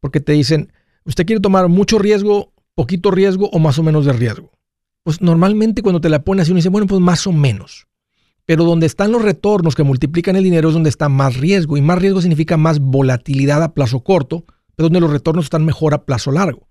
porque 0.00 0.20
te 0.20 0.32
dicen, 0.32 0.72
¿usted 1.04 1.26
quiere 1.26 1.40
tomar 1.40 1.68
mucho 1.68 1.98
riesgo, 1.98 2.52
poquito 2.74 3.10
riesgo 3.10 3.48
o 3.50 3.58
más 3.58 3.78
o 3.78 3.82
menos 3.82 4.06
de 4.06 4.12
riesgo? 4.12 4.50
Pues 5.06 5.22
normalmente 5.22 5.82
cuando 5.82 6.00
te 6.00 6.08
la 6.08 6.24
pones 6.24 6.48
uno 6.48 6.56
dice, 6.56 6.68
bueno, 6.68 6.88
pues 6.88 7.00
más 7.00 7.28
o 7.28 7.32
menos. 7.32 7.86
Pero 8.44 8.64
donde 8.64 8.86
están 8.86 9.12
los 9.12 9.22
retornos 9.22 9.76
que 9.76 9.84
multiplican 9.84 10.34
el 10.34 10.42
dinero 10.42 10.66
es 10.66 10.74
donde 10.74 10.90
está 10.90 11.08
más 11.08 11.36
riesgo. 11.36 11.76
Y 11.76 11.80
más 11.80 12.00
riesgo 12.00 12.20
significa 12.20 12.56
más 12.56 12.80
volatilidad 12.80 13.62
a 13.62 13.72
plazo 13.72 14.00
corto, 14.00 14.44
pero 14.74 14.88
donde 14.88 14.98
los 14.98 15.12
retornos 15.12 15.44
están 15.44 15.64
mejor 15.64 15.94
a 15.94 16.04
plazo 16.04 16.32
largo. 16.32 16.66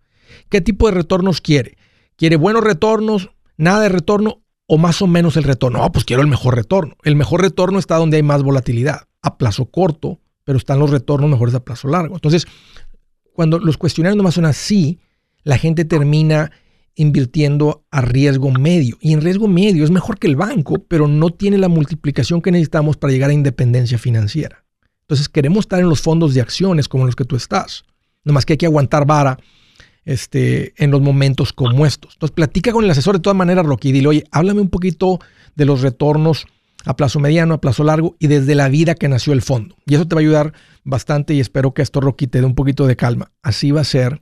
¿Qué 0.50 0.60
tipo 0.60 0.88
de 0.88 0.96
retornos 0.96 1.40
quiere? 1.40 1.78
quiere 2.18 2.36
buenos 2.36 2.62
retornos, 2.62 3.32
nada 3.56 3.80
de 3.80 3.90
retorno 3.90 4.42
o 4.68 4.78
más 4.78 5.02
o 5.02 5.08
menos 5.08 5.38
el 5.38 5.44
retorno. 5.44 5.80
No, 5.80 5.92
pues 5.94 6.04
quiero 6.04 6.22
el 6.22 6.28
mejor 6.28 6.56
retorno. 6.56 6.98
El 7.04 7.16
mejor 7.16 7.42
retorno 7.42 7.80
está 7.80 7.96
donde 7.96 8.18
hay 8.18 8.24
más 8.24 8.44
volatilidad, 8.44 9.08
a 9.22 9.38
plazo 9.38 9.68
corto, 9.68 10.20
pero 10.44 10.58
están 10.58 10.80
los 10.80 10.90
retornos 10.90 11.30
mejores 11.30 11.56
a 11.56 11.64
plazo 11.64 11.88
largo. 11.88 12.16
Entonces, 12.16 12.48
cuando 13.34 13.60
los 13.60 13.78
cuestionarios 13.78 14.18
nomás 14.18 14.36
son 14.36 14.46
así, 14.46 15.00
la 15.44 15.58
gente 15.58 15.86
termina 15.86 16.52
invirtiendo 16.96 17.86
a 17.91 18.02
riesgo 18.02 18.52
medio. 18.52 18.98
Y 19.02 19.14
en 19.14 19.22
riesgo 19.22 19.48
medio 19.48 19.84
es 19.84 19.91
mejor 19.91 20.18
que 20.18 20.28
el 20.28 20.36
banco, 20.36 20.84
pero 20.88 21.08
no 21.08 21.30
tiene 21.30 21.58
la 21.58 21.68
multiplicación 21.68 22.41
que 22.41 22.52
necesitamos 22.52 22.98
para 22.98 23.12
llegar 23.12 23.30
a 23.30 23.34
independencia 23.34 23.98
financiera. 23.98 24.64
Entonces 25.02 25.30
queremos 25.30 25.66
estar 25.66 25.80
en 25.80 25.89
los 25.89 26.02
fondos 26.02 26.34
de 26.34 26.41
acciones 26.41 26.88
como 26.88 27.06
los 27.06 27.16
que 27.16 27.26
tú 27.26 27.36
estás. 27.36 27.84
Nomás 28.24 28.46
que 28.46 28.54
hay 28.54 28.58
que 28.58 28.66
aguantar 28.66 29.06
vara 29.06 29.38
este, 30.04 30.74
en 30.78 30.89
los 30.89 31.02
momentos 31.02 31.54
como 31.54 31.86
estos. 31.86 32.14
Entonces 32.14 32.34
platica 32.34 32.72
con 32.72 32.84
el 32.84 32.91
asesor 32.91 33.16
de 33.16 33.22
todas 33.22 33.38
maneras, 33.38 33.66
Rocky, 33.66 33.91
dile, 33.91 34.08
oye, 34.08 34.24
háblame 34.32 34.62
un 34.62 34.70
poquito 34.70 35.20
de 35.56 35.66
los 35.66 35.82
retornos 35.82 36.48
a 36.86 36.96
plazo 36.96 37.20
mediano, 37.20 37.56
a 37.56 37.62
plazo 37.62 37.84
largo 37.84 38.16
y 38.20 38.28
desde 38.28 38.56
la 38.56 38.70
vida 38.70 38.96
que 38.96 39.08
nació 39.08 39.34
el 39.34 39.41
fondo. 39.41 39.76
Y 39.86 39.96
eso 39.96 40.08
te 40.08 40.16
va 40.16 40.22
a 40.22 40.24
ayudar 40.24 40.54
bastante 40.84 41.34
y 41.34 41.39
espero 41.39 41.74
que 41.74 41.82
esto, 41.82 42.00
Rocky, 42.00 42.28
te 42.28 42.39
dé 42.39 42.46
un 42.46 42.56
poquito 42.56 42.88
de 42.88 42.96
calma. 42.96 43.32
Así 43.41 43.72
va 43.72 43.82
a 43.82 43.86
ser. 43.86 44.22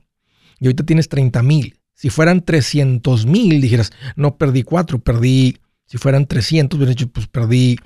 Y 0.60 0.66
ahorita 0.66 0.84
tienes 0.84 1.08
30 1.08 1.42
mil. 1.42 1.78
Si 1.94 2.10
fueran 2.10 2.44
300 2.44 3.26
mil, 3.26 3.60
dijeras, 3.60 3.92
no 4.16 4.36
perdí 4.36 4.62
4, 4.62 4.98
perdí, 4.98 5.58
si 5.86 5.96
fueran 5.96 6.26
300, 6.26 6.76
hubieras 6.76 6.96
dicho, 6.96 7.10
pues 7.10 7.28
perdí 7.28 7.76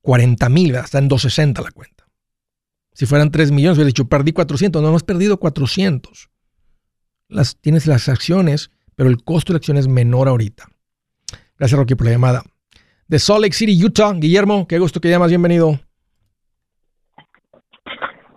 40 0.00 0.48
mil, 0.48 0.74
está 0.74 0.98
en 0.98 1.08
260 1.08 1.62
la 1.62 1.70
cuenta. 1.70 2.06
Si 2.92 3.06
fueran 3.06 3.30
3 3.30 3.50
millones, 3.50 3.76
hubieras 3.76 3.92
dicho, 3.92 4.08
perdí 4.08 4.32
400, 4.32 4.82
no, 4.82 4.90
no 4.90 4.96
has 4.96 5.02
perdido 5.02 5.38
400. 5.38 6.30
Las, 7.28 7.56
tienes 7.60 7.86
las 7.86 8.08
acciones, 8.08 8.70
pero 8.94 9.10
el 9.10 9.22
costo 9.22 9.52
de 9.52 9.54
la 9.54 9.58
acción 9.58 9.76
es 9.76 9.88
menor 9.88 10.28
ahorita. 10.28 10.68
Gracias, 11.58 11.78
Rocky, 11.78 11.94
por 11.94 12.06
la 12.06 12.12
llamada. 12.12 12.42
De 13.08 13.18
Salt 13.18 13.42
Lake 13.42 13.54
City, 13.54 13.84
Utah, 13.84 14.12
Guillermo, 14.14 14.66
qué 14.66 14.78
gusto 14.78 15.00
que 15.00 15.10
llamas, 15.10 15.28
bienvenido. 15.28 15.78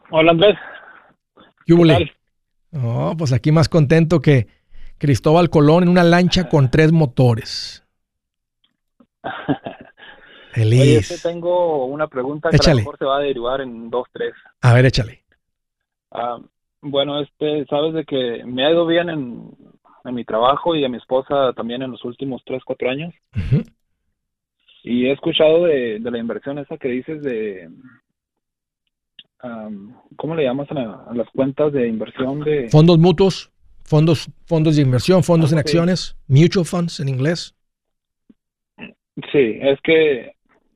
Hola, 0.09 0.31
Andrés. 0.31 0.55
¿Qué 1.65 1.73
le? 1.73 2.11
Oh, 2.73 3.15
pues 3.17 3.31
aquí 3.31 3.51
más 3.51 3.69
contento 3.69 4.21
que 4.21 4.47
Cristóbal 4.97 5.49
Colón 5.49 5.83
en 5.83 5.89
una 5.89 6.03
lancha 6.03 6.49
con 6.49 6.69
tres 6.71 6.91
motores. 6.91 7.83
Feliz. 10.53 11.11
Oye, 11.11 11.19
tengo 11.21 11.85
una 11.85 12.07
pregunta 12.07 12.49
que 12.49 12.55
a 12.55 12.59
lo 12.59 12.77
mejor 12.77 12.97
se 12.97 13.05
va 13.05 13.17
a 13.17 13.21
derivar 13.21 13.61
en 13.61 13.89
dos, 13.89 14.07
tres. 14.11 14.33
A 14.61 14.73
ver, 14.73 14.85
échale. 14.85 15.23
Ah, 16.11 16.39
bueno, 16.81 17.19
este, 17.21 17.65
sabes 17.65 17.93
de 17.93 18.05
que 18.05 18.43
me 18.45 18.65
ha 18.65 18.71
ido 18.71 18.85
bien 18.87 19.09
en, 19.09 19.51
en 20.05 20.15
mi 20.15 20.23
trabajo 20.25 20.75
y 20.75 20.83
a 20.83 20.89
mi 20.89 20.97
esposa 20.97 21.53
también 21.53 21.83
en 21.83 21.91
los 21.91 22.03
últimos 22.05 22.41
tres, 22.45 22.63
cuatro 22.65 22.89
años. 22.89 23.13
Y 24.83 25.05
he 25.05 25.11
escuchado 25.11 25.65
de, 25.65 25.99
de 25.99 26.11
la 26.11 26.17
inversión 26.17 26.57
esa 26.59 26.77
que 26.77 26.87
dices 26.87 27.21
de, 27.21 27.69
am, 29.39 29.95
¿cómo 30.15 30.33
le 30.33 30.43
llamas 30.43 30.71
a, 30.71 30.73
la- 30.73 31.03
a 31.09 31.13
las 31.13 31.29
cuentas 31.31 31.73
de 31.73 31.87
inversión 31.87 32.39
de... 32.39 32.69
Fondos 32.69 32.97
mutuos, 32.97 33.51
fondos, 33.87 34.29
fondos 34.45 34.75
de 34.75 34.83
inversión, 34.83 35.23
fondos 35.23 35.51
en 35.51 35.57
sí. 35.57 35.61
acciones, 35.63 36.15
mutual 36.27 36.65
funds 36.65 36.99
en 36.99 37.09
inglés. 37.09 37.55
Sí, 39.31 39.57
es 39.61 39.81
que, 39.81 40.33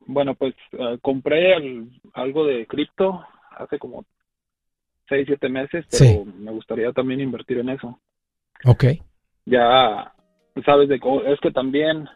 bueno, 0.08 0.34
pues 0.34 0.56
ah, 0.80 0.98
compré 1.02 1.54
al- 1.54 1.90
algo 2.14 2.46
de 2.46 2.66
cripto 2.66 3.24
hace 3.52 3.78
como 3.78 4.06
seis, 5.08 5.26
siete 5.28 5.50
meses, 5.50 5.86
pero 5.92 6.26
me 6.26 6.52
gustaría 6.52 6.92
también 6.94 7.20
invertir 7.20 7.60
en 7.60 7.70
eso. 7.70 8.00
Ok. 8.66 8.86
Ya, 9.46 10.14
sabes, 10.66 10.88
de 10.90 10.96
es 11.26 11.40
que 11.42 11.52
también 11.52 12.08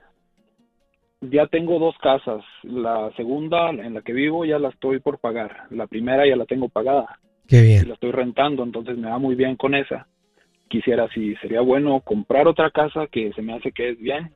ya 1.21 1.47
tengo 1.47 1.79
dos 1.79 1.95
casas. 2.01 2.43
La 2.63 3.11
segunda 3.15 3.69
en 3.69 3.93
la 3.93 4.01
que 4.01 4.13
vivo 4.13 4.45
ya 4.45 4.59
la 4.59 4.69
estoy 4.69 4.99
por 4.99 5.19
pagar. 5.19 5.67
La 5.71 5.87
primera 5.87 6.27
ya 6.27 6.35
la 6.35 6.45
tengo 6.45 6.69
pagada 6.69 7.19
Qué 7.47 7.61
y 7.61 7.61
bien. 7.61 7.87
la 7.87 7.93
estoy 7.95 8.11
rentando, 8.11 8.63
entonces 8.63 8.97
me 8.97 9.09
va 9.09 9.17
muy 9.19 9.35
bien 9.35 9.55
con 9.55 9.75
esa. 9.75 10.07
Quisiera, 10.75 11.07
si 11.13 11.33
sería 11.35 11.61
bueno 11.61 12.01
comprar 12.01 12.49
otra 12.49 12.69
casa 12.69 13.07
que 13.09 13.31
se 13.31 13.41
me 13.41 13.53
hace 13.53 13.71
que 13.71 13.91
es 13.91 13.97
bien 13.97 14.31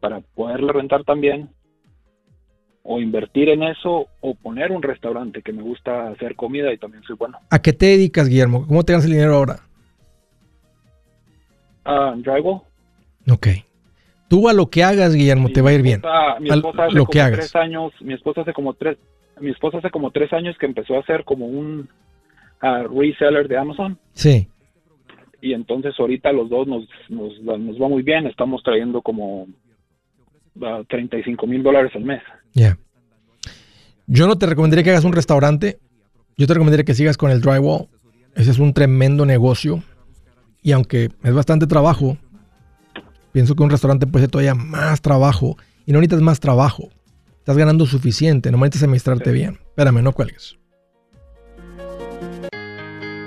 para 0.00 0.20
poderla 0.34 0.72
rentar 0.72 1.04
también 1.04 1.50
o 2.82 2.98
invertir 3.00 3.48
en 3.48 3.62
eso 3.62 4.08
o 4.20 4.34
poner 4.34 4.72
un 4.72 4.82
restaurante 4.82 5.40
que 5.40 5.52
me 5.52 5.62
gusta 5.62 6.08
hacer 6.08 6.34
comida 6.34 6.72
y 6.72 6.78
también 6.78 7.04
soy 7.04 7.14
bueno. 7.14 7.38
¿A 7.48 7.60
qué 7.62 7.72
te 7.72 7.86
dedicas, 7.86 8.28
Guillermo? 8.28 8.66
¿Cómo 8.66 8.82
te 8.82 8.92
ganas 8.92 9.04
el 9.06 9.12
dinero 9.12 9.36
ahora? 9.36 9.60
Ah, 11.84 12.14
drywall. 12.16 12.62
Ok. 13.30 13.46
Tú 14.28 14.48
a 14.48 14.52
lo 14.52 14.66
que 14.66 14.82
hagas, 14.82 15.14
Guillermo, 15.14 15.50
te 15.50 15.62
va 15.62 15.70
a 15.70 15.74
ir 15.74 15.82
bien. 15.82 16.00
esposa- 16.00 16.40
Mi 16.40 16.50
esposa 16.50 16.84
hace 16.86 16.94
lo 16.96 17.04
como 17.04 17.12
que 17.12 17.20
hagas. 17.20 17.38
tres 17.38 17.54
años, 17.54 17.92
mi 18.00 18.14
esposa 18.14 18.40
hace 18.40 18.52
como 18.52 18.74
tres, 18.74 18.98
mi 19.40 19.52
esposa 19.52 19.78
hace 19.78 19.90
como 19.90 20.10
tres 20.10 20.32
años 20.32 20.56
que 20.58 20.66
empezó 20.66 20.96
a 20.96 21.00
hacer 21.02 21.22
como 21.24 21.46
un 21.46 21.88
ah, 22.60 22.82
reseller 22.92 23.46
de 23.46 23.56
Amazon 23.58 23.96
Sí. 24.14 24.48
Y 25.44 25.52
entonces 25.52 25.94
ahorita 25.98 26.32
los 26.32 26.48
dos 26.48 26.66
nos, 26.66 26.88
nos, 27.10 27.38
nos 27.42 27.80
va 27.80 27.88
muy 27.88 28.02
bien, 28.02 28.26
estamos 28.26 28.62
trayendo 28.62 29.02
como 29.02 29.46
ah, 30.62 30.82
35 30.88 31.46
mil 31.46 31.62
dólares 31.62 31.92
al 31.94 32.04
mes. 32.04 32.22
Ya. 32.54 32.78
Yo 34.06 34.26
no 34.26 34.38
te 34.38 34.46
recomendaría 34.46 34.82
que 34.82 34.90
hagas 34.90 35.04
un 35.04 35.12
restaurante. 35.12 35.78
Yo 36.38 36.46
te 36.46 36.54
recomendaría 36.54 36.84
que 36.84 36.94
sigas 36.94 37.18
con 37.18 37.30
el 37.30 37.42
drywall. 37.42 37.88
Ese 38.34 38.52
es 38.52 38.58
un 38.58 38.72
tremendo 38.72 39.26
negocio. 39.26 39.82
Y 40.62 40.72
aunque 40.72 41.10
es 41.22 41.34
bastante 41.34 41.66
trabajo, 41.66 42.16
pienso 43.32 43.54
que 43.54 43.62
un 43.62 43.70
restaurante 43.70 44.06
puede 44.06 44.24
ser 44.24 44.30
todavía 44.30 44.54
más 44.54 45.02
trabajo. 45.02 45.58
Y 45.84 45.92
no 45.92 45.98
necesitas 45.98 46.22
más 46.22 46.40
trabajo. 46.40 46.88
Estás 47.38 47.58
ganando 47.58 47.84
suficiente. 47.84 48.50
No 48.50 48.56
necesitas 48.56 48.84
administrarte 48.84 49.30
bien. 49.30 49.58
Espérame, 49.66 50.02
no 50.02 50.12
cuelgues. 50.12 50.56